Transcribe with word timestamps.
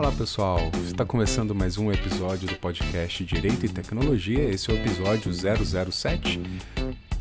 Olá 0.00 0.12
pessoal, 0.12 0.58
está 0.86 1.04
começando 1.04 1.54
mais 1.54 1.76
um 1.76 1.92
episódio 1.92 2.48
do 2.48 2.56
podcast 2.56 3.22
Direito 3.22 3.66
e 3.66 3.68
Tecnologia. 3.68 4.48
Esse 4.48 4.70
é 4.70 4.72
o 4.72 4.76
episódio 4.78 5.30
007, 5.30 6.40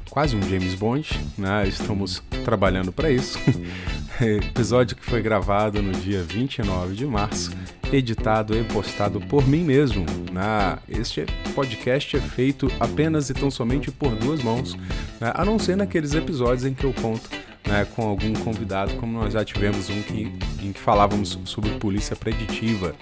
quase 0.09 0.33
um 0.33 0.41
James 0.43 0.75
Bond, 0.75 1.09
né? 1.37 1.67
Estamos 1.67 2.23
trabalhando 2.45 2.93
para 2.93 3.11
isso. 3.11 3.37
episódio 4.21 4.95
que 4.95 5.03
foi 5.03 5.21
gravado 5.21 5.81
no 5.81 5.91
dia 5.91 6.23
29 6.23 6.95
de 6.95 7.05
março, 7.05 7.51
editado 7.91 8.57
e 8.57 8.63
postado 8.63 9.19
por 9.19 9.45
mim 9.45 9.65
mesmo. 9.65 10.05
Né? 10.31 10.79
Este 10.87 11.25
podcast 11.53 12.15
é 12.15 12.21
feito 12.21 12.71
apenas 12.79 13.29
e 13.29 13.33
tão 13.33 13.51
somente 13.51 13.91
por 13.91 14.15
duas 14.15 14.41
mãos, 14.41 14.75
né? 15.19 15.33
a 15.35 15.43
não 15.43 15.59
ser 15.59 15.75
naqueles 15.75 16.13
episódios 16.13 16.65
em 16.65 16.73
que 16.73 16.85
eu 16.85 16.93
conto 16.93 17.29
né, 17.69 17.87
com 17.95 18.01
algum 18.01 18.33
convidado, 18.33 18.95
como 18.95 19.13
nós 19.13 19.33
já 19.33 19.45
tivemos 19.45 19.89
um 19.89 20.01
que, 20.01 20.33
em 20.61 20.73
que 20.73 20.79
falávamos 20.79 21.37
sobre 21.45 21.69
polícia 21.75 22.15
preditiva. 22.15 22.95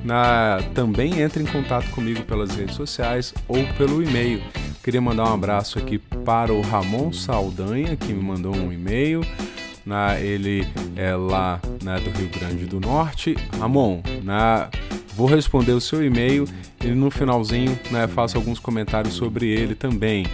Na, 0.04 0.58
também 0.74 1.20
entre 1.20 1.44
em 1.44 1.46
contato 1.46 1.88
comigo 1.90 2.24
pelas 2.24 2.56
redes 2.56 2.74
sociais 2.74 3.32
ou 3.46 3.64
pelo 3.78 4.02
e-mail 4.02 4.42
Queria 4.82 5.00
mandar 5.00 5.30
um 5.30 5.34
abraço 5.34 5.78
aqui 5.78 5.96
para 5.96 6.52
o 6.52 6.60
Ramon 6.60 7.12
Saldanha, 7.12 7.96
que 7.96 8.12
me 8.12 8.20
mandou 8.20 8.54
um 8.54 8.72
e-mail. 8.72 9.24
Na, 9.86 10.18
ele 10.18 10.66
é 10.96 11.14
lá 11.14 11.60
né, 11.82 12.00
do 12.00 12.10
Rio 12.10 12.28
Grande 12.28 12.66
do 12.66 12.80
Norte. 12.80 13.36
Ramon, 13.60 14.02
na, 14.24 14.68
vou 15.14 15.28
responder 15.28 15.72
o 15.72 15.80
seu 15.80 16.04
e-mail 16.04 16.48
e 16.84 16.88
no 16.88 17.12
finalzinho 17.12 17.78
né, 17.92 18.08
faço 18.08 18.36
alguns 18.36 18.58
comentários 18.58 19.14
sobre 19.14 19.46
ele 19.46 19.76
também. 19.76 20.26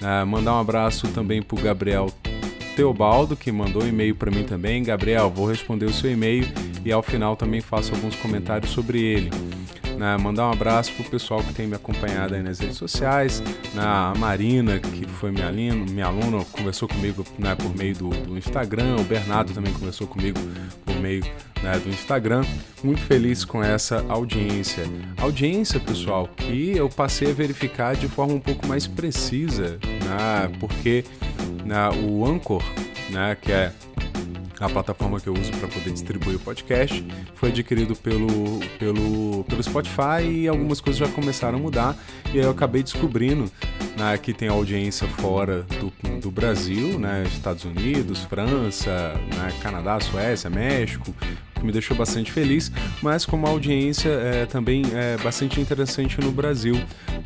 Uh, 0.00 0.24
mandar 0.24 0.54
um 0.54 0.60
abraço 0.60 1.08
também 1.08 1.42
para 1.42 1.58
o 1.58 1.62
Gabriel 1.62 2.06
Teobaldo, 2.76 3.34
que 3.34 3.50
mandou 3.50 3.82
um 3.82 3.88
e-mail 3.88 4.14
para 4.14 4.30
mim 4.30 4.44
também. 4.44 4.84
Gabriel, 4.84 5.30
vou 5.30 5.48
responder 5.48 5.86
o 5.86 5.92
seu 5.92 6.12
e-mail 6.12 6.46
e 6.84 6.92
ao 6.92 7.02
final 7.02 7.34
também 7.34 7.60
faço 7.60 7.92
alguns 7.92 8.14
comentários 8.14 8.70
sobre 8.70 9.00
ele. 9.00 9.30
Né, 9.96 10.14
mandar 10.18 10.48
um 10.48 10.52
abraço 10.52 10.92
pro 10.92 11.04
pessoal 11.04 11.42
que 11.42 11.54
tem 11.54 11.66
me 11.66 11.74
acompanhado 11.74 12.34
aí 12.34 12.42
nas 12.42 12.58
redes 12.58 12.76
sociais, 12.76 13.42
na 13.72 14.12
né, 14.12 14.18
Marina, 14.18 14.78
que 14.78 15.06
foi 15.08 15.30
minha 15.30 15.46
aluna, 15.46 15.90
minha 15.90 16.06
aluna 16.06 16.44
conversou 16.52 16.86
comigo 16.86 17.24
né, 17.38 17.54
por 17.54 17.74
meio 17.74 17.96
do, 17.96 18.10
do, 18.10 18.36
Instagram, 18.36 18.96
o 18.96 19.04
Bernardo 19.04 19.54
também 19.54 19.72
conversou 19.72 20.06
comigo 20.06 20.38
por 20.84 20.94
meio 20.96 21.24
né, 21.62 21.78
do 21.78 21.88
Instagram. 21.88 22.44
Muito 22.84 23.00
feliz 23.00 23.42
com 23.42 23.62
essa 23.62 24.04
audiência. 24.08 24.84
Audiência, 25.16 25.80
pessoal, 25.80 26.28
que 26.36 26.76
eu 26.76 26.90
passei 26.90 27.30
a 27.30 27.34
verificar 27.34 27.96
de 27.96 28.06
forma 28.06 28.34
um 28.34 28.40
pouco 28.40 28.66
mais 28.66 28.86
precisa, 28.86 29.78
né, 30.04 30.52
porque 30.60 31.04
né, 31.64 31.88
o 32.06 32.26
Anchor, 32.26 32.62
né, 33.08 33.34
que 33.40 33.50
é 33.50 33.72
a 34.60 34.68
plataforma 34.68 35.20
que 35.20 35.28
eu 35.28 35.34
uso 35.34 35.50
para 35.52 35.68
poder 35.68 35.92
distribuir 35.92 36.36
o 36.36 36.40
podcast. 36.40 37.06
Foi 37.34 37.50
adquirido 37.50 37.94
pelo, 37.96 38.60
pelo, 38.78 39.44
pelo 39.44 39.62
Spotify 39.62 40.22
e 40.24 40.48
algumas 40.48 40.80
coisas 40.80 40.98
já 40.98 41.12
começaram 41.12 41.58
a 41.58 41.60
mudar. 41.60 41.96
E 42.32 42.38
aí 42.38 42.44
eu 42.44 42.50
acabei 42.50 42.82
descobrindo 42.82 43.50
né, 43.96 44.16
que 44.18 44.32
tem 44.32 44.48
audiência 44.48 45.06
fora 45.08 45.64
do, 45.80 46.20
do 46.20 46.30
Brasil, 46.30 46.98
né, 46.98 47.24
Estados 47.26 47.64
Unidos, 47.64 48.20
França, 48.24 49.14
né, 49.34 49.52
Canadá, 49.62 49.98
Suécia, 50.00 50.50
México, 50.50 51.14
que 51.58 51.64
me 51.64 51.72
deixou 51.72 51.96
bastante 51.96 52.30
feliz, 52.30 52.70
mas 53.02 53.24
com 53.26 53.36
uma 53.36 53.48
audiência 53.48 54.10
é, 54.10 54.46
também 54.46 54.82
é, 54.94 55.16
bastante 55.22 55.60
interessante 55.60 56.20
no 56.20 56.30
Brasil. 56.30 56.76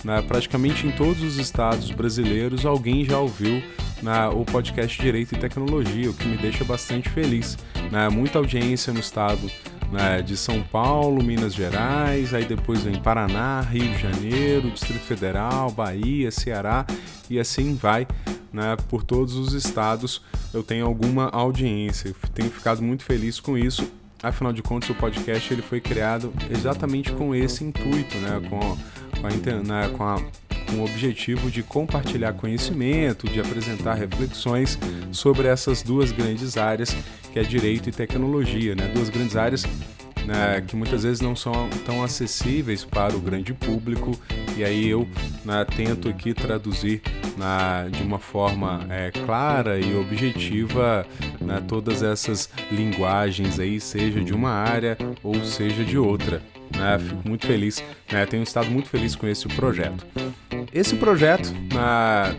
Né, 0.03 0.23
praticamente 0.23 0.87
em 0.87 0.91
todos 0.91 1.23
os 1.23 1.37
estados 1.37 1.91
brasileiros 1.91 2.65
alguém 2.65 3.05
já 3.05 3.19
ouviu 3.19 3.63
né, 4.03 4.29
o 4.29 4.47
podcast 4.47 5.01
Direito 5.01 5.35
e 5.35 5.39
Tecnologia, 5.39 6.09
o 6.09 6.15
que 6.15 6.27
me 6.27 6.39
deixa 6.39 6.65
bastante 6.65 7.09
feliz. 7.11 7.59
Né, 7.91 8.09
muita 8.09 8.39
audiência 8.39 8.93
no 8.93 9.01
estado 9.01 9.51
né, 9.91 10.23
de 10.23 10.37
São 10.37 10.63
Paulo, 10.63 11.23
Minas 11.23 11.55
Gerais, 11.55 12.33
aí 12.33 12.45
depois 12.45 12.83
vem 12.83 13.01
Paraná, 13.01 13.61
Rio 13.61 13.93
de 13.93 14.01
Janeiro, 14.01 14.71
Distrito 14.71 15.03
Federal, 15.03 15.71
Bahia, 15.71 16.31
Ceará 16.31 16.87
e 17.29 17.39
assim 17.39 17.75
vai. 17.75 18.07
Né, 18.53 18.77
por 18.89 19.05
todos 19.05 19.37
os 19.37 19.53
estados 19.53 20.23
eu 20.53 20.63
tenho 20.63 20.87
alguma 20.87 21.29
audiência. 21.29 22.13
Tenho 22.35 22.51
ficado 22.51 22.83
muito 22.83 23.05
feliz 23.05 23.39
com 23.39 23.57
isso. 23.57 23.91
Afinal 24.23 24.53
de 24.53 24.63
contas, 24.63 24.91
o 24.91 24.95
podcast 24.95 25.53
ele 25.53 25.63
foi 25.63 25.81
criado 25.81 26.33
exatamente 26.51 27.13
com 27.13 27.35
esse 27.35 27.65
intuito, 27.65 28.17
né, 28.19 28.41
com, 28.49 28.59
com, 28.59 29.27
a, 29.27 29.63
né, 29.63 29.89
com 29.97 30.05
a 30.05 30.23
com 30.71 30.77
o 30.77 30.85
objetivo 30.85 31.51
de 31.51 31.63
compartilhar 31.63 32.33
conhecimento, 32.35 33.29
de 33.29 33.41
apresentar 33.41 33.95
reflexões 33.95 34.79
sobre 35.11 35.49
essas 35.49 35.83
duas 35.83 36.13
grandes 36.13 36.57
áreas, 36.57 36.95
que 37.33 37.39
é 37.39 37.43
direito 37.43 37.89
e 37.89 37.93
tecnologia, 37.93 38.75
né? 38.75 38.89
Duas 38.95 39.09
grandes 39.09 39.37
áreas 39.37 39.65
né, 40.25 40.63
que 40.67 40.77
muitas 40.77 41.03
vezes 41.03 41.21
não 41.21 41.35
são 41.35 41.69
tão 41.85 42.03
acessíveis 42.03 42.85
para 42.85 43.17
o 43.17 43.21
grande 43.21 43.53
público 43.53 44.13
e 44.61 44.65
aí 44.65 44.91
eu 44.91 45.09
né, 45.43 45.65
tento 45.75 46.07
aqui 46.07 46.35
traduzir 46.35 47.01
na, 47.39 47.89
de 47.89 48.03
uma 48.03 48.19
forma 48.19 48.87
é, 48.91 49.11
clara 49.11 49.81
e 49.81 49.97
objetiva 49.97 51.07
né, 51.41 51.63
todas 51.67 52.03
essas 52.03 52.51
linguagens 52.71 53.59
aí, 53.59 53.81
seja 53.81 54.21
de 54.21 54.35
uma 54.35 54.51
área 54.51 54.99
ou 55.23 55.43
seja 55.47 55.83
de 55.83 55.97
outra. 55.97 56.43
Né? 56.77 56.99
Fico 56.99 57.27
muito 57.27 57.47
feliz, 57.47 57.83
né? 58.13 58.27
tenho 58.27 58.43
estado 58.43 58.71
muito 58.71 58.91
feliz 58.91 59.17
com 59.17 59.27
esse 59.27 59.49
projeto. 59.49 60.07
Esse 60.75 60.95
projeto 60.95 61.51
na, 61.73 62.35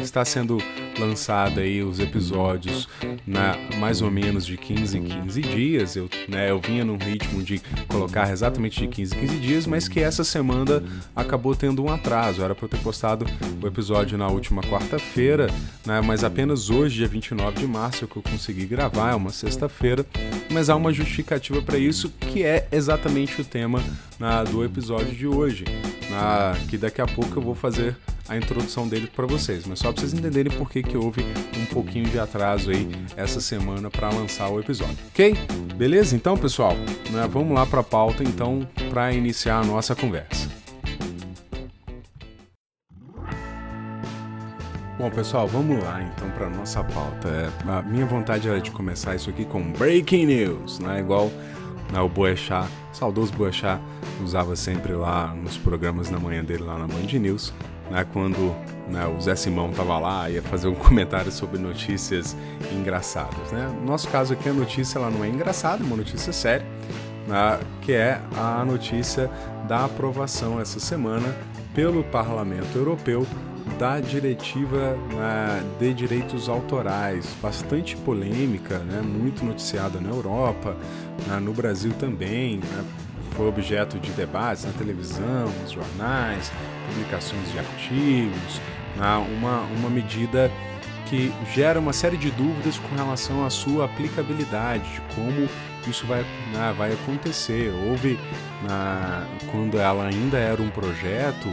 está 0.00 0.24
sendo 0.24 0.58
lançado 0.98 1.60
aí 1.60 1.82
os 1.82 1.98
episódios 2.00 2.88
na 3.26 3.56
mais 3.78 4.02
ou 4.02 4.10
menos 4.10 4.44
de 4.44 4.56
15 4.56 4.98
em 4.98 5.02
15 5.02 5.40
dias. 5.40 5.96
Eu, 5.96 6.08
né, 6.28 6.50
eu 6.50 6.60
vinha 6.60 6.84
num 6.84 6.96
ritmo 6.96 7.42
de 7.42 7.60
colocar 7.86 8.30
exatamente 8.30 8.80
de 8.80 8.88
15 8.88 9.14
em 9.14 9.20
15 9.20 9.36
dias, 9.38 9.66
mas 9.66 9.88
que 9.88 10.00
essa 10.00 10.24
semana 10.24 10.82
acabou 11.14 11.54
tendo 11.54 11.82
um 11.82 11.90
atraso. 11.90 12.42
Era 12.42 12.54
para 12.54 12.64
eu 12.64 12.68
ter 12.68 12.80
postado 12.80 13.26
o 13.62 13.66
episódio 13.66 14.18
na 14.18 14.28
última 14.28 14.62
quarta-feira, 14.62 15.48
né, 15.86 16.00
mas 16.00 16.24
apenas 16.24 16.70
hoje, 16.70 16.96
dia 16.96 17.08
29 17.08 17.58
de 17.58 17.66
março, 17.66 18.06
que 18.06 18.16
eu 18.16 18.22
consegui 18.22 18.66
gravar, 18.66 19.12
é 19.12 19.14
uma 19.14 19.30
sexta-feira. 19.30 20.04
Mas 20.50 20.68
há 20.68 20.76
uma 20.76 20.92
justificativa 20.92 21.60
para 21.62 21.78
isso, 21.78 22.10
que 22.10 22.42
é 22.42 22.66
exatamente 22.72 23.40
o 23.40 23.44
tema 23.44 23.82
na, 24.18 24.42
do 24.44 24.64
episódio 24.64 25.14
de 25.14 25.26
hoje, 25.26 25.64
na, 26.10 26.56
que 26.68 26.76
daqui 26.76 27.00
a 27.00 27.06
pouco 27.06 27.38
eu 27.38 27.42
vou 27.42 27.54
fazer 27.54 27.96
a 28.28 28.36
introdução 28.36 28.86
dele 28.86 29.10
para 29.14 29.26
vocês, 29.26 29.64
mas 29.66 29.78
só 29.78 29.90
para 29.90 30.02
vocês 30.02 30.12
entenderem 30.12 30.52
por 30.52 30.70
que, 30.70 30.82
que 30.88 30.96
houve 30.96 31.22
um 31.56 31.66
pouquinho 31.66 32.08
de 32.08 32.18
atraso 32.18 32.70
aí 32.70 32.88
essa 33.16 33.40
semana 33.40 33.90
para 33.90 34.08
lançar 34.08 34.48
o 34.48 34.58
episódio, 34.58 34.96
ok? 35.10 35.34
Beleza? 35.76 36.16
Então, 36.16 36.36
pessoal, 36.36 36.74
né, 37.10 37.28
vamos 37.30 37.54
lá 37.54 37.66
para 37.66 37.80
a 37.80 37.84
pauta 37.84 38.24
então 38.24 38.66
para 38.90 39.12
iniciar 39.12 39.60
a 39.60 39.64
nossa 39.64 39.94
conversa. 39.94 40.48
Bom, 44.98 45.10
pessoal, 45.10 45.46
vamos 45.46 45.80
lá 45.84 46.02
então 46.02 46.28
para 46.30 46.50
nossa 46.50 46.82
pauta. 46.82 47.28
É, 47.28 47.70
a 47.70 47.82
minha 47.82 48.04
vontade 48.04 48.48
era 48.48 48.60
de 48.60 48.72
começar 48.72 49.14
isso 49.14 49.30
aqui 49.30 49.44
com 49.44 49.62
breaking 49.72 50.26
news, 50.26 50.80
né? 50.80 50.98
Igual 50.98 51.30
né, 51.92 52.00
o 52.00 52.08
Boechat, 52.08 52.68
saudoso 52.92 53.32
Boechat, 53.34 53.80
usava 54.24 54.56
sempre 54.56 54.94
lá 54.94 55.32
nos 55.34 55.56
programas 55.56 56.10
na 56.10 56.18
manhã 56.18 56.42
dele 56.42 56.64
lá 56.64 56.76
na 56.76 56.88
Band 56.88 57.18
News 57.20 57.52
né, 57.90 58.06
quando 58.12 58.54
né, 58.88 59.06
o 59.06 59.20
Zé 59.20 59.36
Simão 59.36 59.70
estava 59.70 59.98
lá, 59.98 60.30
ia 60.30 60.42
fazer 60.42 60.68
um 60.68 60.74
comentário 60.76 61.30
sobre 61.30 61.58
notícias 61.58 62.36
engraçadas. 62.72 63.52
Né? 63.52 63.70
No 63.80 63.86
nosso 63.86 64.08
caso 64.08 64.32
aqui, 64.32 64.48
a 64.48 64.52
notícia 64.52 64.98
ela 64.98 65.10
não 65.10 65.24
é 65.24 65.28
engraçada, 65.28 65.82
é 65.82 65.86
uma 65.86 65.96
notícia 65.96 66.32
séria, 66.32 66.66
né, 67.26 67.60
que 67.82 67.92
é 67.92 68.20
a 68.36 68.64
notícia 68.64 69.30
da 69.66 69.84
aprovação 69.84 70.60
essa 70.60 70.80
semana 70.80 71.34
pelo 71.74 72.02
Parlamento 72.04 72.76
Europeu 72.76 73.26
da 73.78 74.00
diretiva 74.00 74.96
né, 75.14 75.62
de 75.78 75.92
direitos 75.92 76.48
autorais, 76.48 77.36
bastante 77.40 77.96
polêmica, 77.96 78.78
né, 78.78 79.02
muito 79.02 79.44
noticiada 79.44 80.00
na 80.00 80.08
Europa, 80.08 80.76
né, 81.26 81.38
no 81.38 81.52
Brasil 81.52 81.92
também. 81.98 82.58
Né, 82.58 82.84
foi 83.32 83.46
objeto 83.46 84.00
de 84.00 84.10
debates 84.12 84.64
na 84.64 84.72
televisão, 84.72 85.48
nos 85.62 85.70
jornais, 85.70 86.50
publicações 86.88 87.50
de 87.52 87.58
artigos, 87.58 88.60
né? 88.96 89.16
uma, 89.38 89.60
uma 89.78 89.90
medida 89.90 90.50
que 91.08 91.32
gera 91.54 91.80
uma 91.80 91.92
série 91.92 92.16
de 92.16 92.30
dúvidas 92.30 92.78
com 92.78 92.94
relação 92.94 93.44
à 93.44 93.50
sua 93.50 93.86
aplicabilidade, 93.86 94.84
de 94.92 95.00
como 95.14 95.48
isso 95.86 96.06
vai, 96.06 96.20
né, 96.52 96.74
vai 96.76 96.92
acontecer. 96.92 97.72
Houve, 97.72 98.18
na, 98.68 99.26
quando 99.50 99.78
ela 99.78 100.06
ainda 100.06 100.36
era 100.36 100.60
um 100.60 100.68
projeto, 100.68 101.48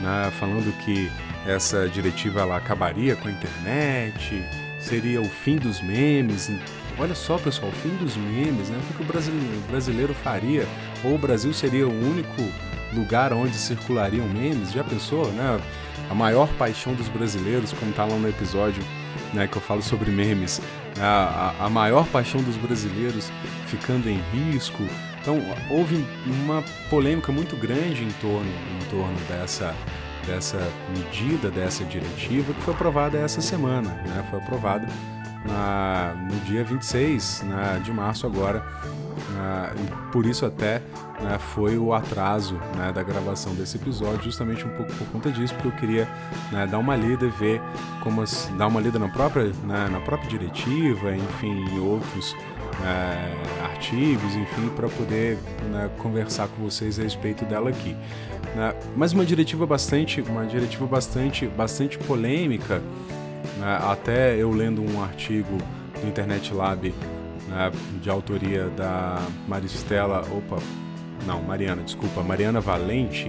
né, 0.00 0.30
falando 0.38 0.76
que 0.84 1.10
essa 1.46 1.88
diretiva 1.88 2.40
ela 2.40 2.56
acabaria 2.56 3.14
com 3.14 3.28
a 3.28 3.30
internet, 3.30 4.44
seria 4.80 5.20
o 5.20 5.28
fim 5.28 5.56
dos 5.56 5.80
memes. 5.80 6.50
Olha 6.98 7.14
só, 7.14 7.38
pessoal, 7.38 7.70
o 7.70 7.74
fim 7.74 7.94
dos 7.96 8.16
memes, 8.16 8.70
né? 8.70 8.80
O 8.90 8.94
que 8.94 9.02
o 9.02 9.06
brasileiro, 9.06 9.56
o 9.56 9.70
brasileiro 9.70 10.14
faria? 10.14 10.66
Ou 11.04 11.14
o 11.14 11.18
Brasil 11.18 11.52
seria 11.52 11.86
o 11.86 11.92
único 11.92 12.42
lugar 12.92 13.32
onde 13.32 13.56
circulariam 13.56 14.26
memes? 14.26 14.72
Já 14.72 14.84
pensou, 14.84 15.30
né? 15.32 15.60
A 16.10 16.14
maior 16.14 16.48
paixão 16.54 16.94
dos 16.94 17.08
brasileiros, 17.08 17.72
como 17.72 17.90
está 17.90 18.04
lá 18.04 18.16
no 18.16 18.28
episódio 18.28 18.82
né, 19.32 19.46
que 19.46 19.56
eu 19.56 19.62
falo 19.62 19.82
sobre 19.82 20.10
memes, 20.10 20.60
a, 21.00 21.54
a, 21.58 21.66
a 21.66 21.70
maior 21.70 22.06
paixão 22.06 22.42
dos 22.42 22.56
brasileiros 22.56 23.30
ficando 23.66 24.08
em 24.08 24.20
risco. 24.32 24.82
Então, 25.20 25.38
houve 25.70 26.06
uma 26.26 26.62
polêmica 26.88 27.32
muito 27.32 27.56
grande 27.56 28.04
em 28.04 28.10
torno, 28.20 28.48
em 28.48 28.84
torno 28.88 29.16
dessa, 29.28 29.74
dessa 30.26 30.58
medida, 30.96 31.50
dessa 31.50 31.84
diretiva, 31.84 32.52
que 32.54 32.62
foi 32.62 32.74
aprovada 32.74 33.18
essa 33.18 33.40
semana. 33.40 33.90
Né? 34.06 34.24
Foi 34.30 34.38
aprovada 34.38 34.86
na, 35.44 36.14
no 36.14 36.38
dia 36.44 36.62
26 36.62 37.42
né, 37.42 37.80
de 37.82 37.92
março 37.92 38.26
agora. 38.26 38.64
Uh, 39.36 40.10
por 40.10 40.24
isso 40.24 40.46
até 40.46 40.80
né, 41.20 41.38
foi 41.38 41.76
o 41.76 41.92
atraso 41.92 42.54
né, 42.74 42.90
da 42.92 43.02
gravação 43.02 43.54
desse 43.54 43.76
episódio, 43.76 44.22
justamente 44.22 44.64
um 44.64 44.70
pouco 44.70 44.92
por 44.94 45.06
conta 45.08 45.30
disso, 45.30 45.54
porque 45.54 45.68
eu 45.68 45.72
queria 45.72 46.08
né, 46.50 46.66
dar 46.66 46.78
uma 46.78 46.96
lida 46.96 47.26
e 47.26 47.30
ver 47.30 47.60
como 48.02 48.22
as, 48.22 48.50
dar 48.56 48.66
uma 48.66 48.80
lida 48.80 48.98
na 48.98 49.08
própria, 49.08 49.52
né, 49.64 49.88
na 49.90 50.00
própria 50.00 50.28
diretiva, 50.28 51.14
enfim, 51.14 51.66
em 51.70 51.78
outros 51.80 52.34
né, 52.80 53.34
artigos, 53.64 54.34
enfim, 54.34 54.68
para 54.74 54.88
poder 54.88 55.36
né, 55.70 55.90
conversar 55.98 56.48
com 56.48 56.62
vocês 56.62 56.98
a 56.98 57.02
respeito 57.02 57.44
dela 57.44 57.68
aqui. 57.68 57.94
Né. 58.54 58.74
Mas 58.96 59.12
uma 59.12 59.24
diretiva 59.24 59.66
bastante, 59.66 60.22
uma 60.22 60.46
diretiva 60.46 60.86
bastante, 60.86 61.46
bastante 61.46 61.98
polêmica. 61.98 62.80
Né, 63.58 63.78
até 63.82 64.34
eu 64.36 64.50
lendo 64.50 64.82
um 64.82 65.02
artigo 65.02 65.58
do 66.00 66.08
Internet 66.08 66.54
Lab 66.54 66.94
né, 67.48 67.70
de 68.00 68.10
autoria 68.10 68.68
da 68.70 69.20
Maristela, 69.46 70.20
opa, 70.30 70.58
não, 71.26 71.42
Mariana, 71.42 71.82
desculpa, 71.82 72.22
Mariana 72.22 72.60
Valente. 72.60 73.28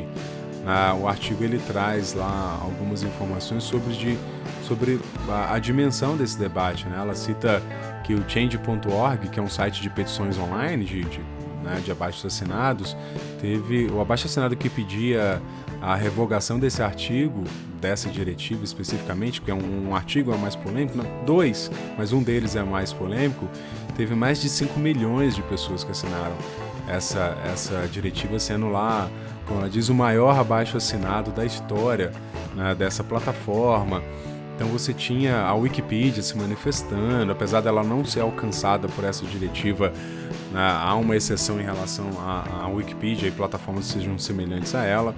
Né, 0.63 0.97
o 0.99 1.07
artigo 1.07 1.43
ele 1.43 1.59
traz 1.59 2.13
lá 2.13 2.59
algumas 2.61 3.03
informações 3.03 3.63
sobre, 3.63 3.93
de, 3.93 4.17
sobre 4.63 4.99
a, 5.29 5.53
a 5.53 5.59
dimensão 5.59 6.17
desse 6.17 6.37
debate. 6.37 6.85
Né? 6.87 6.97
Ela 6.99 7.15
cita 7.15 7.61
que 8.03 8.13
o 8.13 8.23
Change.org, 8.27 9.29
que 9.29 9.39
é 9.39 9.43
um 9.43 9.49
site 9.49 9.81
de 9.81 9.89
petições 9.89 10.37
online, 10.37 10.85
de, 10.85 11.03
de, 11.03 11.19
né, 11.63 11.81
de 11.83 11.91
assinados, 12.25 12.95
teve 13.41 13.87
o 13.87 13.99
abaixo 13.99 14.27
assinado 14.27 14.55
que 14.55 14.69
pedia 14.69 15.41
a 15.81 15.95
revogação 15.95 16.59
desse 16.59 16.81
artigo, 16.81 17.43
dessa 17.79 18.09
diretiva 18.09 18.63
especificamente, 18.63 19.39
porque 19.39 19.51
é 19.51 19.53
um, 19.53 19.89
um 19.89 19.95
artigo 19.95 20.33
é 20.33 20.37
mais 20.37 20.55
polêmico, 20.55 20.97
não, 20.97 21.05
dois, 21.25 21.69
mas 21.97 22.11
um 22.13 22.23
deles 22.23 22.55
é 22.55 22.63
mais 22.63 22.91
polêmico, 22.91 23.47
teve 23.97 24.13
mais 24.13 24.39
de 24.39 24.47
5 24.47 24.79
milhões 24.79 25.35
de 25.35 25.41
pessoas 25.41 25.83
que 25.83 25.89
assinaram 25.89 26.35
essa, 26.87 27.35
essa 27.51 27.87
diretiva, 27.91 28.39
sendo 28.39 28.69
lá, 28.69 29.09
como 29.47 29.59
ela 29.59 29.69
diz, 29.69 29.89
o 29.89 29.95
maior 29.95 30.39
abaixo 30.39 30.77
assinado 30.77 31.31
da 31.31 31.43
história 31.43 32.11
né, 32.55 32.75
dessa 32.75 33.03
plataforma. 33.03 34.03
Então 34.55 34.67
você 34.67 34.93
tinha 34.93 35.41
a 35.41 35.53
Wikipedia 35.55 36.21
se 36.21 36.37
manifestando, 36.37 37.31
apesar 37.31 37.61
dela 37.61 37.83
não 37.83 38.05
ser 38.05 38.21
alcançada 38.21 38.87
por 38.87 39.03
essa 39.03 39.25
diretiva, 39.25 39.91
né, 40.51 40.77
há 40.79 40.95
uma 40.95 41.15
exceção 41.15 41.59
em 41.59 41.63
relação 41.63 42.05
à, 42.19 42.67
Wikipedia 42.67 43.27
e 43.27 43.31
plataformas 43.31 43.87
que 43.87 43.93
sejam 43.93 44.17
semelhantes 44.17 44.75
a 44.75 44.85
ela. 44.85 45.15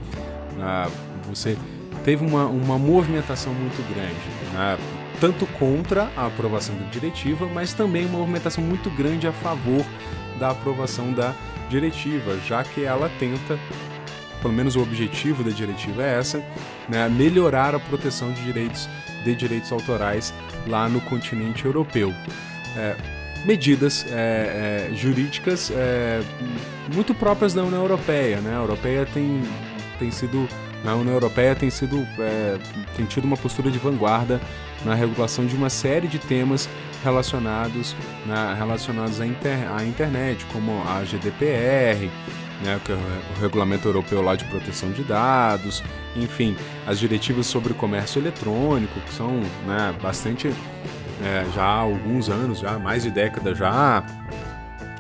Né, 0.58 0.88
você 1.30 1.58
teve 2.06 2.26
uma, 2.26 2.46
uma 2.46 2.78
movimentação 2.78 3.54
muito 3.54 3.78
grande, 3.94 4.54
né, 4.54 4.78
tanto 5.20 5.46
contra 5.48 6.10
a 6.16 6.28
aprovação 6.28 6.76
da 6.76 6.86
diretiva, 6.86 7.48
mas 7.48 7.74
também 7.74 8.06
uma 8.06 8.20
movimentação 8.20 8.64
muito 8.64 8.90
grande 8.90 9.28
a 9.28 9.32
favor 9.32 9.86
da 10.40 10.52
aprovação 10.52 11.12
da 11.12 11.34
diretiva, 11.70 12.38
já 12.48 12.64
que 12.64 12.84
ela 12.84 13.10
tenta 13.20 13.60
pelo 14.42 14.54
menos 14.54 14.76
o 14.76 14.82
objetivo 14.82 15.44
da 15.44 15.52
diretiva 15.52 16.02
é 16.02 16.18
essa, 16.18 16.42
né, 16.88 17.10
melhorar 17.10 17.76
a 17.76 17.80
proteção 17.80 18.32
de 18.32 18.42
direitos 18.42 18.88
de 19.24 19.36
direitos 19.36 19.70
autorais 19.72 20.34
lá 20.66 20.88
no 20.88 21.02
continente 21.02 21.66
europeu. 21.66 22.14
É, 22.78 22.96
medidas 23.46 24.06
é, 24.10 24.90
é, 24.92 24.96
jurídicas 24.96 25.72
é, 25.72 26.22
muito 26.94 27.14
próprias 27.14 27.54
da 27.54 27.64
União 27.64 27.82
Europeia. 27.82 28.40
Né? 28.40 28.52
A 28.52 28.60
Europeia 28.60 29.06
tem, 29.06 29.42
tem 29.98 30.12
sido 30.12 30.48
a 30.86 30.96
União 30.96 31.14
Europeia 31.14 31.54
tem 31.56 31.70
sido 31.70 32.08
é, 32.20 32.58
tem 32.96 33.06
tido 33.06 33.26
uma 33.26 33.36
postura 33.36 33.70
de 33.70 33.78
vanguarda 33.78 34.40
na 34.86 34.94
regulação 34.94 35.46
de 35.46 35.56
uma 35.56 35.70
série 35.70 36.08
de 36.08 36.20
temas 36.20 36.70
relacionados 37.04 37.96
na, 38.26 38.54
relacionados 38.54 39.22
à, 39.22 39.26
inter, 39.26 39.72
à 39.72 39.84
internet, 39.86 40.46
como 40.52 40.82
a 40.88 41.04
GDPR, 41.04 42.10
né, 42.64 42.80
é 42.90 42.94
o 42.94 43.42
Regulamento 43.42 43.88
Europeu 43.88 44.22
lá 44.22 44.36
de 44.36 44.44
Proteção 44.46 44.92
de 44.92 45.04
Dados, 45.04 45.84
enfim, 46.16 46.56
as 46.86 47.00
diretivas 47.00 47.48
sobre 47.48 47.74
comércio 47.74 48.20
eletrônico, 48.20 49.00
que 49.00 49.14
são 49.14 49.40
né, 49.66 49.96
bastante 50.02 50.54
é, 51.24 51.46
já 51.54 51.64
há 51.64 51.80
alguns 51.80 52.30
anos, 52.30 52.60
já 52.60 52.78
mais 52.78 53.04
de 53.04 53.12
década 53.12 53.56
já. 53.56 54.04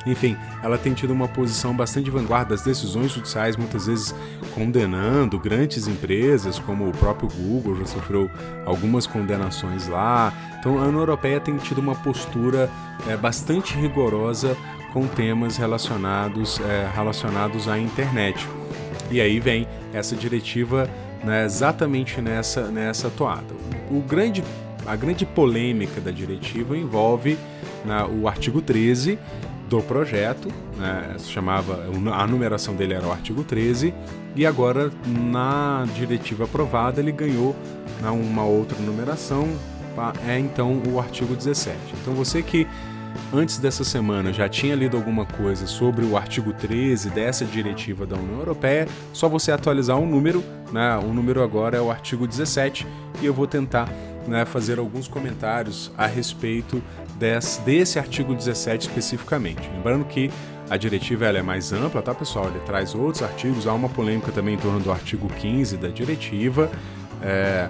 Enfim, 0.10 0.36
ela 0.64 0.78
tem 0.78 0.94
tido 0.94 1.14
uma 1.14 1.28
posição 1.28 1.76
bastante 1.76 2.10
vanguarda 2.10 2.56
das 2.56 2.64
decisões 2.64 3.12
judiciais, 3.12 3.56
muitas 3.56 3.86
vezes 3.86 4.16
condenando 4.56 5.38
grandes 5.38 5.88
empresas, 5.88 6.58
como 6.58 6.90
o 6.90 6.92
próprio 6.92 7.30
Google 7.30 7.76
já 7.78 7.86
sofreu 7.86 8.30
algumas 8.66 9.06
condenações 9.06 9.88
lá. 9.88 10.34
Então, 10.60 10.80
a 10.80 10.88
União 10.88 11.02
Europeia 11.02 11.40
tem 11.40 11.56
tido 11.58 11.78
uma 11.78 11.94
postura 11.94 12.70
é, 13.08 13.16
bastante 13.16 13.76
rigorosa 13.76 14.58
com 14.92 15.06
temas 15.06 15.58
relacionados, 15.58 16.60
é, 16.60 16.90
relacionados 16.94 17.68
à 17.68 17.78
internet. 17.78 18.48
E 19.12 19.22
aí 19.22 19.40
vem 19.40 19.68
essa 19.94 20.16
diretiva 20.16 20.90
né, 21.24 21.46
exatamente 21.46 22.20
nessa, 22.20 22.64
nessa 22.72 23.12
toada. 23.12 23.54
O 23.92 24.02
grande, 24.02 24.44
a 24.88 24.96
grande 24.96 25.24
polêmica 25.24 26.02
da 26.02 26.10
diretiva 26.10 26.76
envolve 26.76 27.38
né, 27.86 28.04
o 28.06 28.28
artigo 28.28 28.60
13 28.60 29.20
do 29.70 29.82
projeto, 29.84 30.50
né, 30.78 31.16
se 31.20 31.30
chamava, 31.30 31.86
a 32.14 32.28
numeração 32.28 32.76
dele 32.76 32.96
era 32.96 33.06
o 33.06 33.12
artigo 33.12 33.44
13, 33.44 33.94
e 34.36 34.46
agora 34.46 34.92
na 35.06 35.86
diretiva 35.96 36.46
aprovada 36.46 37.00
ele 37.00 37.12
ganhou 37.12 37.56
né, 38.02 38.10
uma 38.10 38.44
outra 38.44 38.78
numeração, 38.80 39.48
é 40.28 40.40
então 40.40 40.82
o 40.88 41.00
artigo 41.00 41.36
17. 41.36 41.78
Então 42.02 42.14
você 42.14 42.42
que 42.42 42.66
antes 43.34 43.58
dessa 43.58 43.84
semana 43.84 44.32
já 44.32 44.48
tinha 44.48 44.74
lido 44.76 44.96
alguma 44.96 45.26
coisa 45.26 45.68
sobre 45.68 46.06
o 46.06 46.16
artigo 46.16 46.54
13 46.54 47.10
dessa 47.10 47.44
diretiva 47.44 48.06
da 48.06 48.16
União 48.16 48.40
Europeia, 48.40 48.88
só 49.12 49.28
você 49.28 49.52
atualizar 49.52 49.98
o 49.98 50.04
um 50.04 50.10
número, 50.10 50.44
né? 50.72 50.98
O 50.98 51.14
número 51.14 51.44
agora 51.44 51.78
é 51.78 51.82
o 51.82 51.92
artigo 51.92 52.26
17 52.26 52.88
e 53.22 53.26
eu 53.26 53.34
vou 53.34 53.46
tentar 53.46 53.90
né, 54.28 54.46
fazer 54.46 54.80
alguns 54.80 55.08
comentários 55.08 55.92
a 55.98 56.06
respeito 56.06 56.82
desse, 57.20 57.62
desse 57.62 58.00
artigo 58.00 58.34
17 58.34 58.88
especificamente. 58.88 59.70
Lembrando 59.76 60.06
que 60.06 60.32
a 60.70 60.78
diretiva 60.78 61.26
ela 61.26 61.40
é 61.40 61.42
mais 61.42 61.74
ampla, 61.74 62.02
tá 62.02 62.14
pessoal? 62.14 62.48
Ele 62.48 62.60
traz 62.60 62.96
outros 62.96 63.24
artigos, 63.24 63.68
há 63.68 63.74
uma 63.74 63.90
polêmica 63.90 64.32
também 64.32 64.56
em 64.56 64.58
torno 64.58 64.80
do 64.80 64.92
artigo 64.92 65.28
15 65.28 65.78
da 65.78 65.90
diretiva. 65.90 66.72
É, 67.22 67.68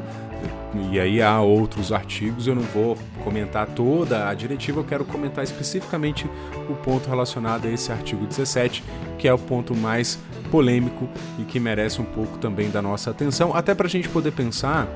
e 0.92 1.00
aí 1.00 1.22
há 1.22 1.42
outros 1.42 1.92
artigos, 1.92 2.46
eu 2.46 2.54
não 2.54 2.62
vou 2.62 2.98
comentar 3.24 3.68
toda 3.68 4.30
a 4.30 4.34
diretiva, 4.34 4.80
eu 4.80 4.84
quero 4.84 5.04
comentar 5.04 5.44
especificamente 5.44 6.30
o 6.70 6.76
ponto 6.76 7.10
relacionado 7.10 7.66
a 7.66 7.72
esse 7.72 7.92
artigo 7.92 8.26
17, 8.26 8.84
que 9.18 9.28
é 9.28 9.34
o 9.34 9.38
ponto 9.38 9.76
mais 9.76 10.20
polêmico 10.52 11.10
e 11.38 11.44
que 11.44 11.60
merece 11.60 12.02
um 12.02 12.06
pouco 12.06 12.38
também 12.38 12.70
da 12.70 12.82
nossa 12.82 13.12
atenção, 13.12 13.56
até 13.56 13.74
para 13.74 13.88
a 13.88 13.90
gente 13.90 14.08
poder 14.10 14.32
pensar 14.32 14.88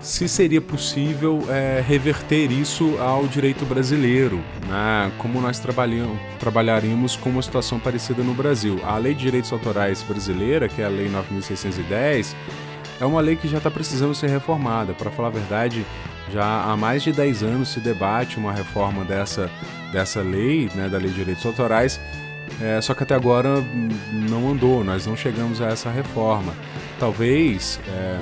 se 0.00 0.28
seria 0.28 0.60
possível 0.60 1.42
é, 1.48 1.82
reverter 1.86 2.50
isso 2.50 2.96
ao 2.98 3.26
direito 3.26 3.64
brasileiro, 3.64 4.36
né? 4.68 5.10
como 5.18 5.40
nós 5.40 5.60
trabalharíamos 6.38 7.16
com 7.16 7.30
uma 7.30 7.42
situação 7.42 7.78
parecida 7.78 8.22
no 8.22 8.34
Brasil. 8.34 8.80
A 8.84 8.96
Lei 8.98 9.14
de 9.14 9.22
Direitos 9.22 9.52
Autorais 9.52 10.02
brasileira, 10.02 10.68
que 10.68 10.82
é 10.82 10.84
a 10.84 10.88
Lei 10.88 11.08
9610, 11.08 12.36
é 13.00 13.04
uma 13.04 13.20
lei 13.20 13.36
que 13.36 13.48
já 13.48 13.58
está 13.58 13.70
precisando 13.70 14.14
ser 14.14 14.30
reformada. 14.30 14.94
Para 14.94 15.10
falar 15.10 15.28
a 15.28 15.32
verdade, 15.32 15.84
já 16.32 16.64
há 16.64 16.76
mais 16.76 17.02
de 17.02 17.12
10 17.12 17.42
anos 17.42 17.68
se 17.68 17.80
debate 17.80 18.38
uma 18.38 18.52
reforma 18.52 19.04
dessa, 19.04 19.50
dessa 19.92 20.20
lei, 20.20 20.70
né, 20.74 20.88
da 20.88 20.98
Lei 20.98 21.08
de 21.08 21.16
Direitos 21.16 21.44
Autorais, 21.44 22.00
é, 22.60 22.80
só 22.80 22.94
que 22.94 23.02
até 23.02 23.14
agora 23.14 23.62
não 24.12 24.50
andou, 24.50 24.82
nós 24.82 25.06
não 25.06 25.16
chegamos 25.16 25.60
a 25.60 25.66
essa 25.66 25.90
reforma. 25.90 26.54
Talvez, 26.98 27.78
é, 27.88 28.18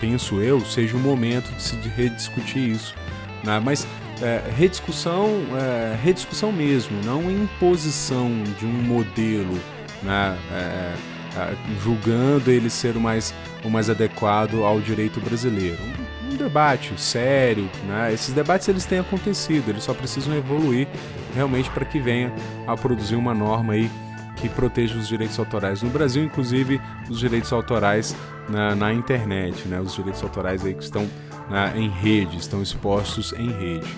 penso 0.00 0.40
eu, 0.40 0.60
seja 0.60 0.96
o 0.96 1.00
momento 1.00 1.50
de 1.54 1.62
se 1.62 1.76
rediscutir 1.96 2.70
isso. 2.70 2.94
Né? 3.44 3.60
Mas 3.62 3.86
é, 4.20 4.42
rediscussão, 4.56 5.28
é, 5.56 5.96
rediscussão 6.02 6.50
mesmo, 6.52 7.00
não 7.04 7.30
imposição 7.30 8.30
de 8.58 8.66
um 8.66 8.72
modelo, 8.72 9.58
né? 10.02 10.36
É, 10.52 10.94
é, 11.36 11.54
julgando 11.82 12.50
ele 12.50 12.68
ser 12.68 12.96
o 12.96 13.00
mais, 13.00 13.34
o 13.64 13.68
mais 13.68 13.88
adequado 13.88 14.64
ao 14.64 14.80
direito 14.80 15.20
brasileiro. 15.20 15.78
Um, 16.26 16.32
um 16.32 16.36
debate 16.36 16.92
sério, 17.00 17.70
né? 17.86 18.12
esses 18.12 18.34
debates 18.34 18.66
eles 18.68 18.84
têm 18.84 18.98
acontecido, 18.98 19.68
eles 19.68 19.84
só 19.84 19.94
precisam 19.94 20.34
evoluir 20.34 20.88
realmente 21.34 21.70
para 21.70 21.84
que 21.84 22.00
venha 22.00 22.32
a 22.66 22.76
produzir 22.76 23.14
uma 23.14 23.32
norma 23.34 23.74
aí 23.74 23.90
que 24.40 24.48
proteja 24.48 24.96
os 24.96 25.08
direitos 25.08 25.38
autorais 25.38 25.82
no 25.82 25.90
Brasil, 25.90 26.24
inclusive 26.24 26.80
os 27.10 27.18
direitos 27.18 27.52
autorais 27.52 28.16
na, 28.48 28.74
na 28.74 28.92
internet, 28.92 29.66
né? 29.68 29.80
os 29.80 29.94
direitos 29.94 30.22
autorais 30.22 30.64
aí 30.64 30.74
que 30.74 30.82
estão 30.82 31.08
né, 31.50 31.72
em 31.76 31.88
rede, 31.88 32.36
estão 32.36 32.62
expostos 32.62 33.32
em 33.32 33.50
rede. 33.50 33.88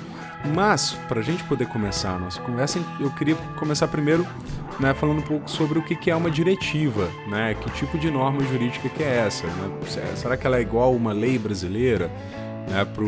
Mas, 0.54 0.92
para 1.06 1.20
a 1.20 1.22
gente 1.22 1.44
poder 1.44 1.66
começar 1.66 2.16
a 2.16 2.18
nossa 2.18 2.40
conversa, 2.40 2.80
eu 2.98 3.10
queria 3.10 3.34
começar 3.58 3.86
primeiro 3.88 4.26
né, 4.78 4.94
falando 4.94 5.18
um 5.18 5.22
pouco 5.22 5.50
sobre 5.50 5.78
o 5.78 5.82
que 5.82 6.10
é 6.10 6.16
uma 6.16 6.30
diretiva, 6.30 7.08
né? 7.28 7.54
que 7.54 7.70
tipo 7.72 7.98
de 7.98 8.10
norma 8.10 8.40
jurídica 8.44 8.88
que 8.88 9.02
é 9.02 9.18
essa. 9.26 9.46
Né? 9.46 10.16
Será 10.16 10.36
que 10.36 10.46
ela 10.46 10.56
é 10.56 10.62
igual 10.62 10.94
uma 10.94 11.12
lei 11.12 11.38
brasileira? 11.38 12.10
Né, 12.68 12.84
para 12.84 13.04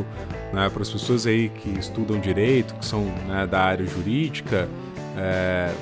né, 0.52 0.70
as 0.80 0.90
pessoas 0.90 1.26
aí 1.26 1.48
que 1.48 1.70
estudam 1.78 2.18
direito, 2.18 2.74
que 2.74 2.84
são 2.84 3.04
né, 3.26 3.46
da 3.46 3.62
área 3.62 3.86
jurídica, 3.86 4.68
é, 5.16 5.72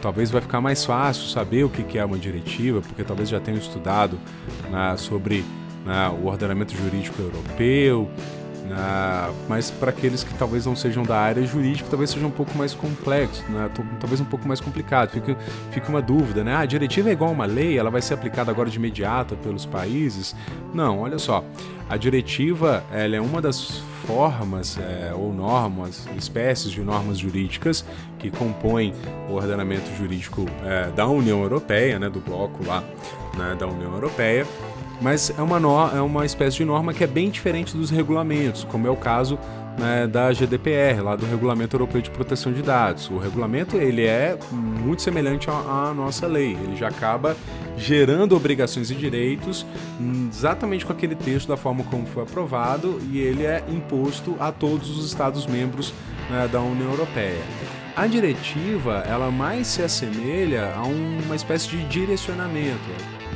talvez 0.00 0.30
vai 0.30 0.40
ficar 0.40 0.60
mais 0.60 0.84
fácil 0.84 1.28
saber 1.28 1.64
o 1.64 1.68
que 1.68 1.98
é 1.98 2.04
uma 2.04 2.18
diretiva, 2.18 2.80
porque 2.80 3.04
talvez 3.04 3.28
já 3.28 3.40
tenham 3.40 3.58
estudado 3.58 4.18
né, 4.70 4.94
sobre 4.96 5.44
né, 5.84 6.08
o 6.22 6.26
ordenamento 6.26 6.76
jurídico 6.76 7.20
europeu, 7.20 8.10
né, 8.68 9.34
mas 9.48 9.70
para 9.70 9.90
aqueles 9.90 10.22
que 10.22 10.32
talvez 10.34 10.66
não 10.66 10.76
sejam 10.76 11.02
da 11.02 11.18
área 11.18 11.44
jurídica, 11.44 11.88
talvez 11.88 12.10
seja 12.10 12.26
um 12.26 12.30
pouco 12.30 12.56
mais 12.56 12.74
complexo, 12.74 13.42
né, 13.48 13.70
talvez 14.00 14.20
um 14.20 14.24
pouco 14.24 14.46
mais 14.46 14.60
complicado. 14.60 15.10
Fica, 15.10 15.36
fica 15.70 15.88
uma 15.88 16.02
dúvida, 16.02 16.44
né? 16.44 16.54
Ah, 16.54 16.60
a 16.60 16.66
diretiva 16.66 17.08
é 17.08 17.12
igual 17.12 17.30
a 17.30 17.32
uma 17.32 17.46
lei, 17.46 17.78
ela 17.78 17.90
vai 17.90 18.02
ser 18.02 18.14
aplicada 18.14 18.50
agora 18.50 18.70
de 18.70 18.76
imediato 18.76 19.36
pelos 19.36 19.64
países? 19.64 20.34
Não, 20.72 21.00
olha 21.00 21.18
só. 21.18 21.44
A 21.88 21.96
diretiva 21.96 22.84
ela 22.92 23.16
é 23.16 23.20
uma 23.20 23.40
das 23.40 23.82
formas 24.06 24.78
é, 24.78 25.12
ou 25.14 25.32
normas, 25.32 26.06
espécies 26.16 26.70
de 26.70 26.80
normas 26.80 27.18
jurídicas 27.18 27.84
que 28.18 28.30
compõem 28.30 28.94
o 29.28 29.34
ordenamento 29.34 29.90
jurídico 29.96 30.46
é, 30.64 30.90
da 30.90 31.06
União 31.06 31.42
Europeia, 31.42 31.98
né, 31.98 32.08
do 32.08 32.20
bloco 32.20 32.64
lá 32.66 32.82
né, 33.36 33.56
da 33.58 33.66
União 33.66 33.92
Europeia 33.92 34.46
mas 35.00 35.32
é 35.36 35.42
uma, 35.42 35.60
no, 35.60 35.96
é 35.96 36.00
uma 36.00 36.26
espécie 36.26 36.58
de 36.58 36.64
norma 36.64 36.92
que 36.92 37.04
é 37.04 37.06
bem 37.06 37.30
diferente 37.30 37.76
dos 37.76 37.90
regulamentos, 37.90 38.64
como 38.64 38.86
é 38.86 38.90
o 38.90 38.96
caso 38.96 39.38
né, 39.78 40.06
da 40.06 40.32
GDPR, 40.32 41.00
lá 41.02 41.14
do 41.14 41.24
Regulamento 41.24 41.76
Europeu 41.76 42.00
de 42.02 42.10
Proteção 42.10 42.52
de 42.52 42.62
Dados. 42.62 43.08
O 43.08 43.18
regulamento 43.18 43.76
ele 43.76 44.04
é 44.04 44.36
muito 44.50 45.02
semelhante 45.02 45.48
à, 45.48 45.52
à 45.52 45.94
nossa 45.94 46.26
lei, 46.26 46.52
ele 46.52 46.76
já 46.76 46.88
acaba 46.88 47.36
gerando 47.76 48.34
obrigações 48.34 48.90
e 48.90 48.94
direitos 48.94 49.64
hum, 50.00 50.28
exatamente 50.32 50.84
com 50.84 50.92
aquele 50.92 51.14
texto 51.14 51.46
da 51.46 51.56
forma 51.56 51.84
como 51.84 52.04
foi 52.06 52.24
aprovado 52.24 53.00
e 53.12 53.20
ele 53.20 53.46
é 53.46 53.62
imposto 53.68 54.34
a 54.40 54.50
todos 54.50 54.98
os 54.98 55.06
Estados-membros 55.06 55.94
né, 56.28 56.48
da 56.50 56.60
União 56.60 56.90
Europeia. 56.90 57.40
A 57.94 58.06
diretiva 58.06 59.04
ela 59.06 59.30
mais 59.30 59.66
se 59.68 59.82
assemelha 59.82 60.72
a 60.76 60.82
uma 60.82 61.34
espécie 61.34 61.68
de 61.68 61.84
direcionamento. 61.84 62.78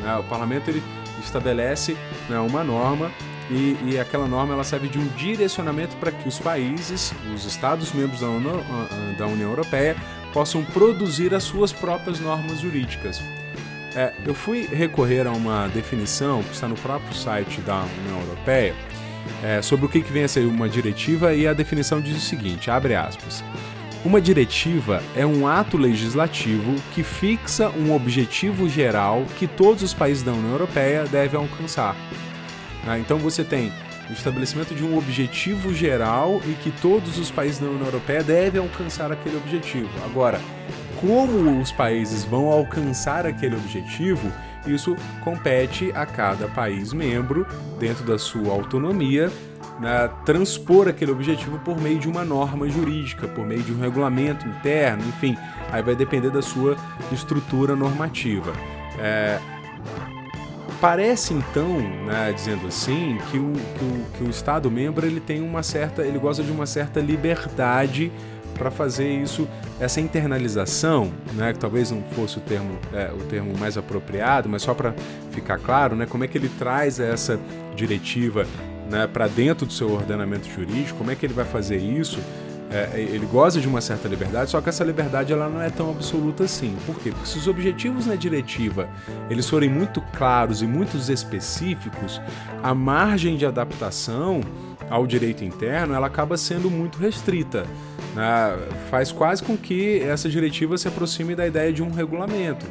Né? 0.02 0.16
O 0.18 0.24
parlamento 0.24 0.68
ele 0.68 0.82
estabelece 1.24 1.96
né, 2.28 2.38
uma 2.38 2.62
norma 2.62 3.10
e, 3.50 3.76
e, 3.84 3.98
aquela 3.98 4.26
norma 4.26 4.54
ela 4.54 4.64
serve 4.64 4.88
de 4.88 4.98
um 4.98 5.06
direcionamento 5.08 5.96
para 5.96 6.10
que 6.10 6.26
os 6.26 6.38
países, 6.38 7.12
os 7.34 7.44
Estados-membros 7.44 8.20
da, 8.20 8.28
da, 9.18 9.26
União 9.26 9.50
Europeia, 9.50 9.96
possam 10.32 10.64
produzir 10.64 11.34
as 11.34 11.42
suas 11.42 11.72
próprias 11.72 12.18
normas 12.18 12.60
jurídicas. 12.60 13.20
É, 13.94 14.12
eu 14.24 14.34
fui 14.34 14.66
recorrer 14.66 15.26
a 15.26 15.32
uma 15.32 15.68
definição 15.68 16.42
que 16.42 16.54
está 16.54 16.66
no 16.66 16.76
próprio 16.76 17.14
site 17.14 17.60
da 17.60 17.84
União 18.04 18.20
Europeia 18.20 18.74
é, 19.42 19.60
sobre 19.60 19.86
o 19.86 19.88
que, 19.88 20.00
que 20.00 20.12
vem 20.12 20.24
a 20.24 20.28
ser 20.28 20.46
uma 20.46 20.68
diretiva 20.68 21.34
e 21.34 21.46
a 21.46 21.52
definição 21.52 22.00
diz 22.00 22.16
o 22.16 22.20
seguinte, 22.20 22.70
abre 22.70 22.94
aspas, 22.94 23.44
uma 24.04 24.20
diretiva 24.20 25.00
é 25.14 25.24
um 25.24 25.46
ato 25.46 25.76
legislativo 25.76 26.74
que 26.92 27.04
fixa 27.04 27.70
um 27.70 27.94
objetivo 27.94 28.68
geral 28.68 29.24
que 29.38 29.46
todos 29.46 29.82
os 29.82 29.94
países 29.94 30.24
da 30.24 30.32
União 30.32 30.50
Europeia 30.50 31.04
devem 31.04 31.38
alcançar. 31.38 31.94
Ah, 32.86 32.98
então 32.98 33.16
você 33.18 33.44
tem 33.44 33.72
o 34.10 34.12
estabelecimento 34.12 34.74
de 34.74 34.82
um 34.82 34.98
objetivo 34.98 35.72
geral 35.72 36.40
e 36.44 36.54
que 36.54 36.72
todos 36.72 37.16
os 37.16 37.30
países 37.30 37.60
da 37.60 37.66
União 37.66 37.86
Europeia 37.86 38.24
devem 38.24 38.60
alcançar 38.60 39.12
aquele 39.12 39.36
objetivo. 39.36 39.88
Agora, 40.04 40.40
como 41.00 41.60
os 41.60 41.70
países 41.70 42.24
vão 42.24 42.48
alcançar 42.48 43.24
aquele 43.24 43.54
objetivo, 43.54 44.32
isso 44.66 44.96
compete 45.22 45.92
a 45.94 46.06
cada 46.06 46.48
país 46.48 46.92
membro, 46.92 47.46
dentro 47.78 48.04
da 48.04 48.18
sua 48.18 48.52
autonomia, 48.52 49.30
né, 49.80 50.08
transpor 50.24 50.88
aquele 50.88 51.10
objetivo 51.10 51.58
por 51.58 51.80
meio 51.80 51.98
de 51.98 52.08
uma 52.08 52.24
norma 52.24 52.68
jurídica, 52.68 53.26
por 53.26 53.44
meio 53.44 53.62
de 53.62 53.72
um 53.72 53.80
regulamento 53.80 54.46
interno, 54.46 55.02
enfim, 55.08 55.36
aí 55.70 55.82
vai 55.82 55.96
depender 55.96 56.30
da 56.30 56.42
sua 56.42 56.76
estrutura 57.10 57.74
normativa. 57.74 58.52
É, 58.98 59.40
parece 60.80 61.32
então, 61.32 61.80
né, 62.06 62.32
dizendo 62.34 62.66
assim, 62.66 63.18
que 63.30 63.38
o, 63.38 63.52
que 63.52 63.84
o, 63.84 64.04
que 64.18 64.24
o 64.24 64.30
Estado 64.30 64.70
membro 64.70 65.06
ele 65.06 65.20
tem 65.20 65.40
uma 65.40 65.62
certa, 65.62 66.02
ele 66.02 66.18
gosta 66.18 66.42
de 66.42 66.50
uma 66.50 66.66
certa 66.66 67.00
liberdade 67.00 68.12
para 68.54 68.70
fazer 68.70 69.08
isso, 69.08 69.48
essa 69.80 70.00
internalização, 70.00 71.12
né, 71.32 71.52
que 71.52 71.58
talvez 71.58 71.90
não 71.90 72.02
fosse 72.12 72.38
o 72.38 72.40
termo, 72.40 72.78
é, 72.92 73.10
o 73.12 73.24
termo 73.24 73.56
mais 73.58 73.76
apropriado, 73.76 74.48
mas 74.48 74.62
só 74.62 74.74
para 74.74 74.94
ficar 75.30 75.58
claro, 75.58 75.96
né, 75.96 76.06
como 76.06 76.24
é 76.24 76.28
que 76.28 76.38
ele 76.38 76.48
traz 76.48 77.00
essa 77.00 77.38
diretiva 77.74 78.46
né, 78.90 79.06
para 79.06 79.26
dentro 79.26 79.66
do 79.66 79.72
seu 79.72 79.90
ordenamento 79.90 80.48
jurídico, 80.48 80.98
como 80.98 81.10
é 81.10 81.14
que 81.14 81.26
ele 81.26 81.34
vai 81.34 81.44
fazer 81.44 81.78
isso? 81.78 82.20
É, 82.70 82.98
ele 82.98 83.26
goza 83.26 83.60
de 83.60 83.68
uma 83.68 83.82
certa 83.82 84.08
liberdade, 84.08 84.50
só 84.50 84.58
que 84.60 84.68
essa 84.70 84.82
liberdade 84.82 85.30
ela 85.30 85.46
não 85.46 85.60
é 85.60 85.68
tão 85.68 85.90
absoluta 85.90 86.44
assim. 86.44 86.74
Por 86.86 86.98
quê? 86.98 87.10
Porque 87.10 87.26
se 87.26 87.36
os 87.36 87.46
objetivos 87.46 88.06
na 88.06 88.14
diretiva 88.14 88.88
eles 89.28 89.46
forem 89.46 89.68
muito 89.68 90.00
claros 90.16 90.62
e 90.62 90.66
muito 90.66 90.96
específicos, 90.96 92.18
a 92.62 92.74
margem 92.74 93.36
de 93.36 93.44
adaptação 93.44 94.40
ao 94.88 95.06
direito 95.06 95.44
interno 95.44 95.94
ela 95.94 96.06
acaba 96.06 96.36
sendo 96.38 96.70
muito 96.70 96.98
restrita. 96.98 97.66
Né? 98.14 98.58
Faz 98.90 99.10
quase 99.10 99.42
com 99.42 99.56
que 99.56 100.00
essa 100.00 100.28
diretiva 100.28 100.76
se 100.76 100.88
aproxime 100.88 101.34
da 101.34 101.46
ideia 101.46 101.72
de 101.72 101.82
um 101.82 101.90
regulamento. 101.90 102.66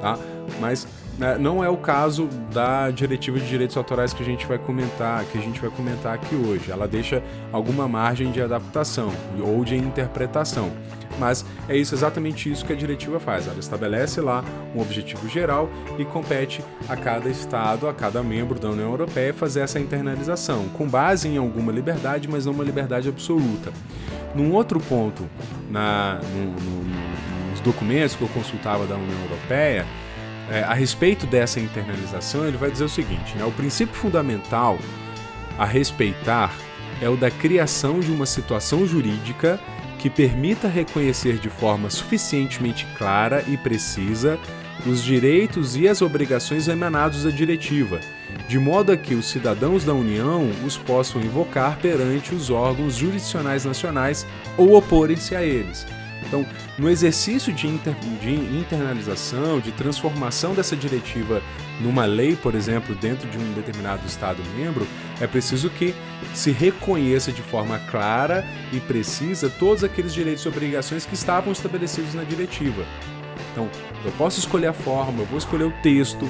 Tá? 0.00 0.18
Mas 0.60 0.86
né, 1.18 1.36
não 1.38 1.62
é 1.62 1.68
o 1.68 1.76
caso 1.76 2.28
da 2.52 2.90
diretiva 2.90 3.38
de 3.38 3.48
direitos 3.48 3.76
autorais 3.76 4.12
que 4.12 4.22
a 4.22 4.26
gente 4.26 4.46
vai 4.46 4.58
comentar, 4.58 5.24
que 5.26 5.38
a 5.38 5.40
gente 5.40 5.60
vai 5.60 5.70
comentar 5.70 6.14
aqui 6.14 6.34
hoje. 6.34 6.70
Ela 6.70 6.88
deixa 6.88 7.22
alguma 7.52 7.86
margem 7.86 8.30
de 8.30 8.40
adaptação 8.40 9.10
ou 9.40 9.64
de 9.64 9.76
interpretação. 9.76 10.70
Mas 11.22 11.46
é 11.68 11.76
isso 11.76 11.94
exatamente 11.94 12.50
isso 12.50 12.66
que 12.66 12.72
a 12.72 12.76
diretiva 12.76 13.20
faz. 13.20 13.46
Ela 13.46 13.60
estabelece 13.60 14.20
lá 14.20 14.44
um 14.74 14.80
objetivo 14.80 15.28
geral 15.28 15.70
e 15.96 16.04
compete 16.04 16.64
a 16.88 16.96
cada 16.96 17.28
estado, 17.28 17.86
a 17.88 17.94
cada 17.94 18.24
membro 18.24 18.58
da 18.58 18.68
União 18.68 18.90
Europeia 18.90 19.32
fazer 19.32 19.60
essa 19.60 19.78
internalização, 19.78 20.68
com 20.70 20.88
base 20.88 21.28
em 21.28 21.36
alguma 21.36 21.70
liberdade, 21.70 22.26
mas 22.28 22.44
não 22.44 22.52
uma 22.52 22.64
liberdade 22.64 23.08
absoluta. 23.08 23.72
Num 24.34 24.52
outro 24.52 24.80
ponto, 24.80 25.24
na, 25.70 26.18
no, 26.34 26.44
no, 26.60 27.50
nos 27.50 27.60
documentos 27.60 28.16
que 28.16 28.22
eu 28.22 28.28
consultava 28.30 28.84
da 28.84 28.96
União 28.96 29.22
Europeia, 29.22 29.86
é, 30.50 30.64
a 30.64 30.74
respeito 30.74 31.24
dessa 31.24 31.60
internalização, 31.60 32.48
ele 32.48 32.56
vai 32.56 32.68
dizer 32.68 32.82
o 32.82 32.88
seguinte: 32.88 33.36
né, 33.36 33.44
o 33.44 33.52
princípio 33.52 33.94
fundamental 33.94 34.76
a 35.56 35.64
respeitar 35.64 36.52
é 37.00 37.08
o 37.08 37.16
da 37.16 37.30
criação 37.30 38.00
de 38.00 38.10
uma 38.10 38.26
situação 38.26 38.84
jurídica 38.84 39.60
que 40.02 40.10
permita 40.10 40.66
reconhecer 40.66 41.38
de 41.38 41.48
forma 41.48 41.88
suficientemente 41.88 42.84
clara 42.98 43.44
e 43.46 43.56
precisa 43.56 44.36
os 44.84 45.00
direitos 45.00 45.76
e 45.76 45.86
as 45.86 46.02
obrigações 46.02 46.66
emanados 46.66 47.22
da 47.22 47.30
diretiva, 47.30 48.00
de 48.48 48.58
modo 48.58 48.90
a 48.90 48.96
que 48.96 49.14
os 49.14 49.26
cidadãos 49.26 49.84
da 49.84 49.94
União 49.94 50.50
os 50.66 50.76
possam 50.76 51.22
invocar 51.22 51.78
perante 51.78 52.34
os 52.34 52.50
órgãos 52.50 52.96
jurisdicionais 52.96 53.64
nacionais 53.64 54.26
ou 54.58 54.74
oporem-se 54.74 55.36
a 55.36 55.44
eles. 55.44 55.86
Então, 56.26 56.44
no 56.76 56.90
exercício 56.90 57.52
de, 57.52 57.68
inter, 57.68 57.94
de 58.20 58.34
internalização, 58.34 59.60
de 59.60 59.70
transformação 59.70 60.52
dessa 60.52 60.74
diretiva 60.74 61.40
numa 61.80 62.06
lei, 62.06 62.34
por 62.34 62.56
exemplo, 62.56 62.94
dentro 62.96 63.28
de 63.28 63.38
um 63.38 63.52
determinado 63.52 64.04
Estado 64.06 64.42
membro, 64.56 64.84
é 65.22 65.26
preciso 65.28 65.70
que 65.70 65.94
se 66.34 66.50
reconheça 66.50 67.30
de 67.30 67.42
forma 67.42 67.78
clara 67.78 68.44
e 68.72 68.80
precisa 68.80 69.48
todos 69.48 69.84
aqueles 69.84 70.12
direitos 70.12 70.44
e 70.44 70.48
obrigações 70.48 71.06
que 71.06 71.14
estavam 71.14 71.52
estabelecidos 71.52 72.12
na 72.12 72.24
diretiva. 72.24 72.84
Então, 73.52 73.68
eu 74.04 74.10
posso 74.18 74.40
escolher 74.40 74.66
a 74.66 74.72
forma, 74.72 75.20
eu 75.20 75.26
vou 75.26 75.38
escolher 75.38 75.64
o 75.64 75.70
texto, 75.80 76.28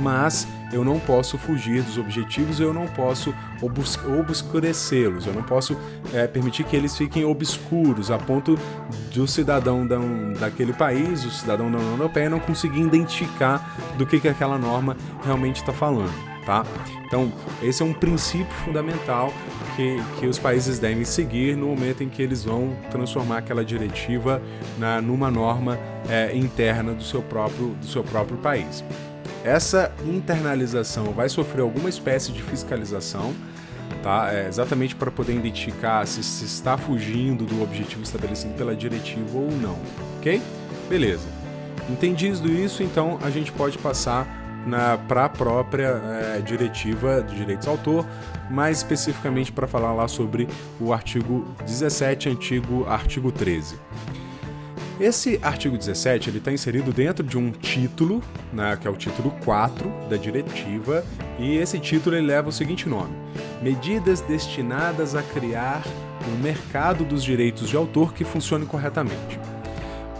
mas 0.00 0.46
eu 0.72 0.84
não 0.84 1.00
posso 1.00 1.36
fugir 1.36 1.82
dos 1.82 1.98
objetivos, 1.98 2.60
eu 2.60 2.72
não 2.72 2.86
posso 2.86 3.34
obscurecê-los, 3.60 5.26
eu 5.26 5.32
não 5.32 5.42
posso 5.42 5.76
é, 6.14 6.28
permitir 6.28 6.62
que 6.62 6.76
eles 6.76 6.96
fiquem 6.96 7.24
obscuros 7.24 8.08
a 8.08 8.18
ponto 8.18 8.56
do 9.12 9.26
cidadão 9.26 9.84
da, 9.84 9.98
daquele 10.38 10.72
país, 10.72 11.24
o 11.24 11.30
cidadão 11.32 11.68
da 11.68 11.78
União 11.78 11.92
Europeia, 11.94 12.30
não 12.30 12.38
conseguir 12.38 12.82
identificar 12.82 13.76
do 13.98 14.06
que, 14.06 14.20
que 14.20 14.28
aquela 14.28 14.58
norma 14.58 14.96
realmente 15.24 15.56
está 15.56 15.72
falando. 15.72 16.29
Tá? 16.44 16.64
Então, 17.06 17.30
esse 17.62 17.82
é 17.82 17.84
um 17.84 17.92
princípio 17.92 18.52
fundamental 18.64 19.32
que, 19.76 19.96
que 20.18 20.26
os 20.26 20.38
países 20.38 20.78
devem 20.78 21.04
seguir 21.04 21.56
no 21.56 21.66
momento 21.66 22.02
em 22.02 22.08
que 22.08 22.22
eles 22.22 22.44
vão 22.44 22.74
transformar 22.90 23.38
aquela 23.38 23.64
diretiva 23.64 24.40
na, 24.78 25.00
numa 25.00 25.30
norma 25.30 25.78
é, 26.08 26.34
interna 26.34 26.92
do 26.92 27.02
seu 27.02 27.22
próprio, 27.22 27.68
do 27.74 27.86
seu 27.86 28.02
próprio 28.02 28.38
país. 28.38 28.82
Essa 29.44 29.92
internalização 30.04 31.12
vai 31.12 31.28
sofrer 31.28 31.62
alguma 31.62 31.88
espécie 31.88 32.30
de 32.32 32.42
fiscalização, 32.42 33.34
tá? 34.02 34.30
É 34.32 34.46
exatamente 34.48 34.94
para 34.94 35.10
poder 35.10 35.34
identificar 35.34 36.06
se, 36.06 36.22
se 36.22 36.44
está 36.44 36.76
fugindo 36.76 37.44
do 37.44 37.62
objetivo 37.62 38.02
estabelecido 38.02 38.54
pela 38.54 38.74
diretiva 38.74 39.38
ou 39.38 39.50
não, 39.50 39.78
ok? 40.18 40.42
Beleza. 40.88 41.26
Entendido 41.88 42.50
isso, 42.52 42.82
então 42.82 43.18
a 43.22 43.30
gente 43.30 43.50
pode 43.50 43.78
passar 43.78 44.39
para 45.08 45.24
a 45.24 45.28
própria 45.28 46.00
é, 46.36 46.40
diretiva 46.40 47.22
de 47.22 47.36
direitos 47.36 47.64
de 47.64 47.70
autor, 47.70 48.06
mais 48.50 48.78
especificamente 48.78 49.52
para 49.52 49.66
falar 49.66 49.92
lá 49.92 50.08
sobre 50.08 50.48
o 50.80 50.92
artigo 50.92 51.46
17, 51.66 52.28
antigo 52.28 52.86
artigo 52.86 53.32
13. 53.32 53.78
Esse 55.00 55.40
artigo 55.42 55.78
17 55.78 56.28
ele 56.28 56.38
está 56.38 56.52
inserido 56.52 56.92
dentro 56.92 57.24
de 57.24 57.38
um 57.38 57.50
título, 57.50 58.22
né, 58.52 58.76
que 58.78 58.86
é 58.86 58.90
o 58.90 58.96
título 58.96 59.30
4 59.44 59.90
da 60.10 60.16
diretiva, 60.18 61.02
e 61.38 61.56
esse 61.56 61.78
título 61.78 62.16
ele 62.16 62.26
leva 62.26 62.50
o 62.50 62.52
seguinte 62.52 62.86
nome: 62.86 63.14
Medidas 63.62 64.20
destinadas 64.20 65.14
a 65.14 65.22
criar 65.22 65.82
um 66.28 66.42
mercado 66.42 67.02
dos 67.02 67.24
direitos 67.24 67.70
de 67.70 67.76
autor 67.76 68.12
que 68.12 68.24
funcione 68.24 68.66
corretamente. 68.66 69.40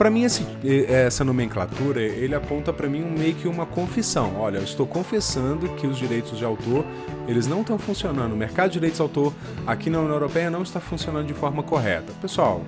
Para 0.00 0.08
mim 0.08 0.22
esse, 0.22 0.46
essa 0.88 1.22
nomenclatura 1.22 2.00
ele 2.00 2.34
aponta 2.34 2.72
para 2.72 2.88
mim 2.88 3.02
um, 3.02 3.10
meio 3.10 3.34
que 3.34 3.46
uma 3.46 3.66
confissão. 3.66 4.34
Olha, 4.40 4.56
eu 4.56 4.64
estou 4.64 4.86
confessando 4.86 5.68
que 5.74 5.86
os 5.86 5.98
direitos 5.98 6.38
de 6.38 6.44
autor 6.44 6.86
eles 7.28 7.46
não 7.46 7.60
estão 7.60 7.78
funcionando. 7.78 8.32
O 8.32 8.36
mercado 8.36 8.68
de 8.68 8.72
direitos 8.72 8.96
de 8.96 9.02
autor 9.02 9.34
aqui 9.66 9.90
na 9.90 9.98
União 9.98 10.14
Europeia 10.14 10.48
não 10.48 10.62
está 10.62 10.80
funcionando 10.80 11.26
de 11.26 11.34
forma 11.34 11.62
correta. 11.62 12.14
Pessoal, 12.18 12.64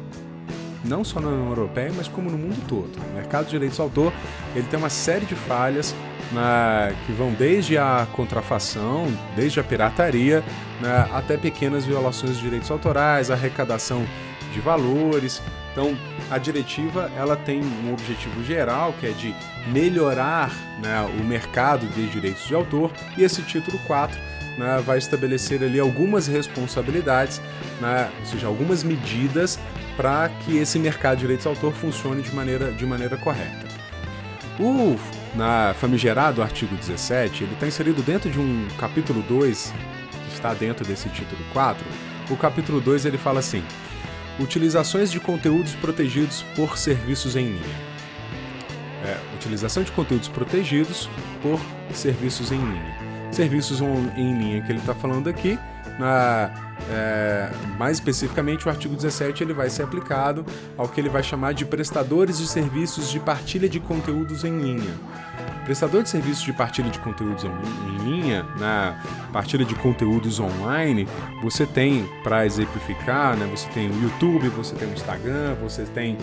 não 0.84 1.02
só 1.02 1.20
na 1.20 1.28
União 1.28 1.48
Europeia, 1.48 1.90
mas 1.96 2.06
como 2.06 2.28
no 2.28 2.36
mundo 2.36 2.62
todo. 2.68 3.00
O 3.10 3.14
mercado 3.14 3.46
de 3.46 3.52
direitos 3.52 3.76
de 3.76 3.82
autor 3.82 4.12
ele 4.54 4.66
tem 4.66 4.78
uma 4.78 4.90
série 4.90 5.24
de 5.24 5.34
falhas 5.34 5.94
né, 6.32 6.94
que 7.06 7.12
vão 7.12 7.32
desde 7.32 7.78
a 7.78 8.06
contrafação, 8.12 9.06
desde 9.34 9.58
a 9.58 9.64
pirataria, 9.64 10.44
né, 10.82 11.08
até 11.10 11.38
pequenas 11.38 11.86
violações 11.86 12.36
de 12.36 12.42
direitos 12.42 12.70
autorais, 12.70 13.30
arrecadação 13.30 14.04
de 14.52 14.60
valores. 14.60 15.40
Então, 15.72 15.96
a 16.30 16.36
diretiva 16.36 17.10
ela 17.16 17.34
tem 17.34 17.62
um 17.62 17.92
objetivo 17.92 18.44
geral 18.44 18.94
que 19.00 19.06
é 19.06 19.10
de 19.10 19.34
melhorar 19.68 20.50
né, 20.82 21.00
o 21.18 21.24
mercado 21.24 21.86
de 21.86 22.06
direitos 22.08 22.46
de 22.46 22.54
autor 22.54 22.92
e 23.16 23.24
esse 23.24 23.42
título 23.42 23.78
4 23.86 24.18
né, 24.58 24.82
vai 24.84 24.98
estabelecer 24.98 25.62
ali 25.62 25.80
algumas 25.80 26.26
responsabilidades, 26.26 27.40
né, 27.80 28.10
ou 28.20 28.26
seja, 28.26 28.46
algumas 28.46 28.82
medidas 28.82 29.58
para 29.96 30.28
que 30.44 30.58
esse 30.58 30.78
mercado 30.78 31.16
de 31.16 31.20
direitos 31.22 31.44
de 31.44 31.48
autor 31.48 31.72
funcione 31.72 32.22
de 32.22 32.34
maneira, 32.34 32.70
de 32.70 32.84
maneira 32.84 33.16
correta. 33.16 33.66
O 34.60 34.98
na 35.34 35.74
famigerado 35.74 36.42
artigo 36.42 36.76
17, 36.76 37.44
ele 37.44 37.54
está 37.54 37.66
inserido 37.66 38.02
dentro 38.02 38.30
de 38.30 38.38
um 38.38 38.68
capítulo 38.78 39.22
2, 39.22 39.72
que 40.28 40.34
está 40.34 40.52
dentro 40.52 40.84
desse 40.84 41.08
título 41.08 41.42
4. 41.54 41.84
O 42.30 42.36
capítulo 42.36 42.80
2 42.80 43.06
ele 43.06 43.16
fala 43.16 43.40
assim: 43.40 43.62
Utilizações 44.40 45.10
de 45.10 45.20
conteúdos 45.20 45.74
protegidos 45.74 46.42
por 46.56 46.78
serviços 46.78 47.36
em 47.36 47.46
linha. 47.46 47.92
É, 49.04 49.18
utilização 49.34 49.82
de 49.82 49.92
conteúdos 49.92 50.28
protegidos 50.28 51.08
por 51.42 51.60
serviços 51.94 52.52
em 52.52 52.58
linha. 52.58 52.96
Serviços 53.30 53.80
em 53.80 54.38
linha 54.38 54.62
que 54.62 54.70
ele 54.70 54.78
está 54.78 54.94
falando 54.94 55.28
aqui 55.28 55.58
na, 55.98 56.50
é, 56.90 57.50
mais 57.78 57.96
especificamente, 57.98 58.66
o 58.66 58.70
artigo 58.70 58.94
17 58.94 59.42
ele 59.42 59.52
vai 59.52 59.70
ser 59.70 59.82
aplicado 59.82 60.44
ao 60.76 60.88
que 60.88 61.00
ele 61.00 61.08
vai 61.08 61.22
chamar 61.22 61.54
de 61.54 61.64
prestadores 61.64 62.38
de 62.38 62.46
serviços 62.46 63.10
de 63.10 63.20
partilha 63.20 63.68
de 63.68 63.78
conteúdos 63.78 64.44
em 64.44 64.58
linha. 64.58 64.94
Prestador 65.64 66.02
de 66.02 66.08
serviços 66.08 66.42
de 66.42 66.52
partilha 66.52 66.90
de 66.90 66.98
conteúdos 66.98 67.44
em 67.44 68.04
linha, 68.04 68.44
na 68.58 69.00
partilha 69.32 69.64
de 69.64 69.76
conteúdos 69.76 70.40
online, 70.40 71.06
você 71.40 71.64
tem, 71.64 72.08
para 72.24 72.44
exemplificar, 72.44 73.36
né, 73.36 73.46
você 73.48 73.68
tem 73.68 73.88
o 73.88 74.02
YouTube, 74.02 74.48
você 74.48 74.74
tem 74.74 74.88
o 74.88 74.92
Instagram, 74.92 75.54
você 75.62 75.84
tem 75.84 76.18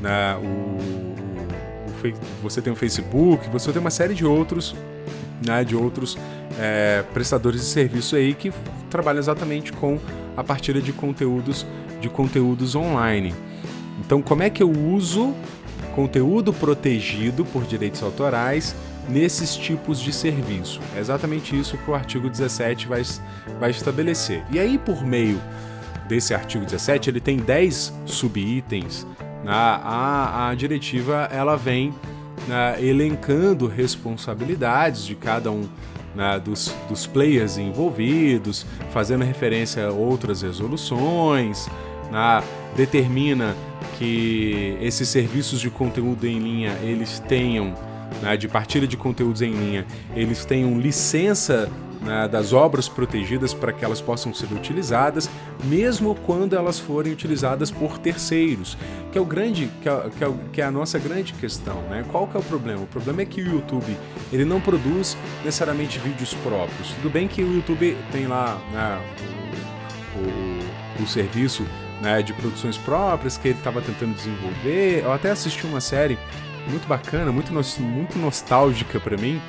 né, 0.00 0.34
o, 0.36 0.46
o, 0.46 2.08
o, 2.08 2.42
você 2.42 2.62
tem 2.62 2.72
o 2.72 2.76
Facebook, 2.76 3.50
você 3.50 3.70
tem 3.70 3.80
uma 3.80 3.90
série 3.90 4.14
de 4.14 4.24
outros, 4.24 4.74
né, 5.46 5.64
de 5.64 5.74
outros 5.76 6.18
é, 6.58 7.04
prestadores 7.12 7.60
de 7.60 7.66
serviço 7.66 8.16
aí 8.16 8.34
que 8.34 8.52
trabalham 8.88 9.18
exatamente 9.18 9.72
com 9.72 9.98
a 10.36 10.44
partilha 10.44 10.80
de 10.80 10.92
conteúdos 10.92 11.66
de 12.00 12.08
conteúdos 12.08 12.74
online. 12.74 13.34
Então, 14.00 14.22
como 14.22 14.42
é 14.42 14.50
que 14.50 14.62
eu 14.62 14.70
uso 14.70 15.34
conteúdo 15.94 16.52
protegido 16.52 17.44
por 17.44 17.64
direitos 17.64 18.02
autorais 18.02 18.74
nesses 19.08 19.54
tipos 19.54 20.00
de 20.00 20.12
serviço? 20.12 20.80
É 20.96 21.00
exatamente 21.00 21.58
isso 21.58 21.76
que 21.76 21.90
o 21.90 21.94
artigo 21.94 22.28
17 22.28 22.88
vai, 22.88 23.02
vai 23.58 23.70
estabelecer. 23.70 24.42
E 24.50 24.58
aí, 24.58 24.78
por 24.78 25.04
meio 25.04 25.40
desse 26.08 26.34
artigo 26.34 26.64
17, 26.64 27.10
ele 27.10 27.20
tem 27.20 27.36
10 27.36 27.92
subitens. 28.06 29.06
A, 29.46 29.76
a, 29.76 30.48
a 30.48 30.54
diretiva 30.54 31.28
ela 31.30 31.56
vem 31.56 31.94
né, 32.46 32.76
elencando 32.82 33.66
responsabilidades 33.66 35.04
de 35.04 35.14
cada 35.14 35.50
um 35.50 35.68
né, 36.14 36.40
dos, 36.40 36.74
dos 36.88 37.06
players 37.06 37.58
envolvidos, 37.58 38.66
fazendo 38.92 39.24
referência 39.24 39.86
a 39.86 39.92
outras 39.92 40.42
resoluções, 40.42 41.68
né, 42.10 42.42
determina 42.76 43.54
que 43.98 44.76
esses 44.80 45.08
serviços 45.08 45.60
de 45.60 45.70
conteúdo 45.70 46.26
em 46.26 46.38
linha 46.38 46.72
eles 46.82 47.20
tenham 47.20 47.74
né, 48.22 48.36
de 48.36 48.48
partilha 48.48 48.86
de 48.86 48.96
conteúdos 48.96 49.42
em 49.42 49.52
linha, 49.52 49.86
eles 50.14 50.44
tenham 50.44 50.78
licença 50.78 51.70
né, 52.00 52.28
das 52.28 52.52
obras 52.52 52.88
protegidas 52.88 53.52
para 53.52 53.72
que 53.72 53.84
elas 53.84 54.00
possam 54.00 54.32
ser 54.32 54.52
utilizadas, 54.52 55.28
mesmo 55.64 56.14
quando 56.26 56.56
elas 56.56 56.78
forem 56.78 57.12
utilizadas 57.12 57.70
por 57.70 57.98
terceiros, 57.98 58.76
que 59.12 59.18
é 59.18 59.20
o 59.20 59.24
grande, 59.24 59.70
que 59.82 59.88
é, 59.88 60.10
que 60.16 60.24
é, 60.24 60.32
que 60.52 60.62
é 60.62 60.64
a 60.64 60.70
nossa 60.70 60.98
grande 60.98 61.32
questão, 61.34 61.82
né? 61.82 62.04
Qual 62.10 62.26
que 62.26 62.36
é 62.36 62.40
o 62.40 62.42
problema? 62.42 62.82
O 62.82 62.86
problema 62.86 63.22
é 63.22 63.24
que 63.24 63.42
o 63.42 63.54
YouTube 63.54 63.96
ele 64.32 64.44
não 64.44 64.60
produz 64.60 65.16
necessariamente 65.44 65.98
vídeos 65.98 66.34
próprios. 66.34 66.92
Tudo 66.94 67.10
bem 67.10 67.28
que 67.28 67.42
o 67.42 67.54
YouTube 67.54 67.96
tem 68.10 68.26
lá 68.26 68.58
né, 68.72 69.00
o, 70.16 71.00
o, 71.00 71.04
o 71.04 71.06
serviço 71.06 71.66
né, 72.00 72.22
de 72.22 72.32
produções 72.32 72.76
próprias 72.76 73.36
que 73.36 73.48
ele 73.48 73.58
estava 73.58 73.80
tentando 73.80 74.14
desenvolver. 74.14 75.02
Eu 75.04 75.12
até 75.12 75.30
assisti 75.30 75.66
uma 75.66 75.80
série 75.80 76.18
muito 76.68 76.86
bacana, 76.86 77.32
muito, 77.32 77.52
muito 77.82 78.18
nostálgica 78.18 78.98
para 79.00 79.16
mim, 79.16 79.40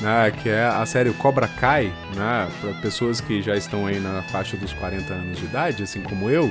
né, 0.00 0.30
que 0.30 0.48
é 0.48 0.64
a 0.64 0.84
série 0.86 1.12
Cobra 1.12 1.46
Kai, 1.46 1.92
né, 2.16 2.48
para 2.60 2.72
pessoas 2.74 3.20
que 3.20 3.42
já 3.42 3.54
estão 3.56 3.86
aí 3.86 4.00
na 4.00 4.22
faixa 4.22 4.56
dos 4.56 4.72
40 4.72 5.12
anos 5.12 5.38
de 5.38 5.44
idade, 5.44 5.82
assim 5.82 6.00
como 6.00 6.30
eu, 6.30 6.50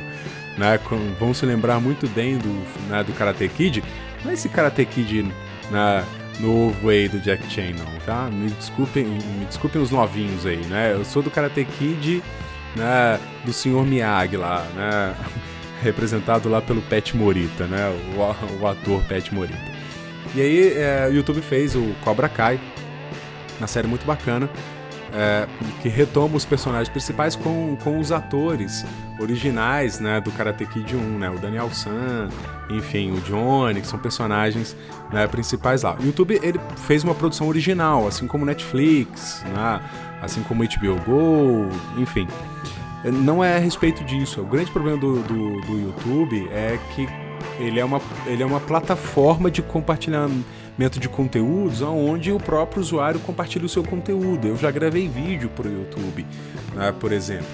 né, 0.58 0.80
vão 1.20 1.34
se 1.34 1.46
lembrar 1.46 1.80
muito 1.80 2.08
bem 2.10 2.38
do, 2.38 2.50
né, 2.90 3.04
do 3.04 3.14
Karate 3.14 3.48
Kid. 3.50 3.84
Não 4.24 4.32
é 4.32 4.34
esse 4.34 4.50
Karate 4.50 4.86
Kid 4.86 5.24
né, 5.72 6.06
novo 6.40 6.90
aí 6.90 7.08
do 7.08 7.20
Jack 7.20 7.50
Chan, 7.52 7.74
não, 7.78 8.00
tá? 8.06 8.30
Me 8.32 8.50
desculpem, 8.50 9.06
me 9.06 9.46
desculpem 9.46 9.82
os 9.82 9.92
novinhos 9.92 10.46
aí, 10.46 10.66
né? 10.66 10.94
Eu 10.94 11.04
sou 11.04 11.22
do 11.22 11.30
Karate 11.30 11.66
Kid, 11.66 12.24
né, 12.76 13.20
do 13.46 13.54
Sr. 13.54 13.86
Miyagi 13.86 14.38
lá, 14.38 14.66
né? 14.76 15.16
Representado 15.82 16.50
lá 16.50 16.62
pelo 16.62 16.82
Pet 16.82 17.16
Morita, 17.16 17.66
né? 17.66 17.90
O, 18.16 18.62
o 18.62 18.68
ator 18.68 19.02
Pet 19.04 19.34
Morita. 19.34 19.60
E 20.36 20.42
aí, 20.42 20.74
é, 20.74 21.08
o 21.10 21.14
YouTube 21.14 21.42
fez 21.42 21.76
o 21.76 21.96
Cobra 22.02 22.30
Kai, 22.30 22.60
uma 23.60 23.68
série 23.68 23.88
muito 23.88 24.06
bacana. 24.06 24.50
é, 25.14 25.48
que 25.82 25.90
retoma 25.90 26.36
os 26.36 26.46
personagens 26.46 26.90
principais 26.90 27.36
com, 27.36 27.76
com 27.84 28.00
os 28.00 28.12
atores 28.12 28.86
originais 29.20 30.00
né, 30.00 30.22
do 30.22 30.32
Karate 30.32 30.66
Kid 30.66 30.96
1, 30.96 31.00
né, 31.18 31.30
o 31.30 31.38
Daniel 31.38 31.70
San, 31.72 32.30
enfim, 32.70 33.12
o 33.12 33.22
Johnny, 33.22 33.82
que 33.82 33.88
são 33.88 34.00
personagens 34.00 34.76
né, 35.12 35.28
principais 35.28 35.84
lá. 35.84 35.96
O 36.00 36.06
YouTube 36.06 36.40
ele 36.42 36.60
fez 36.78 37.04
uma 37.04 37.16
produção 37.16 37.48
original, 37.48 38.08
assim 38.08 38.28
como 38.28 38.46
Netflix, 38.46 39.44
né, 39.54 39.82
assim 40.22 40.44
como 40.44 40.64
HBO 40.64 40.96
Go, 41.06 41.70
enfim. 41.98 42.28
Não 43.04 43.42
é 43.44 43.56
a 43.56 43.60
respeito 43.60 44.04
disso. 44.04 44.42
O 44.42 44.46
grande 44.46 44.70
problema 44.72 44.98
do, 44.98 45.22
do, 45.24 45.62
do 45.62 45.80
YouTube 45.80 46.50
é 46.52 46.78
que 46.94 47.08
ele 47.58 47.80
é, 47.80 47.86
uma, 47.86 48.02
ele 48.26 48.44
é 48.44 48.46
uma 48.46 48.60
plataforma 48.60 49.50
de 49.50 49.62
compartilhamento 49.62 50.46
de 50.88 51.10
conteúdos 51.10 51.82
onde 51.82 52.32
o 52.32 52.40
próprio 52.40 52.80
usuário 52.80 53.20
compartilha 53.20 53.66
o 53.66 53.70
seu 53.70 53.84
conteúdo. 53.84 54.48
Eu 54.48 54.56
já 54.56 54.72
gravei 54.72 55.10
vídeo 55.10 55.50
para 55.50 55.68
o 55.68 55.72
YouTube, 55.72 56.26
né, 56.74 56.94
por 56.98 57.12
exemplo. 57.12 57.48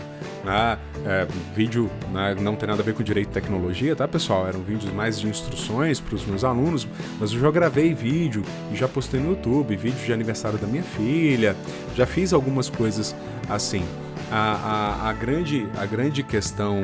Né, 0.44 0.78
é, 1.04 1.28
vídeo 1.56 1.90
né, 2.14 2.36
não 2.40 2.56
tem 2.56 2.70
nada 2.70 2.84
a 2.84 2.86
ver 2.86 2.94
com 2.94 3.02
direito 3.02 3.30
de 3.30 3.34
tecnologia, 3.34 3.96
tá 3.96 4.08
pessoal? 4.08 4.48
Eram 4.48 4.62
vídeos 4.62 4.94
mais 4.94 5.20
de 5.20 5.28
instruções 5.28 6.00
para 6.00 6.14
os 6.14 6.24
meus 6.24 6.44
alunos, 6.44 6.88
mas 7.20 7.32
eu 7.32 7.40
já 7.40 7.50
gravei 7.50 7.96
vídeo 7.96 8.44
e 8.72 8.76
já 8.76 8.88
postei 8.88 9.20
no 9.20 9.32
YouTube, 9.32 9.76
vídeo 9.76 10.06
de 10.06 10.14
aniversário 10.14 10.60
da 10.60 10.68
minha 10.68 10.84
filha, 10.84 11.56
já 11.96 12.06
fiz 12.06 12.32
algumas 12.32 12.70
coisas 12.70 13.16
assim. 13.50 13.84
A, 14.32 15.06
a, 15.06 15.10
a, 15.10 15.14
grande, 15.14 15.68
a 15.78 15.86
grande 15.86 16.24
questão 16.24 16.82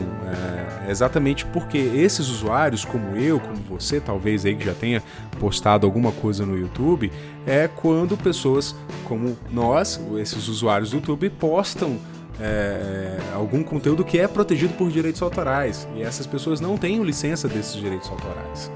é 0.86 0.92
exatamente 0.92 1.44
porque 1.46 1.78
esses 1.78 2.30
usuários, 2.30 2.86
como 2.86 3.18
eu, 3.18 3.40
como 3.40 3.56
você, 3.56 4.00
talvez 4.00 4.46
aí 4.46 4.56
que 4.56 4.64
já 4.64 4.74
tenha 4.74 5.02
postado 5.40 5.88
alguma 5.88 6.12
coisa 6.12 6.46
no 6.46 6.58
YouTube, 6.58 7.12
é 7.48 7.68
quando 7.68 8.16
pessoas 8.16 8.76
como 9.06 9.38
nós, 9.52 10.00
esses 10.20 10.48
usuários 10.48 10.92
do 10.92 10.98
YouTube, 10.98 11.30
postam 11.32 11.98
é, 12.40 13.18
algum 13.34 13.64
conteúdo 13.64 14.04
que 14.04 14.18
é 14.18 14.28
protegido 14.28 14.74
por 14.74 14.90
direitos 14.90 15.22
autorais 15.22 15.88
e 15.96 16.02
essas 16.02 16.26
pessoas 16.26 16.60
não 16.60 16.78
têm 16.78 17.04
licença 17.04 17.48
desses 17.48 17.76
direitos 17.76 18.10
autorais. 18.10 18.72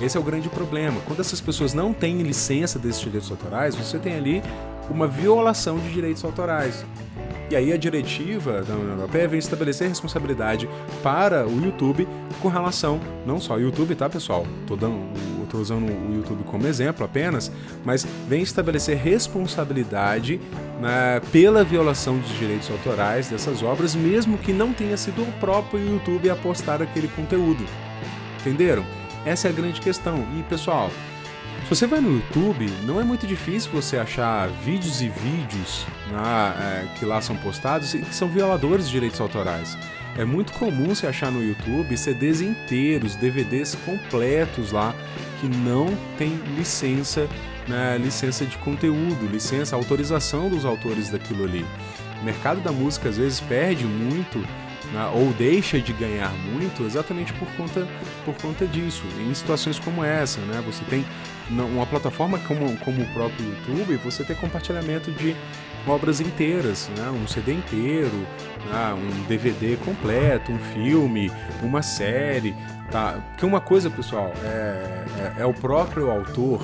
Esse 0.00 0.16
é 0.16 0.20
o 0.20 0.22
grande 0.22 0.48
problema. 0.48 1.00
Quando 1.06 1.20
essas 1.20 1.40
pessoas 1.40 1.72
não 1.72 1.92
têm 1.92 2.22
licença 2.22 2.78
desses 2.78 3.00
direitos 3.00 3.30
autorais, 3.30 3.74
você 3.74 3.98
tem 3.98 4.14
ali 4.14 4.42
uma 4.90 5.06
violação 5.06 5.78
de 5.78 5.92
direitos 5.92 6.24
autorais. 6.24 6.84
E 7.48 7.54
aí 7.54 7.72
a 7.72 7.76
diretiva 7.76 8.62
da 8.62 8.74
União 8.74 8.96
Europeia 8.96 9.28
vem 9.28 9.38
estabelecer 9.38 9.88
responsabilidade 9.88 10.68
para 11.00 11.46
o 11.46 11.64
YouTube 11.64 12.08
com 12.42 12.48
relação, 12.48 13.00
não 13.24 13.40
só 13.40 13.52
ao 13.52 13.60
YouTube, 13.60 13.94
tá 13.94 14.08
pessoal? 14.08 14.44
Tô, 14.66 14.74
dando, 14.74 14.98
tô 15.48 15.58
usando 15.58 15.88
o 15.88 16.14
YouTube 16.16 16.42
como 16.44 16.66
exemplo 16.66 17.04
apenas, 17.04 17.52
mas 17.84 18.04
vem 18.28 18.42
estabelecer 18.42 18.96
responsabilidade 18.96 20.40
né, 20.80 21.20
pela 21.30 21.62
violação 21.62 22.18
dos 22.18 22.30
direitos 22.36 22.68
autorais 22.68 23.28
dessas 23.28 23.62
obras, 23.62 23.94
mesmo 23.94 24.36
que 24.38 24.52
não 24.52 24.72
tenha 24.72 24.96
sido 24.96 25.22
o 25.22 25.32
próprio 25.38 25.78
YouTube 25.78 26.28
a 26.28 26.34
postar 26.34 26.82
aquele 26.82 27.06
conteúdo. 27.06 27.64
Entenderam? 28.40 28.84
Essa 29.24 29.48
é 29.48 29.50
a 29.50 29.54
grande 29.54 29.80
questão. 29.80 30.24
E 30.36 30.42
pessoal, 30.44 30.90
se 31.64 31.70
você 31.70 31.86
vai 31.86 32.00
no 32.00 32.12
YouTube, 32.12 32.70
não 32.84 33.00
é 33.00 33.04
muito 33.04 33.26
difícil 33.26 33.70
você 33.72 33.96
achar 33.96 34.48
vídeos 34.64 35.00
e 35.02 35.08
vídeos 35.08 35.84
né, 36.10 36.54
é, 36.60 36.98
que 36.98 37.04
lá 37.04 37.20
são 37.20 37.36
postados 37.36 37.92
e 37.94 37.98
que 37.98 38.14
são 38.14 38.28
violadores 38.28 38.86
de 38.86 38.92
direitos 38.92 39.20
autorais. 39.20 39.76
É 40.16 40.24
muito 40.24 40.52
comum 40.52 40.94
você 40.94 41.06
achar 41.06 41.30
no 41.30 41.42
YouTube 41.42 41.96
CDs 41.96 42.40
inteiros, 42.40 43.16
DVDs 43.16 43.74
completos 43.84 44.72
lá 44.72 44.94
que 45.40 45.48
não 45.48 45.86
tem 46.16 46.36
licença, 46.56 47.28
né, 47.68 47.98
licença 47.98 48.46
de 48.46 48.56
conteúdo, 48.58 49.26
licença, 49.26 49.76
autorização 49.76 50.48
dos 50.48 50.64
autores 50.64 51.10
daquilo 51.10 51.44
ali. 51.44 51.66
O 52.20 52.24
mercado 52.24 52.60
da 52.60 52.72
música 52.72 53.08
às 53.08 53.18
vezes 53.18 53.40
perde 53.40 53.84
muito 53.84 54.38
né, 54.92 55.10
ou 55.14 55.32
deixa 55.32 55.80
de 55.80 55.92
ganhar 55.92 56.32
muito 56.52 56.84
exatamente 56.84 57.32
por 57.34 57.48
conta, 57.56 57.86
por 58.24 58.34
conta 58.36 58.66
disso. 58.66 59.04
Em 59.18 59.34
situações 59.34 59.78
como 59.78 60.02
essa, 60.02 60.40
né, 60.40 60.62
você 60.64 60.84
tem 60.84 61.04
uma 61.50 61.86
plataforma 61.86 62.38
como, 62.40 62.76
como 62.78 63.02
o 63.02 63.06
próprio 63.12 63.46
YouTube, 63.46 63.96
você 64.04 64.24
tem 64.24 64.34
compartilhamento 64.36 65.10
de 65.12 65.36
obras 65.86 66.20
inteiras, 66.20 66.90
né, 66.96 67.08
um 67.10 67.26
CD 67.28 67.52
inteiro, 67.52 68.26
né, 68.68 68.94
um 68.94 69.22
DVD 69.28 69.76
completo, 69.84 70.50
um 70.50 70.58
filme, 70.58 71.30
uma 71.62 71.82
série. 71.82 72.54
Tá? 72.90 73.20
Que 73.36 73.44
uma 73.44 73.60
coisa, 73.60 73.90
pessoal, 73.90 74.32
é, 74.44 75.04
é, 75.38 75.42
é 75.42 75.46
o 75.46 75.54
próprio 75.54 76.10
autor 76.10 76.60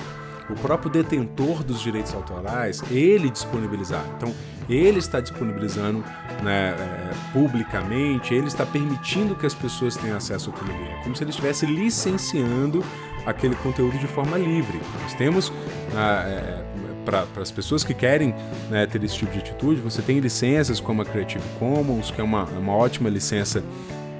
o 0.50 0.54
próprio 0.54 0.90
detentor 0.90 1.62
dos 1.62 1.80
direitos 1.80 2.14
autorais, 2.14 2.82
ele 2.90 3.30
disponibilizar. 3.30 4.04
Então, 4.16 4.34
ele 4.68 4.98
está 4.98 5.20
disponibilizando 5.20 6.04
né, 6.42 6.74
é, 6.78 7.10
publicamente, 7.32 8.34
ele 8.34 8.46
está 8.46 8.64
permitindo 8.64 9.34
que 9.34 9.46
as 9.46 9.54
pessoas 9.54 9.96
tenham 9.96 10.16
acesso 10.16 10.50
àquilo 10.50 10.72
ali. 10.72 10.88
É 10.88 11.02
como 11.02 11.16
se 11.16 11.24
ele 11.24 11.30
estivesse 11.30 11.66
licenciando 11.66 12.84
aquele 13.26 13.54
conteúdo 13.56 13.98
de 13.98 14.06
forma 14.06 14.36
livre. 14.36 14.80
Nós 15.02 15.14
temos, 15.14 15.52
ah, 15.94 16.24
é, 16.26 16.62
para 17.04 17.26
as 17.40 17.50
pessoas 17.50 17.82
que 17.84 17.94
querem 17.94 18.34
né, 18.70 18.86
ter 18.86 19.02
esse 19.02 19.16
tipo 19.16 19.32
de 19.32 19.38
atitude, 19.38 19.80
você 19.80 20.02
tem 20.02 20.18
licenças 20.20 20.80
como 20.80 21.02
a 21.02 21.04
Creative 21.04 21.44
Commons, 21.58 22.10
que 22.10 22.20
é 22.20 22.24
uma, 22.24 22.44
uma 22.44 22.74
ótima 22.74 23.08
licença 23.08 23.62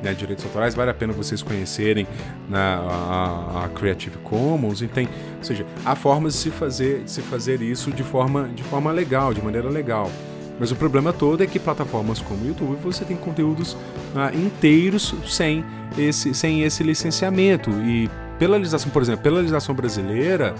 né, 0.02 0.12
direitos 0.12 0.44
autorais, 0.44 0.74
vale 0.74 0.90
a 0.90 0.94
pena 0.94 1.12
vocês 1.12 1.42
conhecerem 1.42 2.06
né, 2.48 2.58
a, 2.58 3.64
a, 3.64 3.68
Creative 3.68 4.18
Commons. 4.18 4.82
E 4.82 4.88
tem, 4.88 5.08
ou 5.38 5.44
seja, 5.44 5.64
há 5.84 5.94
formas 5.94 6.34
de 6.34 6.40
se 6.40 6.50
fazer, 6.50 7.04
de 7.04 7.10
se 7.10 7.22
fazer 7.22 7.62
isso 7.62 7.92
de 7.92 8.02
forma, 8.02 8.48
de 8.48 8.64
forma 8.64 8.90
legal, 8.90 9.32
de 9.32 9.42
maneira 9.42 9.68
legal. 9.68 10.10
Mas 10.58 10.70
o 10.70 10.76
problema 10.76 11.12
todo 11.12 11.42
é 11.42 11.46
que 11.46 11.58
plataformas 11.58 12.20
como 12.20 12.44
o 12.44 12.48
YouTube 12.48 12.76
você 12.82 13.04
tem 13.04 13.16
conteúdos 13.16 13.76
ah, 14.14 14.30
inteiros 14.34 15.14
sem 15.26 15.64
esse, 15.96 16.34
sem 16.34 16.62
esse 16.62 16.82
licenciamento. 16.82 17.70
E 17.70 18.10
pela 18.42 18.56
legislação, 18.56 18.90
por 18.90 19.00
exemplo, 19.00 19.22
pela 19.22 19.36
legislação 19.36 19.72
brasileira, 19.72 20.56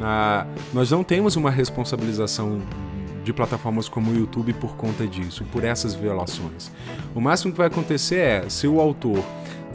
ah, 0.00 0.46
nós 0.72 0.90
não 0.90 1.04
temos 1.04 1.36
uma 1.36 1.50
responsabilização 1.50 2.62
de 3.22 3.30
plataformas 3.30 3.90
como 3.90 4.10
o 4.10 4.16
YouTube 4.16 4.54
por 4.54 4.74
conta 4.74 5.06
disso, 5.06 5.44
por 5.52 5.62
essas 5.62 5.94
violações. 5.94 6.72
O 7.14 7.20
máximo 7.20 7.52
que 7.52 7.58
vai 7.58 7.66
acontecer 7.66 8.20
é, 8.20 8.48
se 8.48 8.66
o 8.66 8.80
autor 8.80 9.22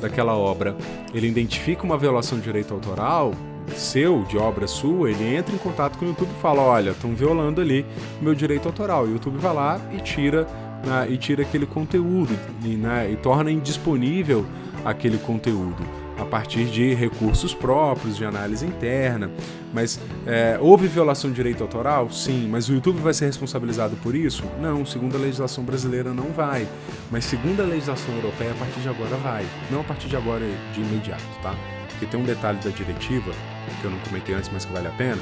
daquela 0.01 0.35
obra 0.35 0.75
ele 1.13 1.27
identifica 1.27 1.83
uma 1.83 1.99
violação 1.99 2.39
de 2.39 2.45
direito 2.45 2.73
autoral, 2.73 3.31
seu, 3.75 4.23
de 4.23 4.39
obra 4.39 4.65
sua, 4.65 5.11
ele 5.11 5.35
entra 5.35 5.53
em 5.53 5.59
contato 5.59 5.99
com 5.99 6.05
o 6.05 6.07
YouTube 6.07 6.31
e 6.35 6.41
fala: 6.41 6.63
olha, 6.63 6.89
estão 6.89 7.13
violando 7.13 7.61
ali 7.61 7.85
o 8.19 8.23
meu 8.23 8.33
direito 8.33 8.67
autoral. 8.67 9.03
O 9.03 9.11
YouTube 9.11 9.37
vai 9.37 9.53
lá 9.53 9.79
e 9.91 9.97
tira, 9.97 10.47
né, 10.83 11.05
e 11.11 11.15
tira 11.15 11.43
aquele 11.43 11.67
conteúdo 11.67 12.35
e, 12.65 12.69
né, 12.69 13.11
e 13.11 13.15
torna 13.17 13.51
indisponível 13.51 14.47
aquele 14.83 15.19
conteúdo 15.19 16.00
a 16.21 16.25
partir 16.25 16.65
de 16.65 16.93
recursos 16.93 17.53
próprios, 17.53 18.15
de 18.15 18.25
análise 18.25 18.65
interna. 18.65 19.31
Mas 19.73 19.99
é, 20.25 20.57
houve 20.61 20.87
violação 20.87 21.29
de 21.29 21.35
direito 21.35 21.63
autoral? 21.63 22.09
Sim. 22.11 22.47
Mas 22.49 22.69
o 22.69 22.73
YouTube 22.73 22.99
vai 22.99 23.13
ser 23.13 23.25
responsabilizado 23.25 23.95
por 23.97 24.15
isso? 24.15 24.43
Não. 24.59 24.85
Segundo 24.85 25.15
a 25.15 25.19
legislação 25.19 25.63
brasileira, 25.63 26.13
não 26.13 26.31
vai. 26.31 26.67
Mas 27.09 27.25
segundo 27.25 27.61
a 27.61 27.65
legislação 27.65 28.13
europeia, 28.15 28.51
a 28.51 28.55
partir 28.55 28.79
de 28.81 28.89
agora 28.89 29.15
vai. 29.17 29.45
Não 29.71 29.81
a 29.81 29.83
partir 29.83 30.07
de 30.07 30.15
agora 30.15 30.45
de 30.73 30.81
imediato, 30.81 31.23
tá? 31.41 31.55
Porque 31.89 32.05
tem 32.05 32.19
um 32.19 32.25
detalhe 32.25 32.59
da 32.59 32.69
diretiva, 32.69 33.31
que 33.79 33.85
eu 33.85 33.91
não 33.91 33.99
comentei 33.99 34.35
antes, 34.35 34.49
mas 34.53 34.65
que 34.65 34.73
vale 34.73 34.87
a 34.87 34.91
pena, 34.91 35.21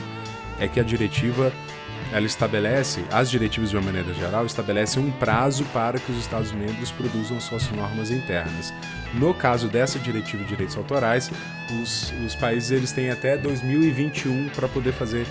é 0.60 0.68
que 0.68 0.80
a 0.80 0.84
diretiva 0.84 1.52
ela 2.12 2.26
estabelece, 2.26 3.04
as 3.12 3.30
diretivas 3.30 3.70
de 3.70 3.78
uma 3.78 3.84
maneira 3.84 4.14
geral, 4.14 4.46
estabelecem 4.46 5.02
um 5.02 5.12
prazo 5.12 5.64
para 5.66 6.00
que 6.00 6.12
os 6.12 6.18
Estados-membros 6.18 6.92
produzam 6.92 7.40
suas 7.40 7.70
normas 7.72 8.10
internas. 8.12 8.74
No 9.14 9.34
caso 9.34 9.68
dessa 9.68 10.00
diretiva 10.00 10.44
de 10.44 10.50
direitos 10.50 10.76
autorais, 10.78 11.32
os, 11.82 12.14
os 12.26 12.36
países 12.36 12.72
eles 12.72 12.92
têm 12.92 13.10
até 13.10 13.38
2021 13.38 14.50
para 14.50 14.68
poder 14.68 14.94
fazer 14.94 15.26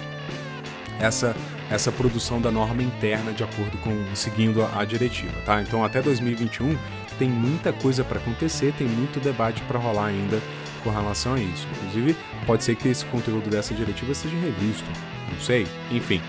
essa, 1.00 1.34
essa 1.70 1.92
produção 1.92 2.40
da 2.40 2.50
norma 2.50 2.82
interna 2.82 3.32
de 3.32 3.42
acordo 3.42 3.78
com 3.78 4.14
seguindo 4.14 4.62
a, 4.62 4.80
a 4.80 4.84
diretiva, 4.84 5.32
tá? 5.44 5.60
Então 5.62 5.84
até 5.84 6.02
2021 6.02 6.76
tem 7.18 7.28
muita 7.28 7.72
coisa 7.72 8.04
para 8.04 8.18
acontecer, 8.18 8.72
tem 8.78 8.86
muito 8.86 9.20
debate 9.20 9.60
para 9.62 9.78
rolar 9.78 10.06
ainda 10.06 10.40
com 10.82 10.90
relação 10.90 11.34
a 11.34 11.40
isso. 11.40 11.66
Inclusive, 11.76 12.16
pode 12.46 12.64
ser 12.64 12.76
que 12.76 12.88
esse 12.88 13.04
conteúdo 13.06 13.50
dessa 13.50 13.74
diretiva 13.74 14.14
seja 14.14 14.36
revisto, 14.36 14.88
não 15.32 15.40
sei, 15.40 15.66
enfim. 15.90 16.22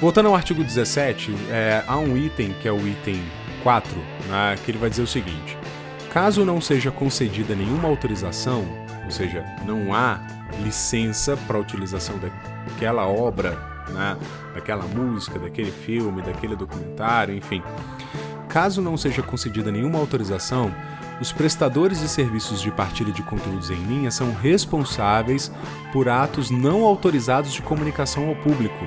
Voltando 0.00 0.28
ao 0.28 0.34
artigo 0.34 0.62
17, 0.62 1.34
é, 1.50 1.82
há 1.86 1.96
um 1.96 2.18
item 2.18 2.54
que 2.60 2.68
é 2.68 2.72
o 2.72 2.86
item 2.86 3.22
4, 3.62 3.96
né, 4.28 4.56
que 4.62 4.70
ele 4.70 4.76
vai 4.76 4.90
dizer 4.90 5.00
o 5.02 5.06
seguinte: 5.06 5.56
caso 6.12 6.44
não 6.44 6.60
seja 6.60 6.90
concedida 6.90 7.54
nenhuma 7.54 7.88
autorização, 7.88 8.66
ou 9.06 9.10
seja, 9.10 9.42
não 9.64 9.94
há 9.94 10.20
licença 10.62 11.34
para 11.46 11.56
a 11.56 11.60
utilização 11.60 12.16
daquela 12.18 13.06
obra, 13.06 13.58
né, 13.88 14.18
daquela 14.54 14.84
música, 14.84 15.38
daquele 15.38 15.70
filme, 15.70 16.20
daquele 16.20 16.54
documentário, 16.54 17.34
enfim. 17.34 17.62
Caso 18.50 18.82
não 18.82 18.98
seja 18.98 19.22
concedida 19.22 19.72
nenhuma 19.72 19.98
autorização, 19.98 20.70
os 21.22 21.32
prestadores 21.32 22.00
de 22.00 22.08
serviços 22.08 22.60
de 22.60 22.70
partilha 22.70 23.12
de 23.12 23.22
conteúdos 23.22 23.70
em 23.70 23.82
linha 23.84 24.10
são 24.10 24.34
responsáveis 24.34 25.50
por 25.90 26.06
atos 26.06 26.50
não 26.50 26.84
autorizados 26.84 27.54
de 27.54 27.62
comunicação 27.62 28.28
ao 28.28 28.36
público, 28.36 28.84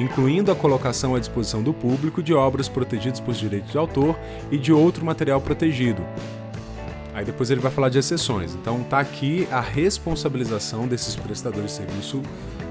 incluindo 0.00 0.50
a 0.50 0.54
colocação 0.54 1.14
à 1.14 1.18
disposição 1.18 1.62
do 1.62 1.72
público 1.72 2.22
de 2.22 2.34
obras 2.34 2.68
protegidas 2.68 3.20
por 3.20 3.34
direitos 3.34 3.70
de 3.70 3.78
autor 3.78 4.18
e 4.50 4.58
de 4.58 4.72
outro 4.72 5.04
material 5.04 5.40
protegido. 5.40 6.04
Aí 7.12 7.24
depois 7.24 7.50
ele 7.50 7.60
vai 7.60 7.70
falar 7.70 7.88
de 7.88 7.98
exceções. 7.98 8.54
Então 8.54 8.82
tá 8.82 8.98
aqui 8.98 9.46
a 9.50 9.60
responsabilização 9.60 10.86
desses 10.86 11.16
prestadores 11.16 11.72
de 11.72 11.76
serviço 11.76 12.22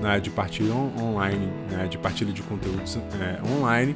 né, 0.02 0.20
de 0.20 0.30
partilha 0.30 0.74
online, 0.74 1.52
né, 1.70 1.88
de 1.88 1.98
partilha 1.98 2.32
de 2.32 2.42
conteúdos 2.42 2.98
é, 3.20 3.40
online 3.60 3.96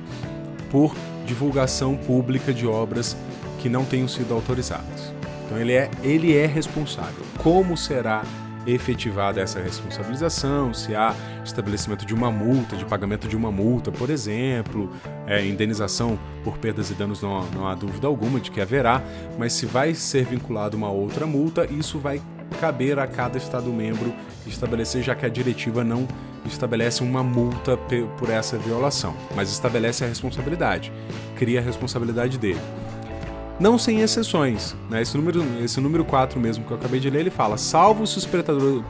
por 0.69 0.93
divulgação 1.25 1.95
pública 1.95 2.53
de 2.53 2.67
obras 2.67 3.15
que 3.59 3.69
não 3.69 3.85
tenham 3.85 4.07
sido 4.07 4.33
autorizadas. 4.33 5.13
Então 5.45 5.57
ele 5.57 5.73
é, 5.73 5.89
ele 6.03 6.35
é 6.35 6.45
responsável. 6.45 7.23
Como 7.37 7.77
será 7.77 8.23
efetivada 8.65 9.41
essa 9.41 9.59
responsabilização, 9.59 10.73
se 10.73 10.95
há 10.95 11.15
estabelecimento 11.43 12.05
de 12.05 12.13
uma 12.13 12.31
multa, 12.31 12.75
de 12.75 12.85
pagamento 12.85 13.27
de 13.27 13.35
uma 13.35 13.51
multa, 13.51 13.91
por 13.91 14.09
exemplo, 14.09 14.89
é, 15.27 15.45
indenização 15.45 16.17
por 16.43 16.57
perdas 16.57 16.89
e 16.89 16.93
danos, 16.93 17.21
não, 17.21 17.45
não 17.51 17.67
há 17.67 17.75
dúvida 17.75 18.07
alguma 18.07 18.39
de 18.39 18.51
que 18.51 18.61
haverá, 18.61 19.01
mas 19.37 19.53
se 19.53 19.65
vai 19.65 19.93
ser 19.93 20.25
vinculado 20.25 20.77
uma 20.77 20.89
outra 20.89 21.25
multa, 21.25 21.65
isso 21.71 21.99
vai 21.99 22.21
caber 22.59 22.99
a 22.99 23.07
cada 23.07 23.37
Estado-membro 23.37 24.13
estabelecer, 24.45 25.01
já 25.01 25.15
que 25.15 25.25
a 25.25 25.29
diretiva 25.29 25.83
não 25.83 26.07
estabelece 26.45 27.01
uma 27.01 27.23
multa 27.23 27.77
por 28.17 28.29
essa 28.29 28.57
violação, 28.57 29.15
mas 29.35 29.51
estabelece 29.51 30.03
a 30.03 30.07
responsabilidade, 30.07 30.91
cria 31.35 31.59
a 31.59 31.63
responsabilidade 31.63 32.37
dele 32.37 32.59
não 33.63 33.77
sem 33.77 34.01
exceções. 34.01 34.75
Né? 34.89 35.01
Esse, 35.01 35.15
número, 35.15 35.41
esse 35.63 35.79
número 35.79 36.03
4 36.03 36.37
mesmo 36.37 36.65
que 36.65 36.71
eu 36.71 36.77
acabei 36.77 36.99
de 36.99 37.09
ler, 37.09 37.21
ele 37.21 37.29
fala: 37.31 37.57
salvo 37.57 38.05
se 38.05 38.17
os, 38.17 38.29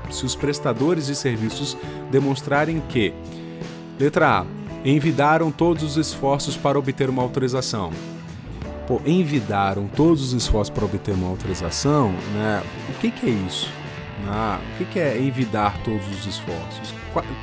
se 0.09 0.25
os 0.25 0.35
prestadores 0.35 1.05
de 1.05 1.15
serviços 1.15 1.77
demonstrarem 2.11 2.81
que, 2.89 3.13
letra 3.99 4.39
A, 4.39 4.45
envidaram 4.83 5.51
todos 5.51 5.83
os 5.83 5.95
esforços 5.95 6.57
para 6.57 6.77
obter 6.77 7.07
uma 7.07 7.21
autorização. 7.21 7.91
Pô, 8.87 8.99
envidaram 9.05 9.87
todos 9.87 10.21
os 10.21 10.33
esforços 10.33 10.73
para 10.73 10.83
obter 10.83 11.13
uma 11.13 11.29
autorização, 11.29 12.11
né? 12.33 12.63
O 12.89 12.99
que, 12.99 13.11
que 13.11 13.27
é 13.27 13.29
isso? 13.29 13.71
Ah, 14.27 14.59
o 14.59 14.77
que, 14.77 14.85
que 14.85 14.99
é 14.99 15.21
envidar 15.21 15.77
todos 15.83 16.05
os 16.09 16.25
esforços? 16.25 16.93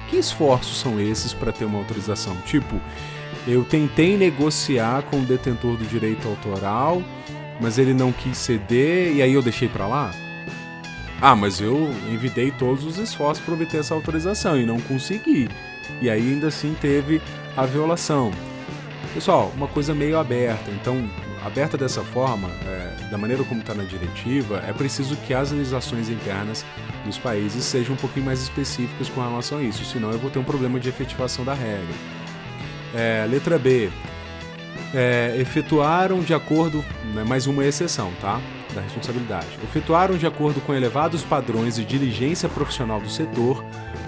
Que 0.09 0.17
esforços 0.17 0.79
são 0.79 1.01
esses 1.01 1.33
para 1.33 1.53
ter 1.53 1.65
uma 1.65 1.79
autorização? 1.79 2.37
Tipo, 2.45 2.79
eu 3.47 3.65
tentei 3.65 4.17
negociar 4.17 5.03
com 5.05 5.21
o 5.21 5.25
detentor 5.25 5.77
do 5.77 5.85
direito 5.85 6.29
autoral, 6.29 7.03
mas 7.61 7.79
ele 7.79 7.93
não 7.95 8.13
quis 8.13 8.39
ceder 8.39 9.15
e 9.15 9.23
aí 9.23 9.35
eu 9.35 9.43
deixei 9.43 9.69
para 9.69 9.87
lá? 9.87 10.13
Ah, 11.21 11.37
mas 11.37 11.61
eu 11.61 11.91
envidei 12.11 12.51
todos 12.51 12.85
os 12.85 12.97
esforços 12.97 13.45
para 13.45 13.53
obter 13.53 13.81
essa 13.81 13.95
autorização 13.95 14.59
e 14.59 14.65
não 14.65 14.81
consegui. 14.81 15.49
E 16.01 16.09
aí 16.09 16.33
ainda 16.33 16.49
assim 16.49 16.75
teve 16.81 17.21
a 17.57 17.67
violação. 17.67 18.31
Pessoal, 19.13 19.53
uma 19.55 19.69
coisa 19.69 19.95
meio 19.95 20.19
aberta. 20.19 20.71
Então, 20.71 21.11
aberta 21.45 21.77
dessa 21.77 22.03
forma, 22.03 22.49
é, 22.67 23.11
da 23.11 23.19
maneira 23.19 23.45
como 23.45 23.61
está 23.61 23.75
na 23.75 23.83
diretiva, 23.83 24.63
é 24.67 24.73
preciso 24.73 25.17
que 25.17 25.35
as 25.35 25.51
legislações 25.51 26.09
internas 26.09 26.65
dos 27.05 27.19
países 27.19 27.65
sejam 27.65 27.95
um 27.95 27.99
pouquinho 27.99 28.27
mais 28.27 28.41
específicas 28.41 29.09
com 29.09 29.21
relação 29.21 29.59
a 29.59 29.63
isso, 29.63 29.85
senão 29.85 30.11
eu 30.11 30.19
vou 30.19 30.31
ter 30.31 30.39
um 30.39 30.45
problema 30.45 30.79
de 30.79 30.89
efetivação 30.89 31.45
da 31.45 31.55
regra. 31.55 31.95
É, 32.95 33.27
letra 33.29 33.59
B. 33.59 33.91
É, 34.93 35.37
efetuaram 35.39 36.21
de 36.21 36.35
acordo, 36.35 36.85
né, 37.15 37.23
mais 37.25 37.47
uma 37.47 37.65
exceção, 37.65 38.13
tá? 38.21 38.41
Da 38.75 38.81
responsabilidade. 38.81 39.47
Efetuaram 39.63 40.17
de 40.17 40.27
acordo 40.27 40.61
com 40.61 40.75
elevados 40.75 41.23
padrões 41.23 41.77
de 41.77 41.85
diligência 41.85 42.49
profissional 42.49 43.01
do 43.01 43.09
setor 43.09 43.65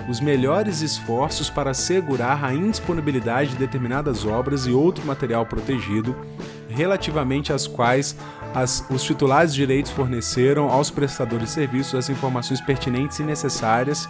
os 0.09 0.21
melhores 0.21 0.81
esforços 0.81 1.49
para 1.49 1.71
assegurar 1.71 2.45
a 2.45 2.55
indisponibilidade 2.55 3.51
de 3.51 3.57
determinadas 3.57 4.25
obras 4.25 4.67
e 4.67 4.71
outro 4.71 5.05
material 5.07 5.47
protegido, 5.47 6.17
relativamente 6.69 7.53
às 7.53 7.67
quais 7.67 8.17
as, 8.55 8.85
os 8.91 9.03
titulares 9.03 9.55
de 9.55 9.61
direitos 9.61 9.91
forneceram 9.93 10.69
aos 10.69 10.91
prestadores 10.91 11.49
de 11.49 11.55
serviços 11.55 11.95
as 11.95 12.11
informações 12.11 12.61
pertinentes 12.61 13.19
e 13.19 13.23
necessárias, 13.23 14.09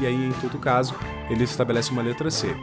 e 0.00 0.06
aí, 0.06 0.26
em 0.26 0.32
todo 0.40 0.58
caso, 0.58 0.94
ele 1.30 1.44
estabelece 1.44 1.90
uma 1.90 2.02
letra 2.02 2.30
C 2.30 2.54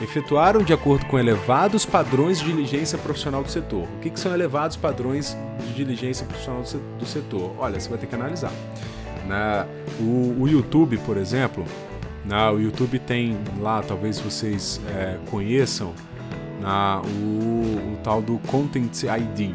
efetuaram 0.00 0.62
de 0.62 0.72
acordo 0.72 1.06
com 1.06 1.18
elevados 1.18 1.84
padrões 1.84 2.38
de 2.38 2.46
diligência 2.46 2.96
profissional 2.98 3.42
do 3.42 3.50
setor. 3.50 3.82
O 3.82 4.00
que, 4.00 4.10
que 4.10 4.20
são 4.20 4.32
elevados 4.32 4.76
padrões 4.76 5.36
de 5.66 5.74
diligência 5.74 6.24
profissional 6.26 6.62
do 6.98 7.06
setor? 7.06 7.54
Olha, 7.58 7.78
você 7.78 7.88
vai 7.88 7.98
ter 7.98 8.06
que 8.06 8.14
analisar. 8.14 8.52
Na, 9.26 9.66
o, 10.00 10.36
o 10.40 10.48
YouTube, 10.48 10.98
por 10.98 11.16
exemplo, 11.16 11.64
na, 12.24 12.50
o 12.50 12.60
YouTube 12.60 12.98
tem 12.98 13.36
lá, 13.60 13.82
talvez 13.82 14.20
vocês 14.20 14.80
é, 14.88 15.18
conheçam, 15.30 15.92
na, 16.60 17.00
o, 17.00 17.94
o, 17.94 17.98
tal 18.02 18.20
do 18.20 18.38
Content 18.46 19.02
ID, 19.02 19.54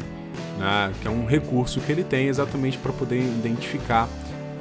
né, 0.58 0.92
que 1.00 1.08
é 1.08 1.10
um 1.10 1.26
recurso 1.26 1.80
que 1.80 1.92
ele 1.92 2.04
tem 2.04 2.28
exatamente 2.28 2.78
para 2.78 2.92
poder 2.92 3.20
identificar 3.20 4.08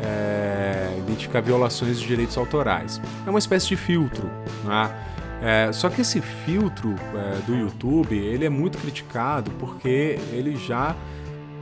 é, 0.01 0.97
identificar 0.97 1.39
violações 1.39 1.99
de 1.99 2.05
direitos 2.05 2.37
autorais. 2.37 2.99
É 3.25 3.29
uma 3.29 3.39
espécie 3.39 3.67
de 3.67 3.77
filtro. 3.77 4.29
Né? 4.65 4.89
É, 5.43 5.73
só 5.73 5.89
que 5.89 5.99
esse 5.99 6.21
filtro 6.21 6.95
é, 7.13 7.41
do 7.45 7.53
YouTube 7.53 8.15
ele 8.17 8.45
é 8.45 8.49
muito 8.49 8.77
criticado 8.77 9.51
porque 9.59 10.17
ele 10.31 10.55
já 10.55 10.95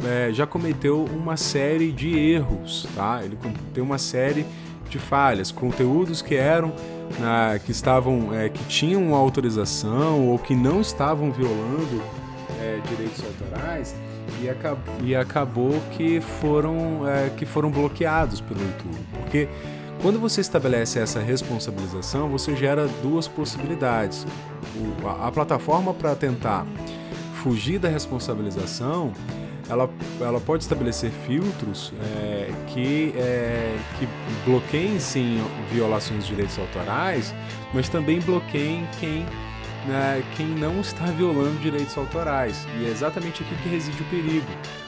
é, 0.06 0.32
já 0.32 0.46
cometeu 0.46 1.04
uma 1.06 1.36
série 1.36 1.92
de 1.92 2.16
erros, 2.16 2.88
tá? 2.96 3.22
Ele 3.24 3.36
tem 3.74 3.84
uma 3.84 3.98
série 3.98 4.46
de 4.88 5.00
falhas, 5.00 5.52
conteúdos 5.52 6.22
que 6.22 6.36
eram 6.36 6.74
né, 7.20 7.60
que 7.66 7.72
estavam 7.72 8.34
é, 8.34 8.50
que 8.50 8.64
tinham 8.66 9.16
autorização 9.16 10.28
ou 10.28 10.38
que 10.38 10.56
não 10.56 10.80
estavam 10.80 11.32
violando 11.32 12.04
é, 12.60 12.80
direitos 12.88 13.24
autorais 13.26 13.96
e, 14.42 14.50
acab 14.50 14.80
e 15.04 15.16
acabou 15.16 15.82
que 15.92 16.22
foram 16.22 17.08
é, 17.08 17.30
que 17.32 17.46
foram 17.46 17.72
bloqueados 17.72 18.42
pelo 18.42 18.62
YouTube, 18.62 19.00
porque 19.14 19.48
quando 20.02 20.20
você 20.20 20.42
estabelece 20.42 21.00
essa 21.00 21.20
responsabilização, 21.20 22.30
você 22.30 22.56
gera 22.56 22.88
duas 23.04 23.28
possibilidades. 23.28 24.26
O, 24.76 25.08
a, 25.08 25.28
a, 25.28 25.32
plataforma 25.32 25.94
para 25.94 26.16
tentar 26.16 26.66
fugir 27.44 27.80
da 27.80 27.88
responsabilização, 27.88 29.14
ela, 29.70 29.90
ela 30.20 30.40
pode 30.40 30.64
estabelecer 30.64 31.12
filtros 31.12 31.94
é, 32.02 32.52
que, 32.68 33.14
é, 33.16 33.78
que 34.00 34.08
bloqueiem 34.46 35.00
sim 35.00 35.40
violações 35.72 36.24
de 36.24 36.32
direitos 36.32 36.58
autorais, 36.58 37.34
mas 37.74 37.88
também 37.88 38.20
bloqueiem 38.20 38.88
quem 39.00 39.26
né, 39.88 40.24
quem 40.36 40.48
não 40.48 40.82
está 40.82 41.06
violando 41.06 41.60
direitos 41.60 41.98
autorais. 41.98 42.68
E 42.80 42.86
é 42.86 42.90
exatamente 42.90 43.44
aqui 43.44 43.56
que 43.64 43.70
reside 43.70 44.02
o 44.02 44.06
perigo. 44.06 44.48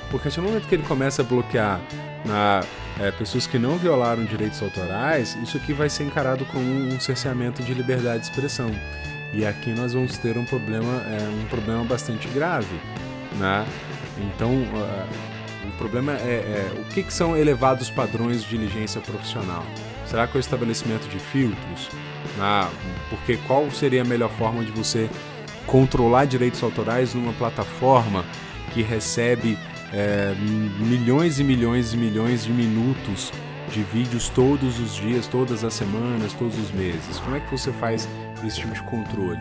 Porque 0.09 0.29
no 0.37 0.43
momento 0.43 0.67
que 0.67 0.75
ele 0.75 0.83
começa 0.83 1.21
a 1.21 1.25
bloquear 1.25 1.81
na, 2.25 2.63
é, 2.99 3.11
pessoas 3.11 3.47
que 3.47 3.57
não 3.57 3.77
violaram 3.77 4.23
direitos 4.23 4.61
autorais, 4.61 5.35
isso 5.41 5.57
aqui 5.57 5.73
vai 5.73 5.89
ser 5.89 6.03
encarado 6.03 6.45
como 6.45 6.63
um 6.63 6.99
cerceamento 6.99 7.63
de 7.63 7.73
liberdade 7.73 8.19
de 8.19 8.29
expressão. 8.29 8.69
E 9.33 9.45
aqui 9.45 9.71
nós 9.71 9.93
vamos 9.93 10.17
ter 10.17 10.37
um 10.37 10.45
problema, 10.45 11.01
é, 11.07 11.43
um 11.43 11.47
problema 11.47 11.83
bastante 11.83 12.27
grave. 12.27 12.79
Né? 13.39 13.65
Então, 14.17 14.51
uh, 14.51 15.67
o 15.67 15.71
problema 15.77 16.13
é, 16.13 16.15
é 16.15 16.73
o 16.79 16.83
que, 16.93 17.01
que 17.01 17.11
são 17.11 17.35
elevados 17.35 17.89
padrões 17.89 18.43
de 18.43 18.49
diligência 18.49 19.01
profissional? 19.01 19.65
Será 20.05 20.27
que 20.27 20.37
é 20.37 20.39
o 20.39 20.39
estabelecimento 20.39 21.07
de 21.09 21.17
filtros? 21.17 21.89
Porque 23.09 23.37
qual 23.47 23.69
seria 23.71 24.01
a 24.01 24.05
melhor 24.05 24.29
forma 24.31 24.63
de 24.63 24.71
você 24.71 25.09
controlar 25.65 26.25
direitos 26.25 26.61
autorais 26.61 27.13
numa 27.13 27.33
plataforma 27.33 28.25
que 28.73 28.81
recebe 28.81 29.57
é, 29.91 30.33
milhões 30.79 31.39
e 31.39 31.43
milhões 31.43 31.93
e 31.93 31.97
milhões 31.97 32.43
de 32.43 32.51
minutos 32.51 33.31
de 33.69 33.81
vídeos 33.81 34.29
todos 34.29 34.79
os 34.79 34.95
dias, 34.95 35.27
todas 35.27 35.63
as 35.63 35.73
semanas, 35.73 36.33
todos 36.33 36.57
os 36.57 36.71
meses? 36.71 37.19
Como 37.19 37.35
é 37.35 37.39
que 37.39 37.51
você 37.51 37.71
faz 37.71 38.07
esse 38.45 38.59
tipo 38.59 38.73
de 38.73 38.83
controle? 38.83 39.39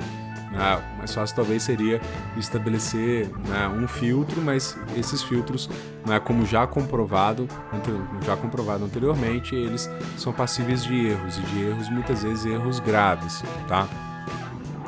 Ah, 0.54 0.80
mais 0.98 1.14
fácil 1.14 1.34
talvez 1.34 1.62
seria 1.62 2.00
estabelecer 2.36 3.28
né, 3.48 3.68
um 3.68 3.88
filtro, 3.88 4.40
mas 4.42 4.76
esses 4.96 5.22
filtros, 5.22 5.68
né, 6.06 6.20
como 6.20 6.44
já 6.44 6.66
comprovado, 6.66 7.48
já 8.24 8.36
comprovado 8.36 8.84
anteriormente, 8.84 9.54
eles 9.54 9.90
são 10.18 10.32
passíveis 10.32 10.84
de 10.84 11.06
erros 11.06 11.38
e 11.38 11.40
de 11.40 11.64
erros 11.64 11.88
muitas 11.88 12.22
vezes 12.22 12.44
erros 12.44 12.80
graves, 12.80 13.42
tá? 13.66 13.88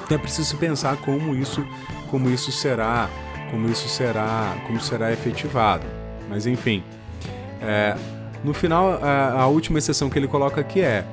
Então 0.05 0.19
é 0.19 0.21
preciso 0.21 0.57
pensar 0.59 0.97
como 0.99 1.35
isso, 1.35 1.67
como 2.11 2.29
isso 2.29 2.53
será, 2.53 3.09
como 3.51 3.69
isso 3.69 3.89
será, 3.89 4.55
como 4.67 4.81
será 4.81 5.13
efetivado. 5.13 5.87
Mas 6.29 6.47
enfim, 6.47 6.85
é, 7.61 7.97
no 8.43 8.53
final 8.53 8.99
a, 9.03 9.41
a 9.43 9.47
última 9.47 9.79
exceção 9.79 10.11
que 10.11 10.19
ele 10.19 10.29
coloca 10.29 10.61
aqui 10.61 10.81
é 10.81 11.07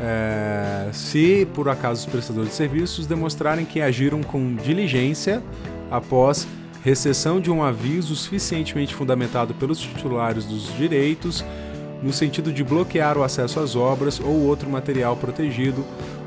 é, 0.00 0.88
se 0.92 1.46
por 1.54 1.68
acaso 1.68 2.06
os 2.06 2.12
prestadores 2.12 2.50
de 2.50 2.54
serviços 2.56 3.06
demonstrarem 3.06 3.64
que 3.64 3.80
agiram 3.80 4.22
com 4.22 4.54
diligência 4.54 5.42
após 5.90 6.46
recessão 6.82 7.40
de 7.40 7.50
um 7.50 7.62
aviso 7.62 8.14
suficientemente 8.14 8.94
fundamentado 8.94 9.54
pelos 9.54 9.78
titulares 9.78 10.44
dos 10.44 10.74
direitos, 10.76 11.44
no 12.02 12.12
sentido 12.12 12.52
de 12.52 12.62
bloquear 12.62 13.16
o 13.16 13.22
acesso 13.22 13.58
às 13.60 13.74
obras 13.74 14.20
ou 14.20 14.42
outro 14.42 14.68
material 14.68 15.16
protegido, 15.16 15.84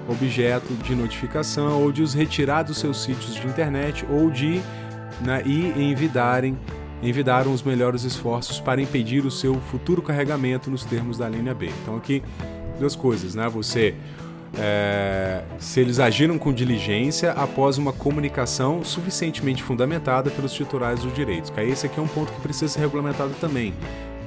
objeto 0.08 0.74
de 0.84 0.96
notificação 0.96 1.84
ou 1.84 1.92
de 1.92 2.02
os 2.02 2.14
retirar 2.14 2.64
dos 2.64 2.80
seus 2.80 3.04
sítios 3.04 3.36
de 3.36 3.46
internet 3.46 4.06
ou 4.10 4.32
de 4.32 4.62
né, 5.22 5.44
e 5.46 5.92
envidarem 5.92 6.58
envidaram 7.02 7.54
os 7.54 7.62
melhores 7.62 8.04
esforços 8.04 8.60
para 8.60 8.82
impedir 8.82 9.24
o 9.24 9.30
seu 9.30 9.56
futuro 9.70 10.02
carregamento 10.02 10.72
nos 10.72 10.84
termos 10.84 11.20
da 11.20 11.30
linha 11.30 11.54
B. 11.54 11.70
Então 11.84 11.96
aqui 11.96 12.24
duas 12.78 12.96
coisas, 12.96 13.36
né? 13.36 13.48
Você 13.50 13.96
é, 14.58 15.44
se 15.60 15.80
eles 15.80 16.00
agiram 16.00 16.38
com 16.38 16.54
diligência 16.54 17.32
após 17.32 17.78
uma 17.78 17.92
comunicação 17.92 18.84
suficientemente 18.84 19.62
fundamentada 19.62 20.30
pelos 20.32 20.54
titulares 20.54 21.02
dos 21.02 21.14
direitos. 21.14 21.50
Que 21.50 21.62
esse 21.62 21.86
aqui 21.86 22.00
é 22.00 22.02
um 22.04 22.08
ponto 22.08 22.32
que 22.32 22.42
precisa 22.42 22.74
ser 22.74 22.80
regulamentado 22.80 23.34
também, 23.40 23.74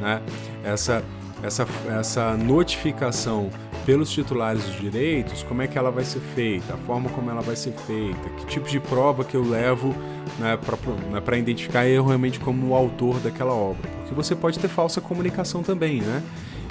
né? 0.01 0.21
Essa 0.65 1.03
essa, 1.43 1.67
essa 1.99 2.37
notificação 2.37 3.51
pelos 3.87 4.11
titulares 4.11 4.63
dos 4.65 4.79
direitos, 4.79 5.43
como 5.43 5.63
é 5.63 5.67
que 5.67 5.79
ela 5.79 5.91
vai 5.91 6.05
ser 6.05 6.21
feita, 6.21 6.75
a 6.75 6.77
forma 6.77 7.09
como 7.11 7.31
ela 7.31 7.41
vai 7.41 7.57
ser 7.57 7.73
feita, 7.73 8.29
que 8.37 8.47
tipo 8.47 8.69
de 8.69 8.79
prova 8.79 9.25
que 9.25 9.35
eu 9.35 9.43
levo 9.43 9.95
né, 10.39 10.59
para 10.59 11.33
né, 11.33 11.39
identificar 11.39 11.87
eu 11.87 12.05
realmente 12.05 12.39
como 12.39 12.69
o 12.69 12.75
autor 12.75 13.19
daquela 13.21 13.53
obra. 13.53 13.89
Porque 14.01 14.15
você 14.15 14.35
pode 14.35 14.59
ter 14.59 14.69
falsa 14.69 15.01
comunicação 15.01 15.63
também, 15.63 16.01
né? 16.03 16.23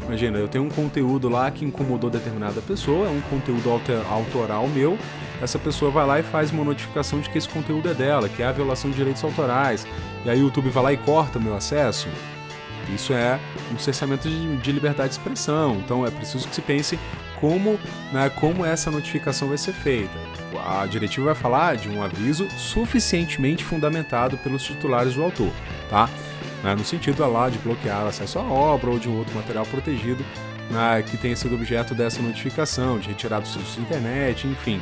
Imagina, 0.09 0.39
eu 0.39 0.47
tenho 0.47 0.63
um 0.63 0.69
conteúdo 0.69 1.29
lá 1.29 1.51
que 1.51 1.63
incomodou 1.63 2.09
determinada 2.09 2.59
pessoa, 2.61 3.05
é 3.05 3.11
um 3.11 3.21
conteúdo 3.21 3.69
autoral 4.09 4.67
meu, 4.67 4.97
essa 5.39 5.59
pessoa 5.59 5.91
vai 5.91 6.03
lá 6.03 6.19
e 6.19 6.23
faz 6.23 6.49
uma 6.49 6.63
notificação 6.63 7.19
de 7.19 7.29
que 7.29 7.37
esse 7.37 7.47
conteúdo 7.47 7.87
é 7.87 7.93
dela, 7.93 8.27
que 8.27 8.41
é 8.41 8.47
a 8.47 8.51
violação 8.51 8.89
de 8.89 8.97
direitos 8.97 9.23
autorais, 9.23 9.85
e 10.25 10.29
aí 10.31 10.39
o 10.39 10.45
YouTube 10.45 10.71
vai 10.71 10.83
lá 10.83 10.93
e 10.93 10.97
corta 10.97 11.39
meu 11.39 11.55
acesso. 11.55 12.07
Isso 12.91 13.13
é 13.13 13.39
um 13.71 13.77
cerceamento 13.77 14.27
de, 14.27 14.57
de, 14.57 14.71
liberdade 14.71 15.09
de 15.09 15.19
expressão. 15.19 15.75
Então 15.75 16.03
é 16.03 16.09
preciso 16.09 16.47
que 16.47 16.55
se 16.55 16.61
pense 16.63 16.97
como, 17.39 17.79
né, 18.11 18.31
como 18.31 18.65
essa 18.65 18.89
notificação 18.89 19.49
vai 19.49 19.59
ser 19.59 19.73
feita. 19.73 20.17
A 20.65 20.87
diretiva 20.87 21.27
vai 21.27 21.35
falar 21.35 21.77
de 21.77 21.87
um 21.87 22.01
aviso 22.01 22.49
suficientemente 22.57 23.63
fundamentado 23.63 24.39
pelos 24.39 24.63
titulares 24.63 25.13
do 25.13 25.21
autor, 25.21 25.51
tá? 25.87 26.09
Né, 26.63 26.75
no 26.75 26.83
sentido 26.83 27.25
lá 27.25 27.49
de 27.49 27.57
bloquear 27.59 28.05
acesso 28.05 28.37
à 28.39 28.43
obra 28.43 28.89
ou 28.89 28.99
de 28.99 29.07
um 29.07 29.17
outro 29.17 29.33
material 29.33 29.65
protegido 29.65 30.25
né, 30.69 31.03
que 31.09 31.17
tenha 31.17 31.35
sido 31.35 31.55
objeto 31.55 31.95
dessa 31.95 32.21
notificação, 32.21 32.99
de 32.99 33.07
retirar 33.07 33.39
dos 33.39 33.53
sítios 33.53 33.75
de 33.75 33.81
internet, 33.81 34.47
enfim. 34.47 34.81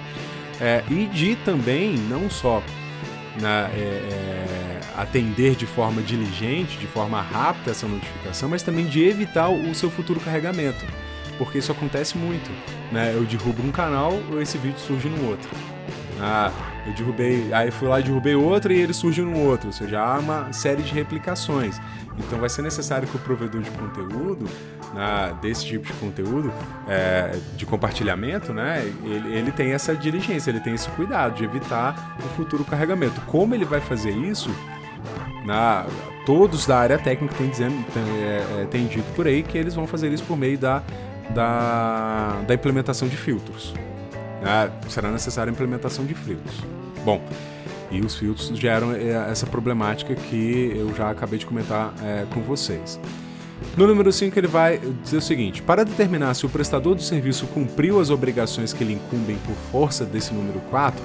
É, 0.60 0.84
e 0.90 1.06
de 1.06 1.36
também, 1.38 1.96
não 1.96 2.30
só 2.30 2.62
né, 3.40 3.70
é, 3.74 3.80
é, 3.80 4.80
atender 4.98 5.56
de 5.56 5.66
forma 5.66 6.02
diligente, 6.02 6.78
de 6.78 6.88
forma 6.88 7.22
rápida 7.22 7.72
essa 7.72 7.88
notificação, 7.88 8.50
mas 8.50 8.64
também 8.64 8.86
de 8.86 9.04
evitar 9.04 9.50
o 9.50 9.74
seu 9.74 9.90
futuro 9.90 10.20
carregamento. 10.20 10.86
Porque 11.38 11.60
isso 11.60 11.72
acontece 11.72 12.18
muito. 12.18 12.50
Né? 12.92 13.14
Eu 13.14 13.24
derrubo 13.24 13.62
um 13.62 13.72
canal, 13.72 14.14
esse 14.42 14.58
vídeo 14.58 14.80
surge 14.80 15.08
no 15.08 15.30
outro. 15.30 15.50
Ah, 16.20 16.52
eu 16.88 16.94
derrubei, 16.94 17.54
aí 17.54 17.70
fui 17.70 17.88
lá 17.88 18.00
e 18.00 18.04
derrubei 18.04 18.34
outro 18.34 18.72
e 18.72 18.80
ele 18.80 18.94
surge 18.94 19.22
no 19.22 19.38
outro, 19.40 19.68
ou 19.68 19.74
seja, 19.74 20.00
há 20.00 20.18
uma 20.20 20.54
série 20.54 20.82
de 20.82 20.94
replicações. 20.94 21.80
Então 22.18 22.40
vai 22.40 22.50
ser 22.50 22.62
necessário 22.62 23.08
que 23.08 23.16
o 23.16 23.20
provedor 23.20 23.62
de 23.62 23.70
conteúdo, 23.72 24.46
né, 24.94 25.36
desse 25.42 25.66
tipo 25.66 25.86
de 25.86 25.94
conteúdo, 25.94 26.52
é, 26.88 27.38
de 27.58 27.66
compartilhamento, 27.66 28.54
né, 28.54 28.82
ele, 29.04 29.36
ele 29.36 29.52
tem 29.52 29.74
essa 29.74 29.94
diligência, 29.94 30.50
ele 30.50 30.62
tem 30.62 30.74
esse 30.74 30.90
cuidado 30.92 31.36
de 31.36 31.44
evitar 31.44 32.18
o 32.20 32.30
futuro 32.36 32.64
carregamento. 32.64 33.20
Como 33.22 33.54
ele 33.54 33.66
vai 33.66 33.82
fazer 33.82 34.12
isso? 34.12 34.50
Na, 35.46 35.86
todos 36.26 36.66
da 36.66 36.78
área 36.78 36.98
técnica 36.98 37.36
têm, 37.36 37.50
dizendo, 37.50 37.86
tem, 37.94 38.04
é, 38.04 38.62
é, 38.62 38.66
tem 38.66 38.88
dito 38.88 39.10
por 39.14 39.28
aí 39.28 39.44
que 39.44 39.58
eles 39.58 39.76
vão 39.76 39.86
fazer 39.86 40.12
isso 40.12 40.24
por 40.24 40.38
meio 40.38 40.58
da, 40.58 40.82
da, 41.34 42.42
da 42.48 42.54
implementação 42.54 43.08
de 43.08 43.18
filtros. 43.18 43.74
Né? 44.42 44.72
Será 44.90 45.12
necessária 45.12 45.52
a 45.52 45.54
implementação 45.54 46.06
de 46.06 46.14
filtros. 46.14 46.64
Bom, 47.04 47.22
e 47.90 48.02
os 48.02 48.16
filtros 48.16 48.48
geram 48.58 48.92
é, 48.94 49.30
essa 49.30 49.46
problemática 49.46 50.14
que 50.16 50.74
eu 50.76 50.94
já 50.96 51.10
acabei 51.10 51.40
de 51.40 51.46
comentar 51.46 51.94
é, 52.04 52.26
com 52.34 52.42
vocês. 52.42 53.00
No 53.76 53.88
número 53.88 54.12
5, 54.12 54.38
ele 54.38 54.48
vai 54.48 54.80
dizer 55.04 55.18
o 55.18 55.22
seguinte: 55.22 55.62
para 55.62 55.84
determinar 55.84 56.34
se 56.34 56.46
o 56.46 56.50
prestador 56.50 56.96
do 56.96 57.02
serviço 57.02 57.48
cumpriu 57.48 58.00
as 58.00 58.10
obrigações 58.10 58.74
que 58.74 58.84
lhe 58.84 58.94
incumbem 58.94 59.38
por 59.46 59.56
força 59.72 60.06
desse 60.06 60.34
número 60.34 60.60
4, 60.70 61.02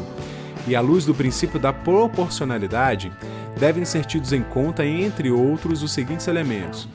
e 0.67 0.77
à 0.77 0.81
luz 0.81 1.05
do 1.05 1.15
princípio 1.15 1.59
da 1.59 1.73
proporcionalidade, 1.73 3.13
devem 3.59 3.85
ser 3.85 4.05
tidos 4.05 4.33
em 4.33 4.43
conta, 4.43 4.85
entre 4.85 5.31
outros, 5.31 5.83
os 5.83 5.93
seguintes 5.93 6.29
elementos. 6.29 6.89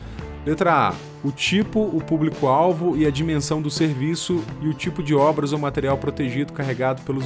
Letra 0.47 0.71
A. 0.73 0.93
O 1.25 1.31
tipo, 1.31 1.81
o 1.81 2.01
público-alvo 2.01 2.95
e 2.95 3.05
a 3.05 3.12
dimensão 3.12 3.62
do 3.62 3.69
serviço 3.69 4.41
e 4.62 4.69
o 4.69 4.73
tipo 4.73 5.03
de 5.03 5.13
obras 5.13 5.51
ou 5.51 5.60
material 5.60 5.97
protegido 5.97 6.53
carregado 6.53 7.01
pelos 7.01 7.25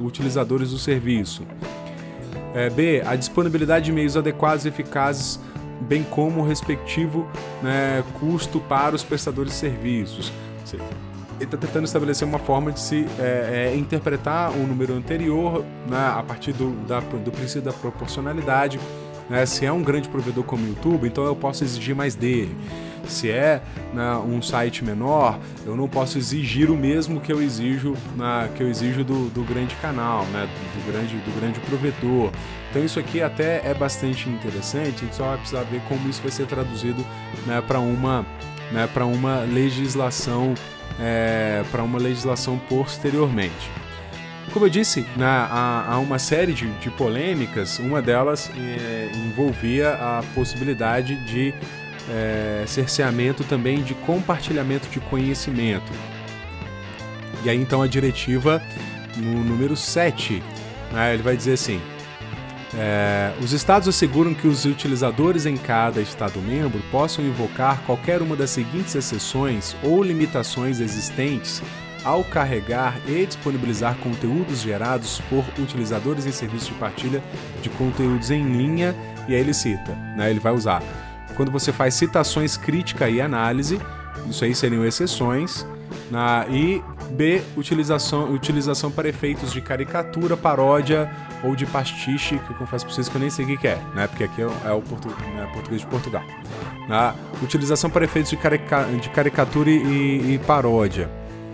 utilizadores 0.00 0.70
do 0.70 0.78
serviço. 0.78 1.42
É, 2.54 2.70
B. 2.70 3.02
A 3.04 3.16
disponibilidade 3.16 3.86
de 3.86 3.92
meios 3.92 4.16
adequados 4.16 4.64
e 4.64 4.68
eficazes, 4.68 5.40
bem 5.80 6.04
como 6.04 6.40
o 6.40 6.46
respectivo 6.46 7.26
né, 7.60 8.04
custo 8.20 8.60
para 8.60 8.94
os 8.94 9.02
prestadores 9.02 9.54
de 9.54 9.58
serviços. 9.58 10.32
Ele 10.72 10.80
está 11.40 11.56
tentando 11.56 11.84
estabelecer 11.84 12.28
uma 12.28 12.38
forma 12.38 12.70
de 12.70 12.78
se 12.78 13.04
é, 13.18 13.72
é, 13.72 13.76
interpretar 13.76 14.52
o 14.52 14.64
número 14.64 14.94
anterior 14.94 15.64
né, 15.88 16.12
a 16.14 16.22
partir 16.22 16.52
do, 16.52 16.70
da, 16.86 17.00
do 17.00 17.32
princípio 17.32 17.62
da 17.62 17.72
proporcionalidade. 17.72 18.78
Né, 19.32 19.46
se 19.46 19.64
é 19.64 19.72
um 19.72 19.82
grande 19.82 20.10
provedor 20.10 20.44
como 20.44 20.62
o 20.62 20.68
YouTube, 20.68 21.08
então 21.08 21.24
eu 21.24 21.34
posso 21.34 21.64
exigir 21.64 21.96
mais 21.96 22.14
dele. 22.14 22.54
Se 23.06 23.30
é 23.30 23.62
né, 23.94 24.14
um 24.16 24.42
site 24.42 24.84
menor, 24.84 25.38
eu 25.64 25.74
não 25.74 25.88
posso 25.88 26.18
exigir 26.18 26.70
o 26.70 26.76
mesmo 26.76 27.18
que 27.18 27.32
eu 27.32 27.42
exijo, 27.42 27.94
na, 28.14 28.50
que 28.54 28.62
eu 28.62 28.68
exijo 28.68 29.02
do, 29.02 29.30
do 29.30 29.42
grande 29.42 29.74
canal, 29.76 30.26
né, 30.26 30.46
do, 30.46 30.84
do, 30.84 30.92
grande, 30.92 31.16
do 31.16 31.40
grande 31.40 31.60
provedor. 31.60 32.30
Então 32.68 32.84
isso 32.84 33.00
aqui 33.00 33.22
até 33.22 33.62
é 33.64 33.72
bastante 33.72 34.28
interessante, 34.28 34.96
a 34.96 35.04
gente 35.06 35.16
só 35.16 35.24
vai 35.24 35.38
precisar 35.38 35.62
ver 35.62 35.80
como 35.88 36.10
isso 36.10 36.20
vai 36.20 36.30
ser 36.30 36.46
traduzido 36.46 37.02
né, 37.46 37.62
para 37.66 37.80
uma, 37.80 38.26
né, 38.70 38.86
uma 39.02 39.40
legislação 39.50 40.52
é, 41.00 41.64
para 41.72 41.82
uma 41.82 41.98
legislação 41.98 42.60
posteriormente. 42.68 43.81
Como 44.52 44.66
eu 44.66 44.70
disse, 44.70 45.06
né, 45.16 45.24
há, 45.26 45.86
há, 45.88 45.98
uma 45.98 46.18
série 46.18 46.52
de, 46.52 46.68
de 46.72 46.90
polêmicas, 46.90 47.78
uma 47.78 48.02
delas 48.02 48.50
é, 48.54 49.10
envolvia 49.14 49.94
a 49.94 50.22
possibilidade 50.34 51.16
de 51.24 51.54
é, 52.10 52.64
cerceamento 52.66 53.44
também 53.44 53.82
de 53.82 53.94
compartilhamento 53.94 54.88
de 54.88 55.00
conhecimento. 55.00 55.90
E 57.42 57.48
aí 57.48 57.56
então 57.56 57.80
a 57.80 57.86
diretiva 57.86 58.62
no 59.16 59.42
número 59.42 59.74
7, 59.74 60.42
né, 60.92 61.14
ele 61.14 61.22
vai 61.22 61.34
dizer 61.34 61.54
assim: 61.54 61.80
é, 62.74 63.32
os 63.42 63.52
estados 63.52 63.88
asseguram 63.88 64.34
que 64.34 64.46
os 64.46 64.66
utilizadores 64.66 65.46
em 65.46 65.56
cada 65.56 66.00
estado-membro 66.02 66.82
possam 66.90 67.24
invocar 67.24 67.80
qualquer 67.86 68.20
uma 68.20 68.36
das 68.36 68.50
seguintes 68.50 68.94
exceções 68.94 69.74
ou 69.82 70.02
limitações 70.02 70.78
existentes 70.78 71.62
ao 72.04 72.24
carregar 72.24 72.98
e 73.06 73.24
disponibilizar 73.26 73.96
conteúdos 73.96 74.60
gerados 74.60 75.20
por 75.28 75.44
utilizadores 75.58 76.26
em 76.26 76.32
serviços 76.32 76.68
de 76.68 76.74
partilha 76.74 77.22
de 77.60 77.68
conteúdos 77.70 78.30
em 78.30 78.44
linha, 78.44 78.94
e 79.28 79.34
aí 79.34 79.40
ele 79.40 79.54
cita, 79.54 79.92
né, 80.16 80.30
ele 80.30 80.40
vai 80.40 80.52
usar 80.52 80.82
quando 81.32 81.50
você 81.50 81.72
faz 81.72 81.94
citações, 81.94 82.56
crítica 82.56 83.08
e 83.08 83.20
análise, 83.20 83.80
isso 84.28 84.44
aí 84.44 84.54
seriam 84.54 84.84
exceções. 84.84 85.66
Na, 86.10 86.46
e 86.48 86.82
B, 87.12 87.42
utilização, 87.56 88.32
utilização 88.32 88.90
para 88.90 89.08
efeitos 89.08 89.50
de 89.50 89.60
caricatura, 89.60 90.36
paródia 90.36 91.10
ou 91.42 91.56
de 91.56 91.64
pastiche, 91.66 92.38
que 92.38 92.50
eu 92.50 92.56
confesso 92.56 92.84
para 92.84 92.94
vocês 92.94 93.08
que 93.08 93.16
eu 93.16 93.20
nem 93.20 93.30
sei 93.30 93.44
o 93.44 93.58
que 93.58 93.66
é, 93.66 93.78
né? 93.94 94.06
Porque 94.06 94.24
aqui 94.24 94.42
é 94.42 94.72
o 94.72 94.82
portu, 94.82 95.08
né, 95.08 95.48
português 95.52 95.80
de 95.80 95.86
Portugal. 95.86 96.22
Na, 96.86 97.14
utilização 97.42 97.88
para 97.88 98.04
efeitos 98.04 98.30
de, 98.30 98.36
carica, 98.36 98.84
de 99.00 99.08
caricatura 99.08 99.70
e, 99.70 100.34
e 100.34 100.40
paródia. 100.46 101.10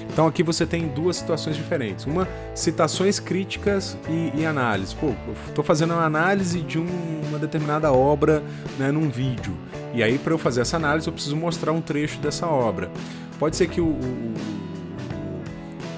Então 0.08 0.26
aqui 0.26 0.42
você 0.42 0.66
tem 0.66 0.88
duas 0.88 1.16
situações 1.16 1.56
diferentes. 1.56 2.04
Uma, 2.04 2.26
citações 2.54 3.20
críticas 3.20 3.96
e, 4.08 4.40
e 4.40 4.46
análise. 4.46 4.94
Pô, 4.94 5.12
estou 5.46 5.64
fazendo 5.64 5.94
uma 5.94 6.04
análise 6.04 6.60
de 6.60 6.78
um, 6.78 6.86
uma 7.28 7.38
determinada 7.38 7.92
obra 7.92 8.42
né, 8.78 8.90
num 8.90 9.08
vídeo. 9.08 9.54
E 9.94 10.02
aí, 10.02 10.18
para 10.18 10.32
eu 10.32 10.38
fazer 10.38 10.60
essa 10.60 10.76
análise, 10.76 11.06
eu 11.06 11.12
preciso 11.12 11.36
mostrar 11.36 11.72
um 11.72 11.80
trecho 11.80 12.18
dessa 12.18 12.46
obra. 12.46 12.90
Pode 13.38 13.56
ser 13.56 13.68
que 13.68 13.80
o, 13.80 13.86
o, 13.86 14.34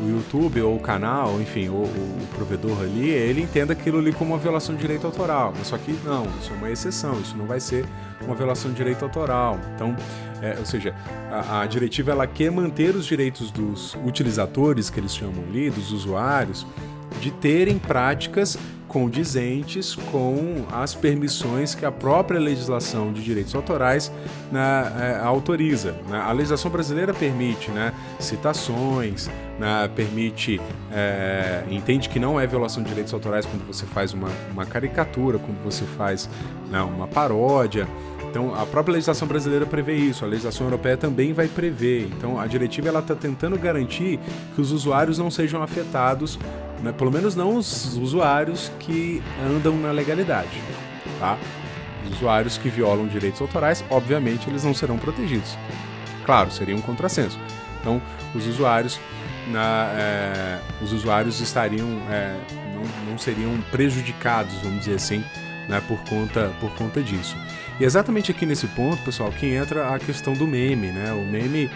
o 0.02 0.08
YouTube 0.08 0.60
ou 0.62 0.76
o 0.76 0.80
canal, 0.80 1.40
enfim, 1.40 1.68
o, 1.68 1.82
o, 1.82 2.28
provedor 2.34 2.80
ali, 2.80 3.08
ele 3.08 3.42
entenda 3.42 3.72
aquilo 3.72 3.98
ali 3.98 4.12
como 4.12 4.32
uma 4.32 4.38
violação 4.38 4.74
de 4.74 4.80
direito 4.80 5.06
autoral. 5.06 5.52
Mas 5.56 5.66
só 5.66 5.78
que 5.78 5.92
não, 6.04 6.26
isso 6.40 6.52
é 6.52 6.56
uma 6.56 6.70
exceção, 6.70 7.20
isso 7.20 7.36
não 7.36 7.46
vai 7.46 7.60
ser 7.60 7.84
uma 8.22 8.34
violação 8.34 8.70
de 8.70 8.76
direito 8.76 9.04
autoral. 9.04 9.58
Então, 9.74 9.94
é, 10.42 10.56
ou 10.58 10.64
seja, 10.64 10.94
a, 11.30 11.60
a, 11.60 11.66
diretiva 11.66 12.12
ela 12.12 12.26
quer 12.26 12.50
manter 12.50 12.94
os 12.94 13.06
direitos 13.06 13.50
dos 13.50 13.96
utilizadores, 14.04 14.88
que 14.90 14.98
eles 14.98 15.14
chamam 15.14 15.44
ali, 15.48 15.70
dos 15.70 15.92
usuários, 15.92 16.66
de 17.20 17.30
terem 17.30 17.78
práticas 17.78 18.58
condizentes 18.90 19.94
com 19.94 20.64
as 20.72 20.96
permissões 20.96 21.76
que 21.76 21.86
a 21.86 21.92
própria 21.92 22.40
legislação 22.40 23.12
de 23.12 23.22
direitos 23.22 23.54
autorais 23.54 24.10
né, 24.50 24.92
é, 24.98 25.24
autoriza. 25.24 25.92
Né? 26.08 26.18
A 26.18 26.32
legislação 26.32 26.72
brasileira 26.72 27.14
permite 27.14 27.70
né, 27.70 27.94
citações, 28.18 29.30
né, 29.60 29.88
permite, 29.94 30.60
é, 30.90 31.62
entende 31.70 32.08
que 32.08 32.18
não 32.18 32.40
é 32.40 32.48
violação 32.48 32.82
de 32.82 32.88
direitos 32.88 33.14
autorais 33.14 33.46
quando 33.46 33.64
você 33.64 33.86
faz 33.86 34.12
uma, 34.12 34.28
uma 34.52 34.66
caricatura, 34.66 35.38
quando 35.38 35.62
você 35.62 35.84
faz 35.84 36.28
né, 36.68 36.82
uma 36.82 37.06
paródia. 37.06 37.86
Então, 38.30 38.54
a 38.54 38.64
própria 38.64 38.92
legislação 38.92 39.26
brasileira 39.26 39.66
prevê 39.66 39.96
isso, 39.96 40.24
a 40.24 40.28
legislação 40.28 40.64
europeia 40.64 40.96
também 40.96 41.32
vai 41.32 41.48
prever. 41.48 42.08
Então, 42.16 42.38
a 42.38 42.46
diretiva 42.46 42.96
está 42.96 43.14
tentando 43.16 43.58
garantir 43.58 44.20
que 44.54 44.60
os 44.60 44.70
usuários 44.70 45.18
não 45.18 45.32
sejam 45.32 45.60
afetados, 45.60 46.38
né, 46.80 46.92
pelo 46.92 47.10
menos 47.10 47.34
não 47.34 47.56
os 47.56 47.96
usuários 47.96 48.70
que 48.78 49.20
andam 49.44 49.76
na 49.76 49.90
legalidade. 49.90 50.62
Tá? 51.18 51.36
Os 52.06 52.18
usuários 52.18 52.56
que 52.56 52.68
violam 52.68 53.08
direitos 53.08 53.40
autorais, 53.40 53.84
obviamente, 53.90 54.48
eles 54.48 54.62
não 54.62 54.72
serão 54.72 54.96
protegidos. 54.96 55.58
Claro, 56.24 56.52
seria 56.52 56.76
um 56.76 56.80
contrassenso. 56.80 57.38
Então, 57.80 58.00
os 58.32 58.46
usuários, 58.46 59.00
na, 59.48 59.90
é, 59.96 60.58
os 60.80 60.92
usuários 60.92 61.40
estariam, 61.40 61.88
é, 62.08 62.36
não, 62.76 63.10
não 63.10 63.18
seriam 63.18 63.60
prejudicados, 63.72 64.54
vamos 64.62 64.80
dizer 64.80 64.94
assim, 64.94 65.24
né, 65.68 65.82
por, 65.88 65.98
conta, 66.08 66.52
por 66.60 66.70
conta 66.74 67.02
disso. 67.02 67.36
E 67.80 67.84
exatamente 67.84 68.30
aqui 68.30 68.44
nesse 68.44 68.66
ponto, 68.66 69.02
pessoal, 69.02 69.32
que 69.32 69.46
entra 69.46 69.94
a 69.94 69.98
questão 69.98 70.34
do 70.34 70.46
meme, 70.46 70.88
né? 70.88 71.14
O 71.14 71.24
meme, 71.24 71.70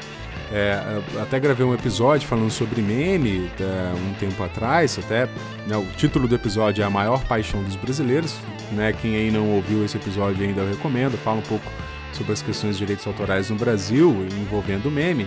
é, 0.53 1.01
até 1.19 1.41
gravei 1.41 1.65
um 1.65 1.73
episódio 1.73 2.29
falando 2.29 2.51
sobre 2.51 2.83
meme 2.83 3.51
é, 3.59 3.95
um 3.95 4.13
tempo 4.21 4.45
atrás, 4.45 4.99
até 4.99 5.25
né, 5.67 5.75
o 5.79 5.87
título 5.97 6.29
do 6.29 6.35
episódio 6.35 6.83
é 6.83 6.85
A 6.85 6.91
Maior 6.91 7.25
Paixão 7.25 7.63
dos 7.63 7.75
Brasileiros, 7.75 8.37
né? 8.73 8.93
Quem 8.93 9.17
aí 9.17 9.31
não 9.31 9.49
ouviu 9.53 9.83
esse 9.83 9.97
episódio 9.97 10.45
ainda 10.45 10.61
eu 10.61 10.69
recomendo, 10.69 11.17
fala 11.17 11.39
um 11.39 11.43
pouco 11.43 11.65
sobre 12.13 12.35
as 12.35 12.43
questões 12.43 12.75
de 12.75 12.81
direitos 12.81 13.07
autorais 13.07 13.49
no 13.49 13.57
Brasil 13.57 14.27
envolvendo 14.39 14.91
meme. 14.91 15.27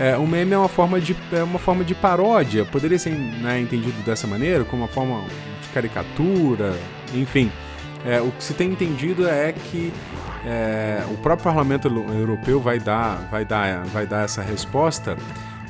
É, 0.00 0.16
o 0.16 0.26
meme 0.26 0.54
é 0.54 0.58
uma 0.58 0.70
forma 0.70 1.02
de, 1.02 1.14
é 1.32 1.42
uma 1.42 1.58
forma 1.58 1.84
de 1.84 1.94
paródia, 1.94 2.64
poderia 2.64 2.98
ser 2.98 3.10
né, 3.10 3.60
entendido 3.60 4.02
dessa 4.02 4.26
maneira, 4.26 4.64
como 4.64 4.84
uma 4.84 4.88
forma 4.88 5.22
de 5.60 5.68
caricatura, 5.68 6.74
enfim. 7.12 7.52
É, 8.04 8.20
o 8.20 8.30
que 8.30 8.44
se 8.44 8.54
tem 8.54 8.70
entendido 8.70 9.26
é 9.26 9.52
que 9.52 9.92
é, 10.44 11.02
o 11.10 11.16
próprio 11.18 11.44
Parlamento 11.44 11.88
Europeu 11.88 12.60
vai 12.60 12.78
dar, 12.78 13.28
vai 13.30 13.44
dar, 13.44 13.84
vai 13.86 14.06
dar 14.06 14.24
essa 14.24 14.42
resposta 14.42 15.16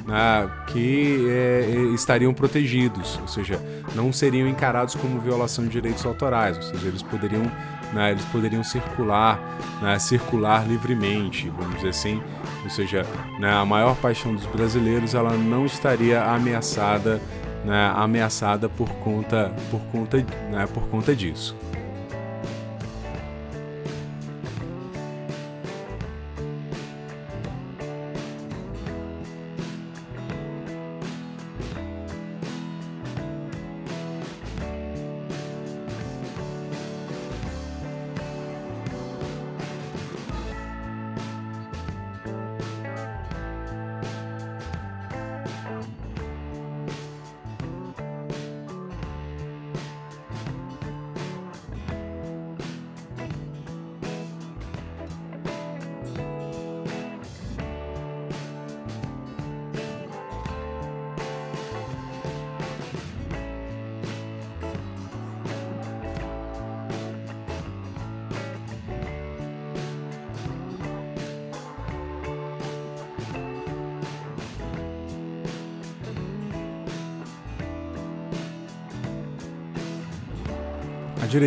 né, 0.07 0.51
que 0.67 1.27
é, 1.31 1.61
estariam 1.95 2.35
protegidos, 2.35 3.19
ou 3.21 3.29
seja, 3.29 3.61
não 3.95 4.13
seriam 4.13 4.47
encarados 4.49 4.95
como 4.95 5.21
violação 5.21 5.65
de 5.65 5.71
direitos 5.71 6.05
autorais, 6.05 6.57
ou 6.57 6.63
seja, 6.63 6.89
eles 6.89 7.03
poderiam, 7.03 7.51
né, 7.93 8.11
eles 8.11 8.25
poderiam 8.27 8.63
circular, 8.63 9.41
né, 9.81 9.99
circular 9.99 10.67
livremente, 10.69 11.49
vamos 11.49 11.77
dizer 11.77 11.89
assim, 11.89 12.23
ou 12.63 12.71
seja, 12.71 13.07
né, 13.39 13.51
a 13.53 13.65
maior 13.65 13.97
paixão 13.97 14.35
dos 14.35 14.47
brasileiros 14.47 15.15
ela 15.15 15.33
não 15.37 15.65
estaria 15.65 16.23
ameaçada, 16.23 17.21
né, 17.65 17.93
ameaçada 17.95 18.69
por 18.69 18.89
conta, 18.97 19.55
por 19.71 19.81
conta, 19.93 20.19
né, 20.51 20.67
por 20.73 20.83
conta 20.89 21.17
disso. 21.17 21.57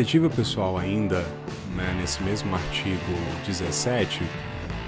A 0.08 0.10
diretiva, 0.10 0.30
pessoal, 0.30 0.78
ainda 0.78 1.20
né, 1.76 1.94
nesse 2.00 2.24
mesmo 2.24 2.56
artigo 2.56 2.98
17, 3.46 4.24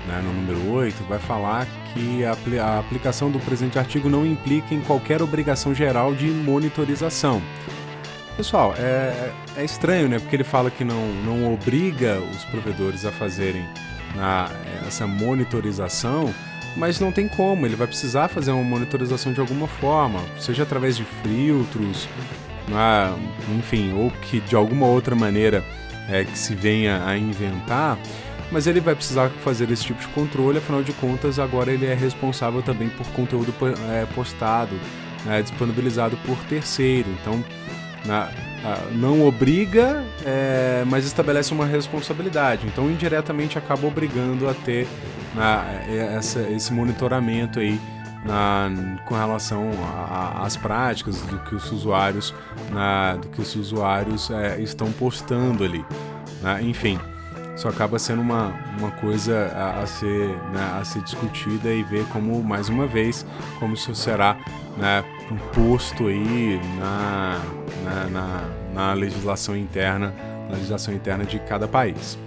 né, 0.08 0.22
no 0.24 0.32
número 0.32 0.72
8, 0.72 0.96
vai 1.10 1.20
falar 1.20 1.68
que 1.94 2.24
a, 2.24 2.38
a 2.64 2.80
aplicação 2.80 3.30
do 3.30 3.38
presente 3.38 3.78
artigo 3.78 4.08
não 4.08 4.26
implica 4.26 4.74
em 4.74 4.80
qualquer 4.80 5.22
obrigação 5.22 5.76
geral 5.76 6.16
de 6.16 6.28
monitorização. 6.28 7.42
Pessoal, 8.38 8.74
é, 8.78 9.34
é, 9.58 9.66
estranho, 9.66 10.08
né? 10.08 10.20
Porque 10.20 10.38
ele 10.38 10.46
fala 10.46 10.72
que 10.72 10.86
não, 10.86 11.10
não 11.26 11.54
obriga 11.54 12.18
os 12.22 12.46
provedores 12.46 13.04
a 13.04 13.12
fazerem 13.12 13.68
na, 14.16 14.50
essa 14.88 15.06
monitorização, 15.06 16.34
mas 16.78 16.98
não 16.98 17.12
tem 17.12 17.28
como. 17.28 17.66
Ele 17.66 17.76
vai 17.76 17.88
precisar 17.88 18.30
fazer 18.30 18.52
uma 18.52 18.64
monitorização 18.64 19.34
de 19.34 19.42
alguma 19.42 19.68
forma, 19.68 20.22
seja 20.40 20.64
através 20.64 20.96
de 20.96 21.04
filtros, 21.04 22.08
ah, 22.74 23.16
enfim, 23.58 23.94
ou 23.94 24.12
que 24.12 24.40
de 24.40 24.56
alguma 24.56 24.86
outra 24.86 25.16
maneira 25.16 25.64
é, 26.10 26.24
que 26.24 26.38
se 26.38 26.56
venha 26.56 27.04
a 27.06 27.18
inventar, 27.18 27.98
mas 28.52 28.66
ele 28.68 28.80
vai 28.80 28.96
precisar 28.96 29.30
fazer 29.44 29.70
esse 29.72 29.84
tipo 29.84 30.00
de 30.02 30.08
controle, 30.10 30.58
afinal 30.58 30.82
de 30.82 30.94
contas, 30.94 31.38
agora 31.38 31.72
ele 31.72 31.86
é 31.86 31.94
responsável 31.94 32.62
também 32.62 32.90
por 32.90 33.06
conteúdo 33.08 33.54
é, 33.92 34.06
postado, 34.16 34.76
né, 35.26 35.42
disponibilizado 35.42 36.18
por 36.26 36.38
terceiro. 36.46 37.10
Então, 37.22 37.44
na, 38.06 38.30
não 38.92 39.26
obriga, 39.26 40.04
é, 40.26 40.84
mas 40.88 41.06
estabelece 41.06 41.54
uma 41.54 41.66
responsabilidade. 41.66 42.66
Então, 42.66 42.90
indiretamente, 42.90 43.58
acaba 43.58 43.88
obrigando 43.88 44.50
a 44.50 44.54
ter 44.54 44.88
né, 45.36 46.16
essa, 46.18 46.42
esse 46.50 46.74
monitoramento 46.74 47.60
aí 47.60 47.80
na, 48.26 48.70
com 49.06 49.16
relação 49.16 49.70
às 50.42 50.58
práticas 50.58 51.22
do 51.22 51.40
que 51.40 51.56
os 51.56 51.72
usuários, 51.72 52.34
na, 52.72 53.16
do 53.16 53.28
que 53.30 53.42
os 53.42 53.56
usuários 53.56 54.30
é, 54.30 54.60
estão 54.62 54.92
postando 54.92 55.64
ali. 55.64 55.86
Né? 56.42 56.64
Enfim, 56.64 57.00
isso 57.56 57.68
acaba 57.68 58.00
sendo 58.00 58.22
uma, 58.22 58.54
uma 58.78 58.92
coisa 58.92 59.52
a, 59.54 59.82
a 59.82 59.86
ser, 59.86 60.30
né, 60.54 60.78
a 60.80 60.84
ser 60.86 61.02
discutida 61.02 61.70
e 61.70 61.84
ver 61.84 62.06
como, 62.06 62.42
mais 62.44 62.70
uma 62.70 62.88
vez, 62.88 63.26
como 63.60 63.74
isso 63.74 63.94
será 63.96 64.38
né, 64.78 65.04
posto 65.54 66.08
aí 66.08 66.60
na, 66.80 67.42
na, 67.84 68.10
na, 68.10 68.50
na 68.74 68.94
legislação 68.94 69.58
interna, 69.58 70.14
na 70.48 70.56
legislação 70.56 70.94
interna 70.94 71.26
de 71.26 71.40
cada 71.40 71.68
país. 71.68 72.18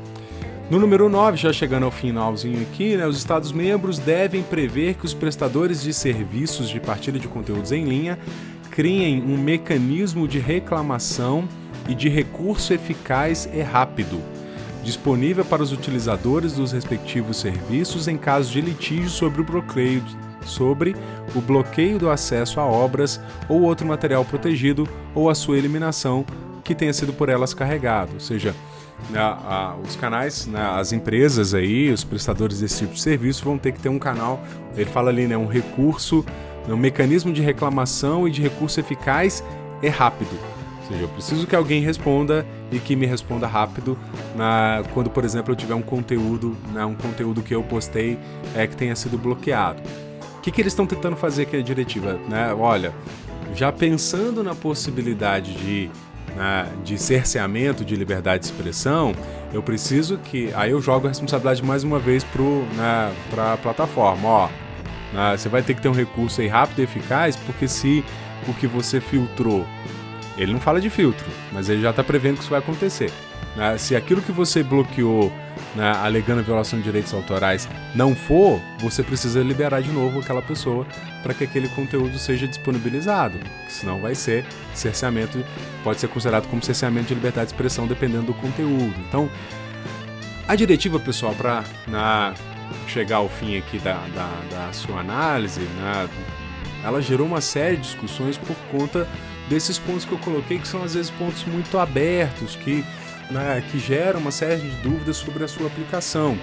No 0.70 0.78
número 0.78 1.08
9, 1.08 1.36
já 1.36 1.52
chegando 1.52 1.84
ao 1.84 1.90
finalzinho 1.90 2.62
aqui, 2.62 2.96
né, 2.96 3.06
os 3.06 3.18
Estados-membros 3.18 3.98
devem 3.98 4.42
prever 4.42 4.94
que 4.94 5.04
os 5.04 5.12
prestadores 5.12 5.82
de 5.82 5.92
serviços 5.92 6.68
de 6.68 6.80
partilha 6.80 7.18
de 7.18 7.28
conteúdos 7.28 7.72
em 7.72 7.84
linha 7.84 8.18
criem 8.70 9.22
um 9.22 9.36
mecanismo 9.36 10.26
de 10.26 10.38
reclamação 10.38 11.46
e 11.88 11.94
de 11.94 12.08
recurso 12.08 12.72
eficaz 12.72 13.46
e 13.52 13.60
rápido, 13.60 14.18
disponível 14.82 15.44
para 15.44 15.62
os 15.62 15.72
utilizadores 15.72 16.54
dos 16.54 16.72
respectivos 16.72 17.36
serviços 17.36 18.08
em 18.08 18.16
caso 18.16 18.50
de 18.50 18.62
litígio 18.62 19.10
sobre 19.10 19.42
o 19.42 19.44
bloqueio, 19.44 20.02
sobre 20.46 20.96
o 21.34 21.40
bloqueio 21.40 21.98
do 21.98 22.08
acesso 22.08 22.60
a 22.60 22.64
obras 22.64 23.20
ou 23.46 23.60
outro 23.62 23.86
material 23.86 24.24
protegido 24.24 24.88
ou 25.14 25.28
a 25.28 25.34
sua 25.34 25.58
eliminação 25.58 26.24
que 26.64 26.74
tenha 26.74 26.92
sido 26.92 27.12
por 27.12 27.28
elas 27.28 27.52
carregado, 27.52 28.14
ou 28.14 28.20
seja, 28.20 28.54
né, 29.11 29.20
a, 29.20 29.76
os 29.86 29.96
canais, 29.96 30.46
né, 30.46 30.61
as 30.74 30.92
empresas 30.92 31.55
aí, 31.55 31.90
os 31.90 32.05
prestadores 32.05 32.61
desse 32.61 32.80
tipo 32.80 32.94
de 32.94 33.00
serviço 33.00 33.44
vão 33.44 33.59
ter 33.59 33.72
que 33.72 33.80
ter 33.80 33.88
um 33.88 33.98
canal, 33.98 34.40
ele 34.76 34.90
fala 34.90 35.11
ali, 35.11 35.26
né, 35.26 35.36
um 35.36 35.46
recurso, 35.46 36.24
um 36.68 36.76
mecanismo 36.76 37.32
de 37.32 37.42
reclamação 37.42 38.26
e 38.26 38.30
de 38.30 38.40
recurso 38.40 38.78
eficaz 38.80 39.42
e 39.82 39.88
rápido. 39.88 40.30
Ou 40.82 40.88
seja, 40.88 41.03
eu 41.03 41.09
preciso 41.09 41.46
que 41.46 41.55
alguém 41.55 41.82
responda 41.82 42.46
e 42.70 42.78
que 42.78 42.96
me 42.96 43.07
responda 43.07 43.46
rápido 43.46 43.96
na, 44.36 44.82
quando, 44.92 45.11
por 45.11 45.24
exemplo, 45.24 45.53
eu 45.53 45.57
tiver 45.57 45.74
um 45.74 45.82
conteúdo, 45.82 46.57
né, 46.72 46.84
um 46.84 46.94
conteúdo 46.94 47.42
que 47.42 47.55
eu 47.55 47.62
postei 47.62 48.18
é, 48.55 48.66
que 48.66 48.76
tenha 48.76 48.96
sido 48.96 49.18
bloqueado. 49.18 49.82
O 50.38 50.40
que, 50.40 50.50
que 50.50 50.61
eles 50.61 50.72
estão 50.72 50.86
tentando 50.86 51.16
fazer 51.16 51.42
aqui 51.42 51.57
a 51.57 51.62
diretiva? 51.62 52.18
Né? 52.28 52.53
Olha, 52.53 52.92
já 53.55 53.70
pensando 53.70 54.42
na 54.42 54.55
possibilidade 54.55 55.55
de 55.55 55.90
né, 56.37 56.68
de 56.85 56.99
cerceamento 56.99 57.85
de 57.85 57.95
liberdade 57.97 58.45
de 58.45 58.47
expressão, 58.47 59.14
eu 59.53 59.62
preciso 59.62 60.18
que. 60.18 60.53
Aí 60.55 60.70
eu 60.70 60.80
jogo 60.80 61.07
a 61.07 61.11
responsabilidade 61.11 61.62
mais 61.62 61.85
uma 61.85 61.99
vez 61.99 62.24
para 62.24 62.43
né, 62.43 63.12
a 63.53 63.57
plataforma. 63.57 64.28
Ó, 64.28 64.49
né, 65.12 65.37
você 65.37 65.49
vai 65.49 65.62
ter 65.62 65.74
que 65.74 65.83
ter 65.83 65.89
um 65.89 65.93
recurso 65.93 66.41
aí 66.41 66.49
rápido 66.49 66.80
e 66.80 66.83
eficaz, 66.83 67.37
porque 67.37 67.68
se 67.68 68.05
o 68.49 68.55
que 68.55 68.66
você 68.66 69.01
filtrou. 69.01 69.66
Ele 70.37 70.53
não 70.53 70.61
fala 70.61 70.80
de 70.80 70.89
filtro, 70.89 71.26
mas 71.53 71.68
ele 71.68 71.83
já 71.83 71.91
está 71.91 72.03
prevendo 72.03 72.37
que 72.37 72.41
isso 72.41 72.51
vai 72.51 72.59
acontecer. 72.59 73.12
Né? 73.55 73.76
Se 73.76 73.95
aquilo 73.95 74.22
que 74.22 74.33
você 74.33 74.62
bloqueou 74.62 75.30
né, 75.74 75.92
alegando 76.03 76.42
violação 76.42 76.78
de 76.78 76.84
direitos 76.84 77.12
autorais 77.14 77.68
não 77.94 78.14
for, 78.14 78.61
você 78.78 79.03
precisa 79.03 79.42
liberar 79.42 79.82
de 79.82 79.90
novo 79.90 80.20
aquela 80.20 80.42
pessoa 80.42 80.86
para 81.22 81.34
que 81.34 81.44
aquele 81.44 81.68
conteúdo 81.68 82.18
seja 82.18 82.46
disponibilizado. 82.46 83.38
Senão 83.68 84.00
vai 84.00 84.14
ser 84.14 84.44
cerceamento, 84.74 85.44
pode 85.82 86.00
ser 86.00 86.09
considerado 86.09 86.48
como 86.48 86.62
cerceamento 86.62 87.09
de 87.09 87.14
liberdade 87.14 87.46
de 87.46 87.53
expressão 87.53 87.86
dependendo 87.86 88.26
do 88.26 88.34
conteúdo. 88.34 88.94
Então, 89.09 89.30
a 90.46 90.57
diretiva, 90.57 90.98
pessoal, 90.98 91.34
para 91.34 91.64
chegar 92.88 93.16
ao 93.16 93.28
fim 93.28 93.57
aqui 93.57 93.78
da, 93.78 93.94
da, 94.14 94.30
da 94.50 94.72
sua 94.72 95.00
análise, 95.00 95.61
né, 95.61 96.09
ela 96.84 97.00
gerou 97.00 97.26
uma 97.26 97.40
série 97.40 97.76
de 97.76 97.82
discussões 97.82 98.36
por 98.36 98.57
conta 98.70 99.09
desses 99.48 99.78
pontos 99.78 100.05
que 100.05 100.12
eu 100.12 100.18
coloquei, 100.18 100.59
que 100.59 100.66
são 100.66 100.82
às 100.82 100.94
vezes 100.94 101.11
pontos 101.11 101.44
muito 101.44 101.78
abertos, 101.78 102.57
que, 102.57 102.84
né, 103.31 103.62
que 103.70 103.79
geram 103.79 104.20
uma 104.20 104.31
série 104.31 104.61
de 104.61 104.77
dúvidas 104.83 105.16
sobre 105.16 105.45
a 105.45 105.49
sua 105.49 105.66
aplicação. 105.66 106.37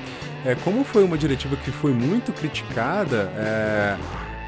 É, 0.46 0.56
como 0.56 0.84
foi 0.84 1.04
uma 1.04 1.18
diretiva 1.18 1.56
que 1.58 1.72
foi 1.72 1.92
muito 1.92 2.32
criticada, 2.32 3.32
é, 3.36 3.98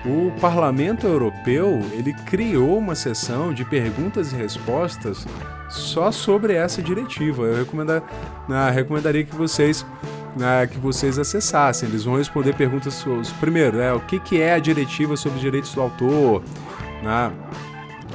o 0.06 0.32
Parlamento 0.40 1.06
Europeu 1.06 1.80
ele 1.92 2.14
criou 2.26 2.78
uma 2.78 2.96
sessão 2.96 3.54
de 3.54 3.64
perguntas 3.66 4.32
e 4.32 4.36
respostas 4.36 5.28
só 5.70 6.12
sobre 6.12 6.54
essa 6.54 6.82
diretiva. 6.82 7.44
Eu 7.44 7.68
né, 8.48 8.72
recomendaria 8.72 9.24
que 9.24 9.36
vocês 9.36 9.86
né, 10.36 10.66
que 10.66 10.78
vocês 10.78 11.20
acessassem. 11.20 11.90
Eles 11.90 12.06
vão 12.06 12.18
responder 12.18 12.56
perguntas 12.56 13.06
primeiro, 13.40 13.80
é, 13.80 13.94
o 13.94 14.00
que, 14.00 14.20
que 14.20 14.42
é 14.42 14.54
a 14.54 14.60
diretiva 14.60 15.18
sobre 15.18 15.40
direitos 15.40 15.74
do 15.74 15.82
autor, 15.82 16.42
né, 17.04 17.32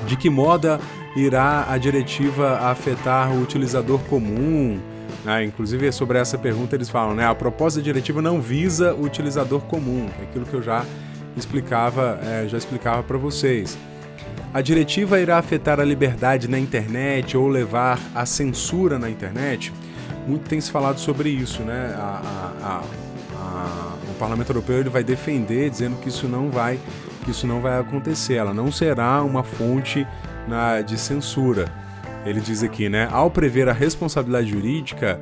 de 0.07 0.17
que 0.17 0.31
modo 0.31 0.79
irá 1.17 1.67
a 1.69 1.79
diretiva 1.79 2.59
afetar 2.59 3.33
o 3.33 3.43
utilizador 3.43 3.99
comum. 4.01 4.79
Né, 5.25 5.45
inclusive, 5.45 5.91
sobre 5.91 6.19
essa 6.19 6.39
pergunta, 6.39 6.77
eles 6.77 6.89
falam: 6.89 7.15
né, 7.15 7.27
a 7.27 7.35
proposta 7.35 7.81
da 7.81 7.85
diretiva 7.85 8.23
não 8.23 8.41
visa 8.41 8.95
o 8.95 9.05
utilizador 9.05 9.61
comum, 9.63 10.09
é 10.21 10.23
aquilo 10.23 10.47
que 10.47 10.55
eu 10.55 10.63
já 10.63 10.85
explicava, 11.37 12.21
é, 12.23 12.47
já 12.47 12.57
explicava 12.57 13.03
para 13.03 13.19
vocês. 13.19 13.77
A 14.55 14.61
diretiva 14.61 15.21
irá 15.21 15.39
afetar 15.39 15.81
a 15.81 15.85
liberdade 15.85 16.49
na 16.49 16.59
internet 16.59 17.37
ou 17.37 17.49
levar 17.49 17.99
à 18.15 18.25
censura 18.25 18.99
na 18.99 19.11
internet? 19.11 19.73
muito 20.27 20.49
tem 20.49 20.61
se 20.61 20.71
falado 20.71 20.99
sobre 20.99 21.29
isso, 21.29 21.63
né? 21.63 21.95
A, 21.97 22.53
a, 22.63 22.83
a, 23.35 23.95
o 24.11 24.15
Parlamento 24.19 24.51
Europeu 24.51 24.81
ele 24.81 24.89
vai 24.89 25.05
defender, 25.05 25.71
dizendo 25.71 25.97
que 26.01 26.09
isso 26.09 26.27
não 26.27 26.51
vai, 26.51 26.79
que 27.25 27.31
isso 27.31 27.47
não 27.47 27.61
vai 27.61 27.79
acontecer. 27.79 28.35
Ela 28.35 28.53
não 28.53 28.73
será 28.73 29.23
uma 29.23 29.45
fonte 29.45 30.07
na, 30.47 30.81
de 30.81 30.99
censura. 30.99 31.73
Ele 32.25 32.41
diz 32.41 32.63
aqui, 32.63 32.89
né? 32.89 33.09
Ao 33.13 33.31
prever 33.31 33.69
a 33.69 33.73
responsabilidade 33.73 34.49
jurídica, 34.51 35.21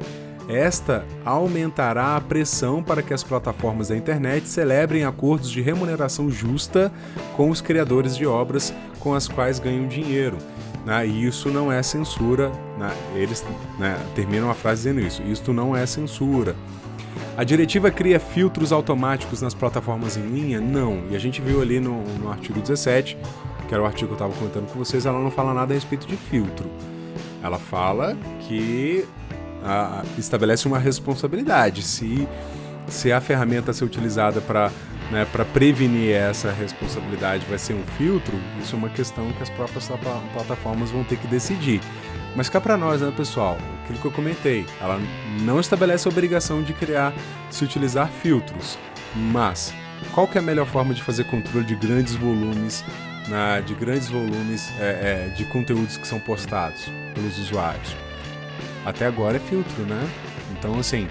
esta 0.49 1.05
aumentará 1.25 2.17
a 2.17 2.21
pressão 2.21 2.83
para 2.83 3.03
que 3.03 3.15
as 3.15 3.23
plataformas 3.23 3.89
da 3.89 3.97
internet 3.97 4.49
celebrem 4.49 5.05
acordos 5.05 5.51
de 5.51 5.61
remuneração 5.61 6.31
justa 6.31 6.93
com 7.37 7.51
os 7.51 7.61
criadores 7.61 8.17
de 8.17 8.27
obras 8.27 8.75
com 9.01 9.15
as 9.15 9.29
quais 9.29 9.59
ganham 9.59 9.87
dinheiro. 9.87 10.37
Né? 10.85 11.07
E 11.07 11.27
isso 11.27 11.51
não 11.51 11.73
é 11.73 11.83
censura. 11.83 12.51
Né? 12.79 12.91
Eles 13.15 13.45
né, 13.79 13.99
terminam 14.15 14.51
a 14.51 14.55
frase 14.55 14.83
dizendo 14.83 15.01
isso. 15.01 15.23
Isto 15.23 15.53
não 15.53 15.75
é 15.75 15.87
censura. 15.87 16.55
A 17.37 17.43
diretiva 17.43 17.91
cria 17.91 18.21
filtros 18.21 18.71
automáticos 18.71 19.43
nas 19.43 19.53
plataformas 19.53 20.17
em 20.17 20.23
linha? 20.23 20.61
Não. 20.61 21.03
E 21.11 21.17
a 21.17 21.19
gente 21.19 21.41
viu 21.41 21.61
ali 21.61 21.81
no, 21.81 22.03
no 22.19 22.31
artigo 22.31 22.61
17, 22.61 23.19
que 23.67 23.75
era 23.75 23.83
o 23.83 23.87
artigo 23.87 24.07
que 24.07 24.13
eu 24.13 24.27
estava 24.27 24.33
comentando 24.33 24.71
com 24.73 24.79
vocês, 24.79 25.05
ela 25.05 25.19
não 25.19 25.33
fala 25.33 25.53
nada 25.53 25.73
a 25.73 25.75
respeito 25.75 26.07
de 26.07 26.17
filtro. 26.17 26.71
Ela 27.43 27.59
fala 27.59 28.17
que 28.41 29.05
a, 29.65 30.05
estabelece 30.17 30.69
uma 30.69 30.79
responsabilidade. 30.79 31.83
Se, 31.83 32.29
se 32.87 33.11
a 33.11 33.21
ferramenta 33.21 33.73
ser 33.73 33.85
utilizada 33.85 34.41
para 34.41 34.71
né, 35.11 35.27
para 35.31 35.45
prevenir 35.45 36.15
essa 36.15 36.51
responsabilidade 36.51 37.45
vai 37.47 37.59
ser 37.59 37.75
um 37.75 37.85
filtro, 37.99 38.35
isso 38.61 38.75
é 38.75 38.79
uma 38.79 38.89
questão 38.89 39.31
que 39.33 39.43
as 39.43 39.51
próprias 39.51 39.87
plataformas 40.33 40.91
vão 40.91 41.05
ter 41.05 41.19
que 41.19 41.27
decidir. 41.27 41.81
Mas 42.35 42.49
cá 42.49 42.61
para 42.61 42.77
nós, 42.77 43.01
né, 43.01 43.13
pessoal, 43.17 43.59
aquilo 43.83 43.99
que 43.99 44.05
eu 44.05 44.11
comentei, 44.11 44.67
ela 44.81 45.01
não 45.43 45.61
estabelece 45.61 46.09
a 46.09 46.11
obrigação 46.11 46.63
de 46.63 46.73
criar, 46.73 47.13
se 47.49 47.65
utilizar 47.65 48.09
filtros, 48.09 48.77
mas 49.15 49.73
qual 50.13 50.27
que 50.27 50.37
é 50.37 50.41
a 50.41 50.45
melhor 50.45 50.67
forma 50.67 50.93
de 50.93 51.03
fazer 51.03 51.25
controle 51.25 51.65
de 51.65 51.77
grandes 51.77 52.15
volumes, 52.15 52.85
né, 53.29 53.63
de 53.65 53.75
grandes 53.75 54.09
volumes 54.09 54.69
é, 54.81 55.29
é, 55.29 55.35
de 55.35 55.45
conteúdos 55.45 55.97
que 55.97 56.07
são 56.07 56.19
postados 56.19 56.91
pelos 57.15 57.39
usuários? 57.39 57.97
Até 58.85 59.07
agora 59.07 59.37
é 59.37 59.41
filtro, 59.41 59.85
né? 59.85 60.11
Então, 60.59 60.79
assim, 60.79 61.09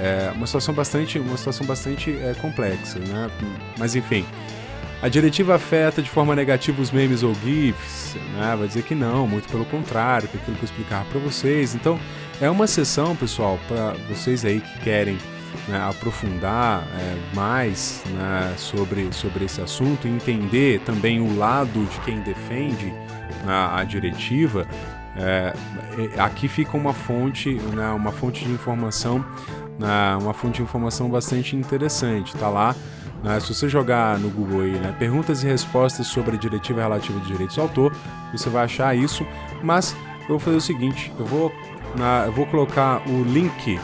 é 0.00 0.32
uma 0.34 0.46
situação 0.46 0.74
bastante, 0.74 1.18
uma 1.18 1.36
situação 1.36 1.66
bastante 1.66 2.10
é, 2.10 2.34
complexa, 2.40 2.98
né? 2.98 3.30
Mas 3.78 3.94
enfim, 3.94 4.26
a 5.02 5.08
diretiva 5.08 5.56
afeta 5.56 6.00
de 6.00 6.08
forma 6.08 6.34
negativa 6.34 6.80
os 6.80 6.92
memes 6.92 7.24
ou 7.24 7.34
GIFs? 7.34 8.14
Né? 8.36 8.56
Vai 8.56 8.68
dizer 8.68 8.84
que 8.84 8.94
não, 8.94 9.26
muito 9.26 9.48
pelo 9.48 9.64
contrário, 9.64 10.28
que 10.28 10.36
é 10.36 10.40
aquilo 10.40 10.56
que 10.56 10.62
eu 10.62 10.66
explicava 10.66 11.04
para 11.06 11.18
vocês. 11.18 11.74
Então, 11.74 11.98
é 12.40 12.48
uma 12.48 12.68
sessão, 12.68 13.16
pessoal, 13.16 13.58
para 13.66 13.94
vocês 14.08 14.44
aí 14.44 14.60
que 14.60 14.80
querem 14.80 15.18
né, 15.66 15.80
aprofundar 15.88 16.86
é, 16.94 17.34
mais 17.34 18.02
né, 18.14 18.54
sobre, 18.56 19.12
sobre 19.12 19.44
esse 19.44 19.60
assunto 19.60 20.06
e 20.06 20.10
entender 20.10 20.80
também 20.80 21.20
o 21.20 21.36
lado 21.36 21.84
de 21.84 22.00
quem 22.00 22.20
defende 22.20 22.86
né, 23.44 23.70
a 23.72 23.82
diretiva. 23.82 24.68
É, 25.16 25.52
aqui 26.16 26.46
fica 26.46 26.76
uma 26.76 26.94
fonte, 26.94 27.54
né, 27.74 27.90
uma 27.90 28.12
fonte 28.12 28.44
de 28.44 28.52
informação 28.52 29.24
né, 29.78 30.16
uma 30.20 30.32
fonte 30.32 30.56
de 30.56 30.62
informação 30.62 31.08
bastante 31.08 31.56
interessante. 31.56 32.34
Tá 32.36 32.48
lá, 32.48 32.74
né, 33.22 33.38
se 33.38 33.54
você 33.54 33.68
jogar 33.68 34.18
no 34.18 34.28
Google 34.28 34.62
aí, 34.62 34.72
né, 34.72 34.94
perguntas 34.98 35.42
e 35.44 35.46
respostas 35.46 36.06
sobre 36.06 36.36
a 36.36 36.38
diretiva 36.38 36.80
relativa 36.80 37.18
de 37.20 37.26
direitos 37.26 37.56
do 37.56 37.62
autor, 37.62 37.94
você 38.32 38.50
vai 38.50 38.64
achar 38.64 38.96
isso. 38.96 39.24
Mas 39.62 39.94
eu 40.22 40.28
vou 40.28 40.38
fazer 40.38 40.56
o 40.56 40.60
seguinte, 40.60 41.12
eu 41.18 41.24
vou, 41.24 41.52
na, 41.96 42.24
eu 42.26 42.32
vou 42.32 42.46
colocar 42.46 43.00
o 43.08 43.22
link 43.22 43.78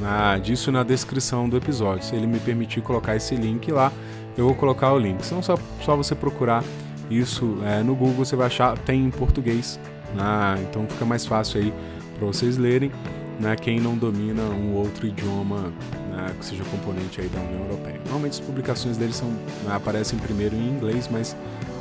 na, 0.00 0.38
disso 0.38 0.72
na 0.72 0.82
descrição 0.82 1.48
do 1.48 1.56
episódio. 1.56 2.04
Se 2.04 2.16
ele 2.16 2.26
me 2.26 2.40
permitir 2.40 2.80
colocar 2.80 3.14
esse 3.14 3.36
link 3.36 3.70
lá, 3.70 3.92
eu 4.36 4.46
vou 4.46 4.54
colocar 4.54 4.92
o 4.92 4.98
link. 4.98 5.24
Então 5.24 5.40
só, 5.40 5.56
só 5.82 5.96
você 5.96 6.14
procurar 6.14 6.64
isso 7.08 7.58
é, 7.64 7.82
no 7.82 7.94
Google, 7.94 8.24
você 8.24 8.34
vai 8.34 8.48
achar, 8.48 8.76
tem 8.78 9.04
em 9.04 9.10
português. 9.10 9.78
Né, 10.14 10.66
então 10.68 10.86
fica 10.88 11.04
mais 11.04 11.24
fácil 11.24 11.60
aí 11.60 11.74
para 12.16 12.26
vocês 12.26 12.56
lerem 12.56 12.90
né, 13.38 13.54
quem 13.54 13.78
não 13.78 13.96
domina 13.96 14.42
um 14.42 14.74
outro 14.74 15.06
idioma 15.06 15.72
né, 16.18 16.34
que 16.38 16.44
seja 16.44 16.64
componente 16.64 17.20
aí 17.20 17.28
da 17.28 17.40
União 17.40 17.62
Europeia. 17.62 18.00
Normalmente 18.04 18.32
as 18.32 18.40
publicações 18.40 18.96
deles 18.96 19.16
são, 19.16 19.28
né, 19.28 19.74
aparecem 19.74 20.18
primeiro 20.18 20.56
em 20.56 20.68
inglês, 20.68 21.08
mas 21.10 21.36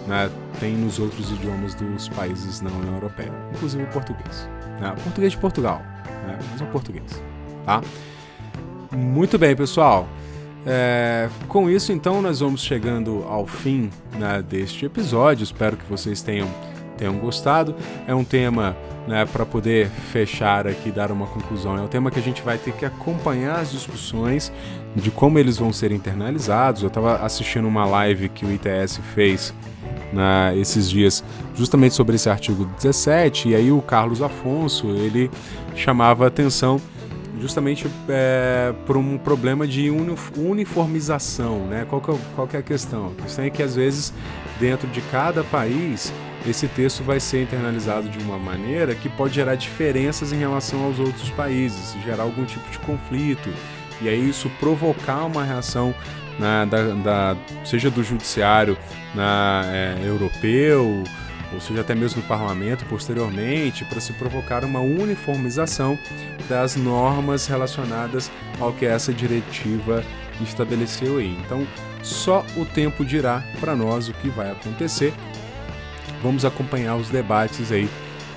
né, 0.08 0.30
tem 0.60 0.74
nos 0.74 1.00
outros 1.00 1.32
idiomas 1.32 1.74
dos 1.74 2.08
países 2.10 2.60
da 2.60 2.70
União 2.70 2.94
Europeia, 2.94 3.32
inclusive 3.56 3.84
o 3.84 3.88
português. 3.88 4.48
Português 5.04 5.32
de 5.32 5.38
Portugal, 5.40 5.82
mas 6.52 6.62
o 6.62 6.66
português. 6.66 7.22
Tá? 7.66 7.82
Muito 8.92 9.38
bem, 9.40 9.56
pessoal. 9.56 10.08
É, 10.66 11.30
com 11.48 11.70
isso, 11.70 11.92
então, 11.92 12.22
nós 12.22 12.42
vamos 12.42 12.62
chegando 12.62 13.24
ao 13.28 13.48
fim 13.48 13.90
deste 14.50 14.86
episódio. 14.86 15.44
Espero 15.44 15.78
que 15.78 15.86
vocês 15.90 16.22
tenham, 16.22 16.48
tenham 16.98 17.18
gostado. 17.18 17.76
É 18.08 18.14
um 18.14 18.24
tema 18.24 18.76
né, 19.08 19.26
para 19.26 19.46
poder 19.46 19.88
fechar 19.88 20.68
aqui, 20.68 20.92
dar 20.92 21.12
uma 21.12 21.28
conclusão. 21.28 21.78
É 21.78 21.82
um 21.82 21.88
tema 21.88 22.12
que 22.12 22.20
a 22.20 22.22
gente 22.22 22.42
vai 22.42 22.58
ter 22.58 22.74
que 22.74 22.86
acompanhar 22.86 23.60
as 23.60 23.72
discussões 23.72 24.52
de 24.96 25.10
como 25.10 25.40
eles 25.40 25.58
vão 25.58 25.72
ser 25.72 25.92
internalizados. 25.92 26.82
Eu 26.82 26.90
estava 26.90 27.18
assistindo 27.18 27.68
uma 27.68 27.86
live 27.86 28.30
que 28.30 28.46
o 28.46 28.52
ITS 28.52 29.00
fez 29.16 29.54
né, 30.12 30.58
esses 30.58 30.90
dias 30.90 31.24
justamente 31.56 31.96
sobre 31.96 32.16
esse 32.16 32.30
artigo 32.30 32.66
17 32.66 33.50
e 33.50 33.56
aí 33.56 33.72
o 33.72 33.82
Carlos 33.82 34.22
Afonso 34.22 34.88
ele 34.88 35.30
chamava 35.76 36.28
atenção 36.28 36.80
justamente 37.40 37.88
é, 38.10 38.74
por 38.86 38.98
um 38.98 39.18
problema 39.18 39.68
de 39.68 39.92
uniformização, 40.36 41.68
né? 41.68 41.86
Qual 41.88 42.02
que, 42.02 42.12
é, 42.12 42.16
qual 42.36 42.48
que 42.48 42.56
é 42.56 42.60
a 42.60 42.64
questão? 42.64 43.14
A 43.18 43.22
questão 43.22 43.46
é 43.46 43.50
que 43.50 43.62
às 43.62 43.76
vezes 43.76 44.14
dentro 44.60 44.88
de 44.88 45.02
cada 45.02 45.44
país 45.44 46.12
esse 46.50 46.68
texto 46.68 47.04
vai 47.04 47.20
ser 47.20 47.44
internalizado 47.44 48.10
de 48.10 48.20
uma 48.20 48.38
maneira 48.38 48.96
que 48.96 49.10
pode 49.10 49.36
gerar 49.36 49.56
diferenças 49.56 50.32
em 50.32 50.38
relação 50.38 50.84
aos 50.84 51.00
outros 51.00 51.30
países, 51.32 51.96
gerar 52.04 52.24
algum 52.24 52.46
tipo 52.46 52.70
de 52.70 52.80
conflito, 52.80 53.50
e 54.02 54.08
aí 54.08 54.30
isso 54.30 54.50
provocar 54.60 55.26
uma 55.26 55.44
reação 55.44 55.94
né, 56.40 56.66
da, 56.70 56.94
da, 56.94 57.38
seja 57.66 57.90
do 57.90 58.04
judiciário 58.04 58.78
né, 59.16 59.98
é, 60.04 60.08
europeu 60.08 61.04
ou 61.54 61.62
seja, 61.62 61.82
até 61.82 61.96
mesmo 61.96 62.22
no 62.22 62.28
parlamento 62.28 62.86
posteriormente, 62.86 63.86
para 63.86 64.00
se 64.00 64.14
provocar 64.14 64.64
uma 64.66 64.80
uniformização 64.80 65.98
das 66.50 66.76
normas 66.76 67.48
relacionadas 67.48 68.32
ao 68.60 68.74
que 68.74 68.86
essa 68.86 69.14
diretiva 69.14 70.04
estabeleceu 70.42 71.18
aí. 71.18 71.38
Então, 71.46 71.66
só 72.04 72.46
o 72.56 72.66
tempo 72.66 73.06
dirá 73.06 73.44
para 73.60 73.76
nós 73.76 74.10
o 74.10 74.14
que 74.14 74.30
vai 74.30 74.52
acontecer. 74.52 75.14
Vamos 76.22 76.46
acompanhar 76.46 76.96
os 76.96 77.10
debates 77.10 77.72
aí 77.72 77.90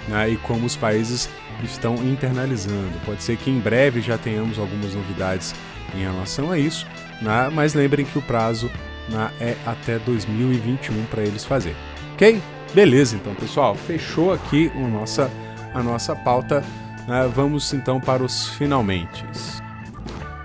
né, 0.08 0.30
e 0.30 0.36
como 0.36 0.66
os 0.66 0.76
países 0.76 1.28
estão 1.64 1.94
internalizando. 1.96 2.92
Pode 3.04 3.22
ser 3.22 3.36
que 3.36 3.50
em 3.50 3.58
breve 3.58 4.00
já 4.00 4.16
tenhamos 4.18 4.58
algumas 4.58 4.94
novidades 4.94 5.54
em 5.94 6.00
relação 6.00 6.50
a 6.50 6.58
isso, 6.58 6.86
né, 7.20 7.50
mas 7.52 7.74
lembrem 7.74 8.04
que 8.04 8.18
o 8.18 8.22
prazo 8.22 8.70
né, 9.08 9.30
é 9.40 9.56
até 9.66 9.98
2021 9.98 11.04
para 11.06 11.22
eles 11.22 11.44
fazer. 11.44 11.74
Ok? 12.14 12.40
Beleza, 12.74 13.16
então 13.16 13.34
pessoal, 13.34 13.74
fechou 13.74 14.32
aqui 14.32 14.70
a 14.74 14.88
nossa, 14.88 15.30
a 15.74 15.82
nossa 15.82 16.14
pauta. 16.14 16.64
Né, 17.08 17.30
vamos 17.34 17.72
então 17.72 18.00
para 18.00 18.22
os 18.22 18.48
finalmente. 18.50 19.24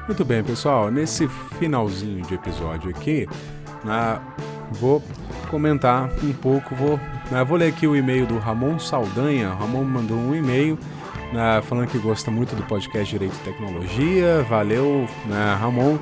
Muito 0.07 0.23
bem, 0.23 0.43
pessoal, 0.43 0.91
nesse 0.91 1.27
finalzinho 1.59 2.23
de 2.25 2.35
episódio 2.35 2.89
aqui, 2.91 3.27
né, 3.83 4.19
vou 4.71 5.03
comentar 5.49 6.09
um 6.23 6.33
pouco, 6.33 6.75
vou, 6.75 6.99
né, 7.31 7.43
vou 7.43 7.57
ler 7.57 7.69
aqui 7.69 7.87
o 7.87 7.95
e-mail 7.95 8.25
do 8.25 8.37
Ramon 8.37 8.79
Saldanha. 8.79 9.51
O 9.51 9.55
Ramon 9.55 9.83
mandou 9.83 10.17
um 10.17 10.35
e-mail 10.35 10.77
né, 11.33 11.61
falando 11.63 11.87
que 11.87 11.97
gosta 11.97 12.29
muito 12.29 12.55
do 12.55 12.63
podcast 12.63 13.09
Direito 13.09 13.35
e 13.35 13.43
Tecnologia. 13.43 14.45
Valeu, 14.49 15.07
né, 15.25 15.57
Ramon. 15.59 15.97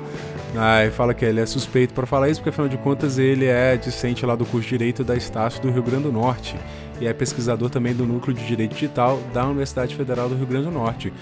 Né, 0.52 0.90
fala 0.90 1.12
que 1.12 1.24
ele 1.24 1.40
é 1.40 1.46
suspeito 1.46 1.92
para 1.92 2.06
falar 2.06 2.28
isso, 2.28 2.40
porque 2.40 2.50
afinal 2.50 2.68
de 2.68 2.78
contas 2.78 3.18
ele 3.18 3.46
é 3.46 3.76
discente 3.76 4.24
lá 4.24 4.36
do 4.36 4.46
curso 4.46 4.68
de 4.68 4.78
Direito 4.78 5.02
da 5.02 5.16
Estácio 5.16 5.60
do 5.60 5.70
Rio 5.70 5.82
Grande 5.82 6.04
do 6.04 6.12
Norte 6.12 6.56
e 7.00 7.06
é 7.06 7.12
pesquisador 7.12 7.70
também 7.70 7.94
do 7.94 8.06
Núcleo 8.06 8.34
de 8.34 8.46
Direito 8.46 8.74
Digital 8.74 9.20
da 9.32 9.44
Universidade 9.44 9.94
Federal 9.96 10.28
do 10.28 10.36
Rio 10.36 10.46
Grande 10.46 10.66
do 10.66 10.70
Norte. 10.70 11.12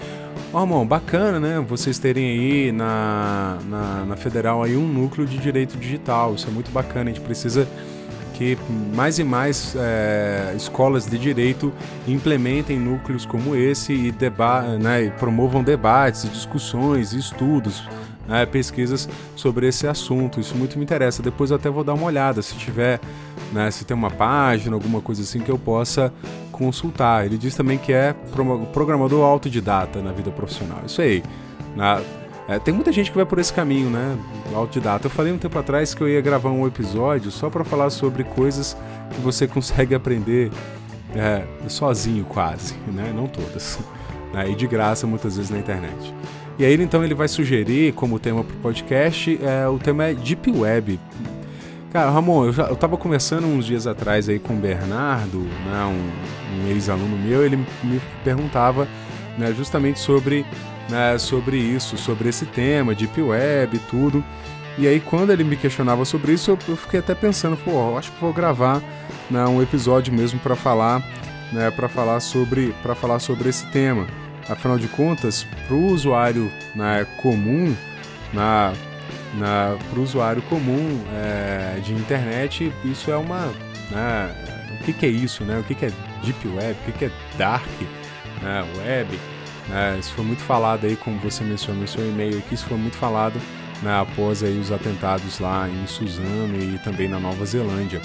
Ó, 0.53 0.59
oh, 0.59 0.63
irmão, 0.63 0.85
bacana, 0.85 1.39
né? 1.39 1.65
Vocês 1.67 1.97
terem 1.97 2.25
aí 2.25 2.71
na, 2.71 3.57
na, 3.67 4.05
na 4.05 4.15
Federal 4.15 4.61
aí 4.61 4.77
um 4.77 4.87
núcleo 4.87 5.25
de 5.25 5.37
direito 5.39 5.75
digital. 5.77 6.35
Isso 6.35 6.47
é 6.47 6.51
muito 6.51 6.69
bacana. 6.71 7.09
A 7.09 7.13
gente 7.13 7.21
precisa 7.21 7.67
que 8.33 8.57
mais 8.93 9.19
e 9.19 9.23
mais 9.23 9.75
é, 9.77 10.53
escolas 10.55 11.05
de 11.05 11.17
direito 11.17 11.71
implementem 12.07 12.79
núcleos 12.79 13.25
como 13.25 13.55
esse 13.55 13.93
e, 13.93 14.11
deba 14.11 14.61
né, 14.77 15.03
e 15.03 15.11
promovam 15.11 15.63
debates, 15.63 16.29
discussões, 16.29 17.13
estudos, 17.13 17.87
né, 18.27 18.45
pesquisas 18.45 19.07
sobre 19.35 19.67
esse 19.67 19.87
assunto. 19.87 20.39
Isso 20.39 20.55
muito 20.55 20.77
me 20.77 20.83
interessa. 20.83 21.21
Depois 21.21 21.51
até 21.51 21.69
vou 21.69 21.83
dar 21.83 21.93
uma 21.93 22.05
olhada 22.05 22.41
se 22.41 22.55
tiver, 22.55 22.99
né, 23.51 23.69
se 23.71 23.85
tem 23.85 23.95
uma 23.95 24.11
página, 24.11 24.75
alguma 24.75 25.01
coisa 25.01 25.21
assim 25.21 25.39
que 25.39 25.49
eu 25.49 25.57
possa 25.57 26.11
consultar. 26.51 27.25
Ele 27.25 27.37
diz 27.37 27.55
também 27.55 27.77
que 27.77 27.93
é 27.93 28.15
programador 28.73 29.23
autodidata 29.23 30.01
na 30.01 30.11
vida 30.11 30.31
profissional. 30.31 30.81
Isso 30.85 31.01
aí. 31.01 31.23
Na, 31.75 32.01
é, 32.47 32.59
tem 32.59 32.73
muita 32.73 32.91
gente 32.91 33.09
que 33.09 33.15
vai 33.15 33.25
por 33.25 33.39
esse 33.39 33.53
caminho, 33.53 33.89
né? 33.89 34.17
Autodidata. 34.53 35.07
Eu 35.07 35.11
falei 35.11 35.31
um 35.31 35.37
tempo 35.37 35.57
atrás 35.57 35.93
que 35.93 36.01
eu 36.01 36.09
ia 36.09 36.19
gravar 36.19 36.51
um 36.51 36.67
episódio 36.67 37.31
só 37.31 37.49
para 37.49 37.63
falar 37.63 37.89
sobre 37.89 38.23
coisas 38.23 38.75
que 39.11 39.21
você 39.21 39.47
consegue 39.47 39.95
aprender 39.95 40.51
é, 41.15 41.43
sozinho, 41.69 42.25
quase, 42.25 42.75
né? 42.87 43.13
Não 43.15 43.27
todas. 43.27 43.79
Né? 44.33 44.49
E 44.49 44.55
de 44.55 44.67
graça, 44.67 45.07
muitas 45.07 45.37
vezes 45.37 45.51
na 45.51 45.57
internet. 45.57 46.13
E 46.59 46.65
aí, 46.65 46.73
então, 46.81 47.03
ele 47.03 47.15
vai 47.15 47.27
sugerir 47.27 47.93
como 47.93 48.19
tema 48.19 48.43
para 48.43 48.55
o 48.55 48.59
podcast: 48.59 49.39
é, 49.41 49.67
o 49.67 49.79
tema 49.79 50.05
é 50.05 50.13
Deep 50.13 50.51
Web. 50.51 50.99
Cara, 51.93 52.09
Ramon, 52.09 52.45
eu, 52.45 52.53
já, 52.53 52.63
eu 52.63 52.75
tava 52.75 52.97
conversando 52.97 53.45
uns 53.45 53.65
dias 53.65 53.85
atrás 53.85 54.27
aí 54.27 54.39
com 54.39 54.55
o 54.55 54.57
Bernardo, 54.57 55.37
né, 55.37 55.85
um, 55.85 56.65
um 56.65 56.71
ex-aluno 56.71 57.15
meu, 57.15 57.45
ele 57.45 57.55
me 57.55 58.01
perguntava 58.23 58.87
né, 59.37 59.53
justamente 59.55 59.99
sobre 59.99 60.43
né, 60.89 61.17
sobre 61.17 61.57
isso, 61.57 61.97
sobre 61.97 62.29
esse 62.29 62.45
tema, 62.45 62.93
Deep 62.93 63.21
Web 63.21 63.75
e 63.75 63.79
tudo. 63.79 64.23
E 64.77 64.87
aí, 64.87 64.99
quando 64.99 65.31
ele 65.31 65.43
me 65.43 65.55
questionava 65.55 66.03
sobre 66.03 66.33
isso, 66.33 66.51
eu, 66.67 66.75
fiquei 66.75 66.99
até 66.99 67.13
pensando, 67.13 67.55
pô, 67.57 67.97
acho 67.97 68.11
que 68.11 68.19
vou 68.19 68.33
gravar 68.33 68.81
né, 69.29 69.45
um 69.45 69.61
episódio 69.61 70.11
mesmo 70.11 70.39
para 70.39 70.55
falar, 70.55 71.03
né, 71.51 71.69
para 71.69 71.87
falar 71.87 72.19
sobre, 72.19 72.73
para 72.81 72.95
falar 72.95 73.19
sobre 73.19 73.49
esse 73.49 73.65
tema. 73.67 74.07
Afinal 74.49 74.77
de 74.77 74.87
contas, 74.87 75.45
para 75.67 75.75
o 75.75 75.85
usuário 75.87 76.51
né, 76.75 77.05
comum, 77.21 77.75
na, 78.33 78.73
na 79.35 79.77
para 79.89 79.99
o 79.99 80.03
usuário 80.03 80.41
comum 80.43 80.99
é, 81.13 81.79
de 81.79 81.93
internet, 81.93 82.73
isso 82.83 83.11
é 83.11 83.15
uma, 83.15 83.53
né, 83.91 84.35
o 84.81 84.83
que, 84.83 84.91
que, 84.91 85.05
é 85.05 85.09
isso, 85.09 85.45
né? 85.45 85.59
O 85.59 85.63
que, 85.63 85.75
que 85.75 85.85
é 85.85 85.91
Deep 86.23 86.47
Web? 86.47 86.71
O 86.71 86.85
que, 86.85 86.91
que 86.91 87.05
é 87.05 87.11
Dark 87.37 87.65
né, 88.41 88.65
Web? 88.77 89.17
Né? 89.69 89.97
Isso 89.99 90.13
foi 90.13 90.25
muito 90.25 90.41
falado 90.41 90.85
aí, 90.85 90.95
como 90.95 91.19
você 91.19 91.43
mencionou 91.43 91.81
no 91.81 91.87
seu 91.87 92.07
e-mail 92.07 92.37
aqui, 92.37 92.55
isso 92.55 92.65
foi 92.65 92.77
muito 92.77 92.97
falado 92.97 93.39
né, 93.81 93.99
após 93.99 94.43
aí 94.43 94.57
os 94.57 94.71
atentados 94.71 95.39
lá 95.39 95.67
em 95.69 95.85
Suzano 95.87 96.55
e 96.61 96.79
também 96.83 97.07
na 97.07 97.19
Nova 97.19 97.45
Zelândia. 97.45 98.01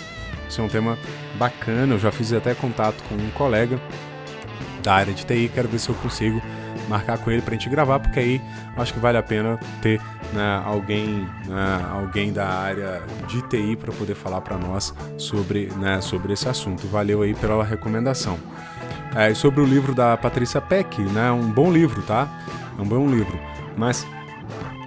Isso 0.49 0.61
é 0.61 0.65
um 0.65 0.69
tema 0.69 0.99
bacana, 1.35 1.95
eu 1.95 1.99
já 1.99 2.11
fiz 2.11 2.33
até 2.33 2.55
contato 2.55 3.03
com 3.09 3.15
um 3.15 3.31
colega 3.31 3.81
da 4.83 4.95
área 4.95 5.13
de 5.13 5.25
TI, 5.25 5.51
quero 5.53 5.69
ver 5.69 5.79
se 5.79 5.89
eu 5.89 5.95
consigo 5.97 6.41
marcar 6.89 7.19
com 7.19 7.31
ele 7.31 7.43
para 7.43 7.55
a 7.55 7.59
gente 7.59 7.69
gravar, 7.69 8.01
porque 8.01 8.19
aí 8.19 8.41
acho 8.77 8.95
que 8.95 8.99
vale 8.99 9.19
a 9.19 9.23
pena 9.23 9.59
ter 9.83 10.01
né, 10.33 10.63
alguém, 10.65 11.29
né, 11.47 11.87
alguém 11.91 12.33
da 12.33 12.49
área 12.49 13.03
de 13.27 13.43
TI 13.43 13.77
para 13.77 13.93
poder 13.93 14.15
falar 14.15 14.41
para 14.41 14.57
nós 14.57 14.95
sobre, 15.19 15.67
né, 15.77 16.01
sobre 16.01 16.33
esse 16.33 16.49
assunto. 16.49 16.87
Valeu 16.87 17.23
aí 17.23 17.35
pela 17.35 17.63
recomendação. 17.63 18.39
É, 19.17 19.33
sobre 19.35 19.61
o 19.61 19.65
livro 19.65 19.95
da 19.95 20.17
Patrícia 20.17 20.61
Peck, 20.61 21.01
né? 21.01 21.31
Um 21.33 21.51
bom 21.51 21.73
livro, 21.73 22.03
tá? 22.03 22.29
É 22.79 22.83
um 22.83 22.85
bom 22.85 23.09
livro. 23.09 23.39
Mas 23.77 24.07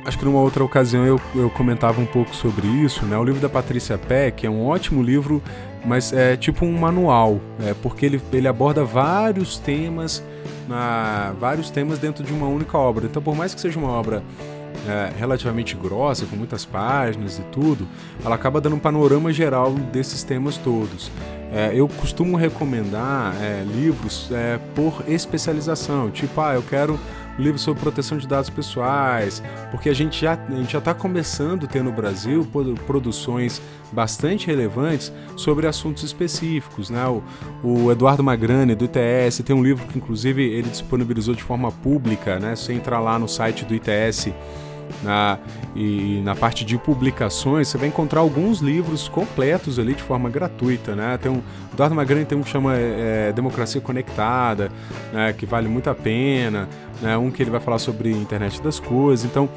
acho 0.05 0.17
que 0.17 0.25
numa 0.25 0.39
outra 0.39 0.63
ocasião 0.63 1.05
eu, 1.05 1.19
eu 1.35 1.49
comentava 1.49 1.99
um 1.99 2.05
pouco 2.05 2.35
sobre 2.35 2.67
isso, 2.67 3.05
né? 3.05 3.17
O 3.17 3.23
livro 3.23 3.41
da 3.41 3.49
Patrícia 3.49 3.97
Peck 3.97 4.45
é 4.45 4.49
um 4.49 4.65
ótimo 4.65 5.01
livro, 5.01 5.41
mas 5.85 6.13
é 6.13 6.35
tipo 6.37 6.65
um 6.65 6.77
manual, 6.77 7.39
é, 7.63 7.73
porque 7.73 8.05
ele, 8.05 8.21
ele 8.31 8.47
aborda 8.47 8.83
vários 8.83 9.57
temas, 9.57 10.23
na, 10.67 11.33
vários 11.39 11.69
temas 11.69 11.99
dentro 11.99 12.23
de 12.23 12.31
uma 12.31 12.47
única 12.47 12.77
obra. 12.77 13.05
Então, 13.05 13.21
por 13.21 13.35
mais 13.35 13.53
que 13.53 13.61
seja 13.61 13.79
uma 13.79 13.91
obra 13.91 14.23
é, 14.87 15.11
relativamente 15.17 15.75
grossa, 15.75 16.25
com 16.25 16.35
muitas 16.35 16.65
páginas 16.65 17.39
e 17.39 17.43
tudo, 17.43 17.87
ela 18.23 18.35
acaba 18.35 18.61
dando 18.61 18.75
um 18.75 18.79
panorama 18.79 19.31
geral 19.31 19.71
desses 19.73 20.23
temas 20.23 20.57
todos. 20.57 21.11
É, 21.51 21.71
eu 21.75 21.87
costumo 21.87 22.37
recomendar 22.37 23.35
é, 23.41 23.63
livros 23.63 24.29
é, 24.31 24.57
por 24.73 25.03
especialização, 25.05 26.09
tipo, 26.09 26.39
ah, 26.39 26.53
eu 26.53 26.63
quero 26.63 26.97
livro 27.37 27.59
sobre 27.59 27.81
proteção 27.81 28.17
de 28.17 28.27
dados 28.27 28.49
pessoais, 28.49 29.41
porque 29.69 29.89
a 29.89 29.93
gente 29.93 30.21
já 30.21 30.37
está 30.77 30.93
começando 30.93 31.65
a 31.65 31.67
ter 31.67 31.83
no 31.83 31.91
Brasil 31.91 32.47
produções 32.85 33.61
bastante 33.91 34.47
relevantes 34.47 35.11
sobre 35.35 35.67
assuntos 35.67 36.03
específicos, 36.03 36.89
né? 36.89 37.05
O, 37.07 37.23
o 37.63 37.91
Eduardo 37.91 38.23
Magrani 38.23 38.75
do 38.75 38.85
ITS 38.85 39.39
tem 39.43 39.55
um 39.55 39.63
livro 39.63 39.85
que 39.87 39.97
inclusive 39.97 40.43
ele 40.43 40.69
disponibilizou 40.69 41.33
de 41.33 41.43
forma 41.43 41.71
pública, 41.71 42.39
né? 42.39 42.55
Você 42.55 42.73
entrar 42.73 42.99
lá 42.99 43.17
no 43.17 43.27
site 43.27 43.65
do 43.65 43.73
ITS 43.73 44.29
na, 45.03 45.39
e 45.75 46.21
na 46.23 46.35
parte 46.35 46.65
de 46.65 46.77
publicações, 46.77 47.67
você 47.67 47.77
vai 47.77 47.87
encontrar 47.87 48.21
alguns 48.21 48.59
livros 48.59 49.07
completos 49.07 49.79
ali 49.79 49.93
de 49.93 50.03
forma 50.03 50.29
gratuita, 50.29 50.95
né? 50.95 51.17
Tem 51.17 51.31
um, 51.31 51.37
o 51.37 51.73
Eduardo 51.73 51.95
Magrani 51.95 52.25
tem 52.25 52.37
um 52.37 52.43
que 52.43 52.49
chama 52.49 52.75
é, 52.75 53.31
Democracia 53.33 53.79
Conectada, 53.81 54.69
né, 55.13 55.33
que 55.33 55.45
vale 55.45 55.67
muito 55.67 55.89
a 55.89 55.95
pena, 55.95 56.67
né? 57.01 57.17
Um 57.17 57.31
que 57.31 57.41
ele 57.41 57.49
vai 57.49 57.59
falar 57.59 57.79
sobre 57.79 58.11
internet 58.11 58.61
das 58.61 58.79
coisas. 58.79 59.25
Então, 59.25 59.49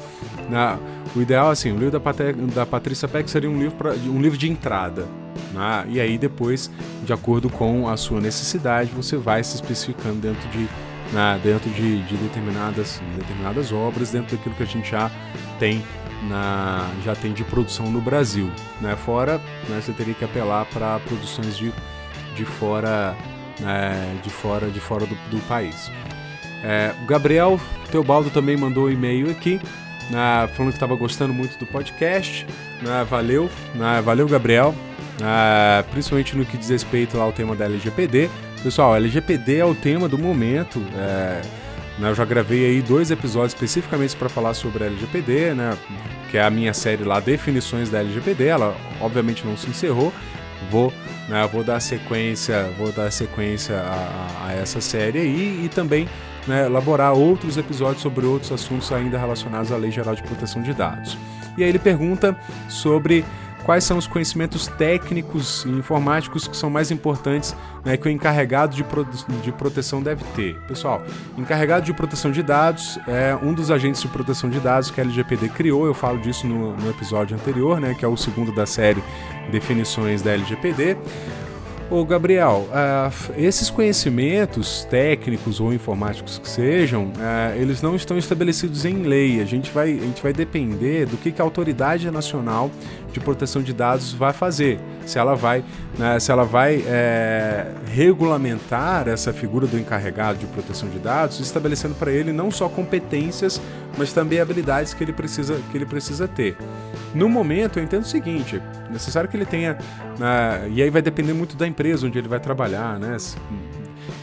né, 0.49 0.77
o 1.15 1.21
ideal, 1.21 1.49
assim, 1.49 1.71
o 1.71 1.75
livro 1.75 1.91
da, 1.91 1.99
Pat 1.99 2.17
da 2.53 2.65
Patrícia 2.65 3.07
Peck 3.07 3.29
seria 3.29 3.49
um 3.49 3.57
livro, 3.57 3.75
pra, 3.75 3.91
um 3.91 4.21
livro 4.21 4.37
de 4.37 4.49
entrada, 4.49 5.05
né? 5.53 5.85
E 5.89 5.99
aí 5.99 6.17
depois, 6.17 6.71
de 7.03 7.13
acordo 7.13 7.49
com 7.49 7.87
a 7.87 7.97
sua 7.97 8.19
necessidade, 8.19 8.91
você 8.91 9.17
vai 9.17 9.43
se 9.43 9.55
especificando 9.55 10.15
dentro 10.15 10.47
de 10.49 10.67
né, 11.11 11.39
dentro 11.43 11.69
de, 11.69 12.01
de, 12.03 12.17
determinadas, 12.17 13.01
determinadas 13.15 13.71
obras, 13.71 14.11
dentro 14.11 14.35
daquilo 14.35 14.55
que 14.55 14.63
a 14.63 14.67
gente 14.67 14.89
já 14.89 15.11
tem 15.59 15.83
na, 16.23 16.89
já 17.03 17.15
tem 17.15 17.33
de 17.33 17.43
produção 17.43 17.89
no 17.91 18.01
Brasil. 18.01 18.51
Né? 18.81 18.95
Fora, 18.95 19.39
né, 19.69 19.79
você 19.81 19.91
teria 19.91 20.13
que 20.13 20.25
apelar 20.25 20.65
para 20.65 20.99
produções 20.99 21.57
de, 21.57 21.71
de 22.35 22.45
fora, 22.45 23.15
né, 23.59 24.17
de 24.23 24.29
fora, 24.29 24.69
de 24.69 24.79
fora 24.79 25.05
do, 25.05 25.15
do 25.29 25.39
país. 25.47 25.91
É, 26.63 26.93
Gabriel 27.05 27.59
Teobaldo 27.91 28.29
também 28.29 28.57
mandou 28.57 28.85
um 28.85 28.89
e-mail 28.89 29.29
aqui, 29.29 29.59
né, 30.09 30.49
falando 30.55 30.71
que 30.71 30.77
estava 30.77 30.95
gostando 30.95 31.33
muito 31.33 31.57
do 31.57 31.65
podcast. 31.65 32.45
Né, 32.81 33.05
valeu, 33.09 33.49
né, 33.73 34.01
valeu 34.03 34.27
Gabriel. 34.27 34.73
Né, 35.19 35.83
principalmente 35.91 36.35
no 36.35 36.45
que 36.45 36.57
diz 36.57 36.69
respeito 36.69 37.19
ao 37.19 37.31
tema 37.31 37.55
da 37.55 37.65
LGPD. 37.65 38.29
Pessoal, 38.65 38.95
LGPD 38.95 39.57
é 39.57 39.63
o 39.63 39.75
tema 39.75 40.09
do 40.09 40.17
momento. 40.17 40.81
É, 40.97 41.39
né, 41.99 42.09
eu 42.09 42.15
já 42.15 42.25
gravei 42.25 42.65
aí 42.65 42.81
dois 42.81 43.11
episódios 43.11 43.53
especificamente 43.53 44.15
para 44.15 44.27
falar 44.27 44.55
sobre 44.55 44.85
LGPD, 44.85 45.53
né, 45.53 45.77
que 46.31 46.37
é 46.39 46.43
a 46.43 46.49
minha 46.49 46.73
série 46.73 47.03
lá, 47.03 47.19
Definições 47.19 47.91
da 47.91 47.99
LGPD. 47.99 48.47
Ela 48.47 48.75
obviamente 48.99 49.45
não 49.45 49.55
se 49.55 49.69
encerrou, 49.69 50.11
vou, 50.71 50.91
né, 51.29 51.47
vou 51.53 51.63
dar 51.63 51.79
sequência, 51.79 52.67
vou 52.75 52.91
dar 52.91 53.11
sequência 53.11 53.77
a, 53.77 54.47
a 54.47 54.53
essa 54.53 54.81
série 54.81 55.19
aí 55.19 55.65
e 55.65 55.69
também 55.69 56.09
né, 56.47 56.65
elaborar 56.65 57.13
outros 57.13 57.57
episódios 57.57 58.01
sobre 58.01 58.25
outros 58.25 58.51
assuntos 58.51 58.91
ainda 58.91 59.19
relacionados 59.19 59.71
à 59.71 59.77
Lei 59.77 59.91
Geral 59.91 60.15
de 60.15 60.23
Proteção 60.23 60.63
de 60.63 60.73
Dados. 60.73 61.15
E 61.55 61.63
aí 61.63 61.69
ele 61.69 61.77
pergunta 61.77 62.35
sobre 62.67 63.23
quais 63.65 63.83
são 63.83 63.97
os 63.97 64.05
conhecimentos 64.05 64.67
técnicos 64.67 65.65
e 65.65 65.69
informáticos 65.69 66.47
que 66.47 66.55
são 66.55 66.69
mais 66.69 66.91
importantes 66.91 67.55
né, 67.83 67.97
que 67.97 68.07
o 68.07 68.11
encarregado 68.11 68.75
de, 68.75 68.83
pro 68.83 69.03
de 69.03 69.51
proteção 69.51 70.01
deve 70.01 70.23
ter. 70.35 70.55
Pessoal, 70.67 71.03
encarregado 71.37 71.85
de 71.85 71.93
proteção 71.93 72.31
de 72.31 72.43
dados 72.43 72.99
é 73.07 73.35
um 73.41 73.53
dos 73.53 73.71
agentes 73.71 74.01
de 74.01 74.07
proteção 74.07 74.49
de 74.49 74.59
dados 74.59 74.91
que 74.91 75.01
a 75.01 75.03
LGPD 75.03 75.49
criou, 75.49 75.85
eu 75.87 75.93
falo 75.93 76.19
disso 76.19 76.45
no, 76.47 76.77
no 76.77 76.89
episódio 76.89 77.35
anterior, 77.35 77.79
né, 77.79 77.95
que 77.97 78.05
é 78.05 78.07
o 78.07 78.15
segundo 78.15 78.51
da 78.51 78.65
série 78.65 79.03
Definições 79.51 80.21
da 80.21 80.31
LGPD. 80.31 80.97
Ô 81.87 82.03
Gabriel, 82.03 82.67
uh, 82.71 83.33
esses 83.37 83.69
conhecimentos 83.69 84.85
técnicos 84.85 85.59
ou 85.59 85.71
informáticos 85.71 86.39
que 86.39 86.49
sejam, 86.49 87.05
uh, 87.05 87.55
eles 87.55 87.79
não 87.79 87.95
estão 87.95 88.17
estabelecidos 88.17 88.85
em 88.85 89.03
lei. 89.03 89.39
A 89.39 89.45
gente 89.45 89.69
vai, 89.69 89.91
a 89.91 90.01
gente 90.01 90.21
vai 90.21 90.33
depender 90.33 91.05
do 91.05 91.15
que, 91.15 91.31
que 91.31 91.39
a 91.39 91.45
Autoridade 91.45 92.09
Nacional 92.09 92.71
de 93.15 93.21
Proteção 93.21 93.61
de 93.61 93.73
Dados 93.73 94.11
vai 94.11 94.33
fazer. 94.33 94.77
Se 95.05 95.17
ela 95.17 95.35
vai, 95.35 95.63
né, 95.97 96.19
se 96.19 96.31
ela 96.31 96.43
vai 96.43 96.83
é, 96.85 97.65
regulamentar 97.93 99.07
essa 99.07 99.31
figura 99.31 99.65
do 99.65 99.79
encarregado 99.79 100.37
de 100.37 100.45
proteção 100.47 100.89
de 100.89 100.99
dados, 100.99 101.39
estabelecendo 101.39 101.95
para 101.95 102.11
ele 102.11 102.33
não 102.33 102.51
só 102.51 102.67
competências, 102.67 103.61
mas 103.97 104.11
também 104.11 104.39
habilidades 104.39 104.93
que 104.93 105.03
ele 105.03 105.13
precisa, 105.13 105.57
que 105.71 105.77
ele 105.77 105.85
precisa 105.85 106.27
ter. 106.27 106.57
No 107.13 107.29
momento, 107.29 107.79
eu 107.79 107.83
entendo 107.83 108.03
o 108.03 108.07
seguinte: 108.07 108.61
é 108.89 108.91
necessário 108.91 109.29
que 109.29 109.37
ele 109.37 109.45
tenha. 109.45 109.77
Uh, 110.15 110.69
e 110.69 110.83
aí 110.83 110.89
vai 110.89 111.01
depender 111.01 111.33
muito 111.33 111.55
da 111.55 111.65
empresa 111.65 112.05
onde 112.05 112.17
ele 112.17 112.27
vai 112.27 112.39
trabalhar, 112.39 112.99
né? 112.99 113.15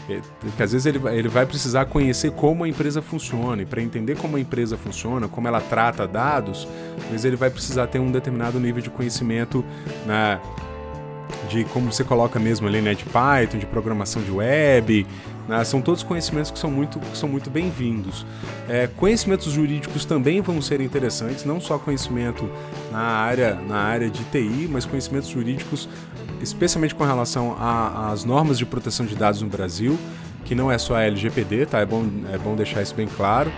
É, 0.09 0.19
porque 0.41 0.61
às 0.61 0.71
vezes 0.71 0.85
ele, 0.85 0.99
ele 1.09 1.29
vai 1.29 1.45
precisar 1.45 1.85
conhecer 1.85 2.31
como 2.31 2.63
a 2.63 2.67
empresa 2.67 3.01
funciona, 3.01 3.61
e 3.61 3.65
para 3.65 3.81
entender 3.81 4.17
como 4.17 4.35
a 4.35 4.39
empresa 4.39 4.77
funciona, 4.77 5.27
como 5.27 5.47
ela 5.47 5.61
trata 5.61 6.07
dados, 6.07 6.67
vezes 7.09 7.25
ele 7.25 7.35
vai 7.35 7.49
precisar 7.49 7.87
ter 7.87 7.99
um 7.99 8.11
determinado 8.11 8.59
nível 8.59 8.81
de 8.81 8.89
conhecimento 8.89 9.63
né, 10.05 10.41
de 11.49 11.63
como 11.65 11.91
você 11.91 12.03
coloca 12.03 12.39
mesmo 12.39 12.67
ali, 12.67 12.81
né, 12.81 12.93
de 12.93 13.05
Python, 13.05 13.57
de 13.57 13.65
programação 13.65 14.21
de 14.21 14.31
web, 14.31 15.05
né, 15.47 15.63
são 15.63 15.81
todos 15.81 16.03
conhecimentos 16.03 16.51
que 16.51 16.59
são 16.59 16.71
muito, 16.71 16.99
que 16.99 17.17
são 17.17 17.27
muito 17.27 17.49
bem-vindos. 17.49 18.25
É, 18.67 18.87
conhecimentos 18.87 19.51
jurídicos 19.51 20.05
também 20.05 20.41
vão 20.41 20.61
ser 20.61 20.81
interessantes, 20.81 21.45
não 21.45 21.59
só 21.59 21.77
conhecimento 21.77 22.49
na 22.91 22.99
área, 22.99 23.55
na 23.55 23.77
área 23.77 24.09
de 24.09 24.23
TI, 24.25 24.67
mas 24.69 24.85
conhecimentos 24.85 25.29
jurídicos, 25.29 25.89
especialmente 26.41 26.95
com 26.95 27.03
relação 27.03 27.55
às 27.59 28.23
normas 28.23 28.57
de 28.57 28.65
proteção 28.65 29.05
de 29.05 29.15
dados 29.15 29.41
no 29.41 29.49
Brasil, 29.49 29.97
que 30.45 30.55
não 30.55 30.71
é 30.71 30.77
só 30.77 30.95
a 30.95 31.03
LGPD, 31.03 31.65
tá? 31.67 31.79
É 31.79 31.85
bom, 31.85 32.05
é 32.31 32.37
bom 32.37 32.55
deixar 32.55 32.81
isso 32.81 32.95
bem 32.95 33.07
claro 33.07 33.51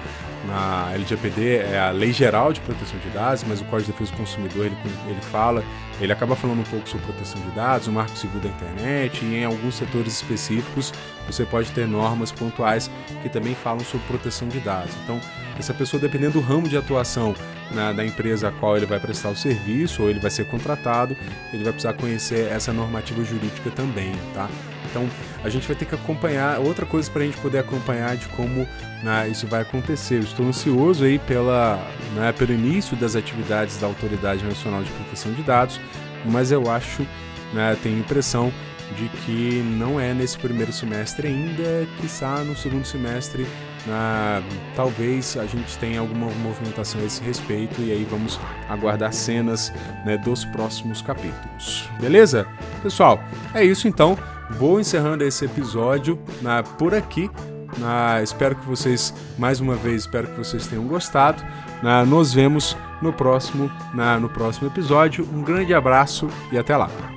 na 0.47 0.91
LGPD 0.93 1.57
é 1.57 1.79
a 1.79 1.91
Lei 1.91 2.11
Geral 2.11 2.53
de 2.53 2.61
Proteção 2.61 2.97
de 2.99 3.09
Dados, 3.09 3.43
mas 3.47 3.61
o 3.61 3.65
Código 3.65 3.87
de 3.87 3.91
Defesa 3.91 4.11
do 4.11 4.17
Consumidor 4.17 4.65
ele, 4.65 4.77
ele 5.07 5.21
fala, 5.21 5.63
ele 5.99 6.11
acaba 6.11 6.35
falando 6.35 6.59
um 6.59 6.63
pouco 6.63 6.87
sobre 6.87 7.05
proteção 7.05 7.41
de 7.41 7.49
dados, 7.51 7.87
o 7.87 7.91
Marco 7.91 8.17
Civil 8.17 8.39
da 8.39 8.49
Internet 8.49 9.23
e 9.23 9.35
em 9.35 9.45
alguns 9.45 9.75
setores 9.75 10.13
específicos 10.13 10.93
você 11.25 11.45
pode 11.45 11.71
ter 11.71 11.87
normas 11.87 12.31
pontuais 12.31 12.89
que 13.21 13.29
também 13.29 13.55
falam 13.55 13.81
sobre 13.81 14.05
proteção 14.07 14.47
de 14.47 14.59
dados. 14.59 14.93
Então, 15.03 15.19
essa 15.57 15.73
pessoa, 15.73 15.99
dependendo 15.99 16.33
do 16.33 16.41
ramo 16.41 16.67
de 16.67 16.77
atuação 16.77 17.33
na, 17.71 17.91
da 17.91 18.05
empresa 18.05 18.49
a 18.49 18.51
qual 18.51 18.77
ele 18.77 18.85
vai 18.85 18.99
prestar 18.99 19.29
o 19.29 19.35
serviço 19.35 20.03
ou 20.03 20.09
ele 20.09 20.19
vai 20.19 20.31
ser 20.31 20.45
contratado, 20.45 21.15
ele 21.53 21.63
vai 21.63 21.73
precisar 21.73 21.93
conhecer 21.93 22.51
essa 22.51 22.71
normativa 22.73 23.23
jurídica 23.23 23.71
também, 23.71 24.11
tá? 24.33 24.49
Então, 24.95 25.09
a 25.43 25.49
gente 25.49 25.67
vai 25.67 25.75
ter 25.75 25.83
que 25.83 25.93
acompanhar, 25.93 26.57
outra 26.59 26.85
coisa 26.85 27.11
para 27.11 27.21
a 27.21 27.25
gente 27.25 27.37
poder 27.39 27.57
acompanhar 27.57 28.15
de 28.15 28.29
como 28.29 28.65
né, 29.03 29.27
isso 29.27 29.45
vai 29.45 29.61
acontecer. 29.61 30.15
Eu 30.15 30.21
estou 30.21 30.47
ansioso 30.47 31.03
aí 31.03 31.19
pela, 31.19 31.85
né, 32.15 32.31
pelo 32.31 32.53
início 32.53 32.95
das 32.95 33.13
atividades 33.13 33.77
da 33.77 33.87
Autoridade 33.87 34.41
Nacional 34.45 34.83
de 34.83 34.89
Proteção 34.91 35.33
de 35.33 35.43
Dados, 35.43 35.81
mas 36.23 36.49
eu 36.49 36.71
acho, 36.71 37.05
né, 37.53 37.77
tenho 37.83 37.99
impressão 37.99 38.53
de 38.95 39.09
que 39.25 39.61
não 39.77 39.99
é 39.99 40.13
nesse 40.13 40.37
primeiro 40.37 40.71
semestre 40.71 41.27
ainda, 41.27 41.85
que 41.99 42.05
está 42.05 42.37
no 42.37 42.55
segundo 42.55 42.85
semestre. 42.85 43.45
Na, 43.85 44.41
talvez 44.75 45.37
a 45.37 45.45
gente 45.45 45.77
tenha 45.77 45.99
alguma 45.99 46.27
movimentação 46.41 47.01
a 47.01 47.03
esse 47.03 47.21
respeito 47.21 47.81
e 47.81 47.91
aí 47.91 48.07
vamos 48.09 48.39
aguardar 48.69 49.11
cenas 49.11 49.73
né, 50.05 50.17
dos 50.17 50.45
próximos 50.45 51.01
capítulos. 51.01 51.87
Beleza? 51.99 52.47
Pessoal, 52.81 53.21
é 53.53 53.63
isso 53.63 53.87
então. 53.87 54.17
Vou 54.51 54.79
encerrando 54.79 55.23
esse 55.23 55.45
episódio 55.45 56.19
na, 56.41 56.63
por 56.63 56.93
aqui. 56.93 57.29
Na, 57.77 58.21
espero 58.21 58.55
que 58.55 58.65
vocês, 58.65 59.13
mais 59.37 59.59
uma 59.59 59.75
vez, 59.75 60.01
espero 60.01 60.27
que 60.27 60.37
vocês 60.37 60.67
tenham 60.67 60.85
gostado. 60.85 61.43
Na, 61.81 62.05
nos 62.05 62.33
vemos 62.33 62.77
no 63.01 63.11
próximo, 63.11 63.69
na, 63.93 64.19
no 64.19 64.29
próximo 64.29 64.67
episódio. 64.67 65.27
Um 65.33 65.41
grande 65.41 65.73
abraço 65.73 66.29
e 66.51 66.57
até 66.57 66.77
lá. 66.77 67.14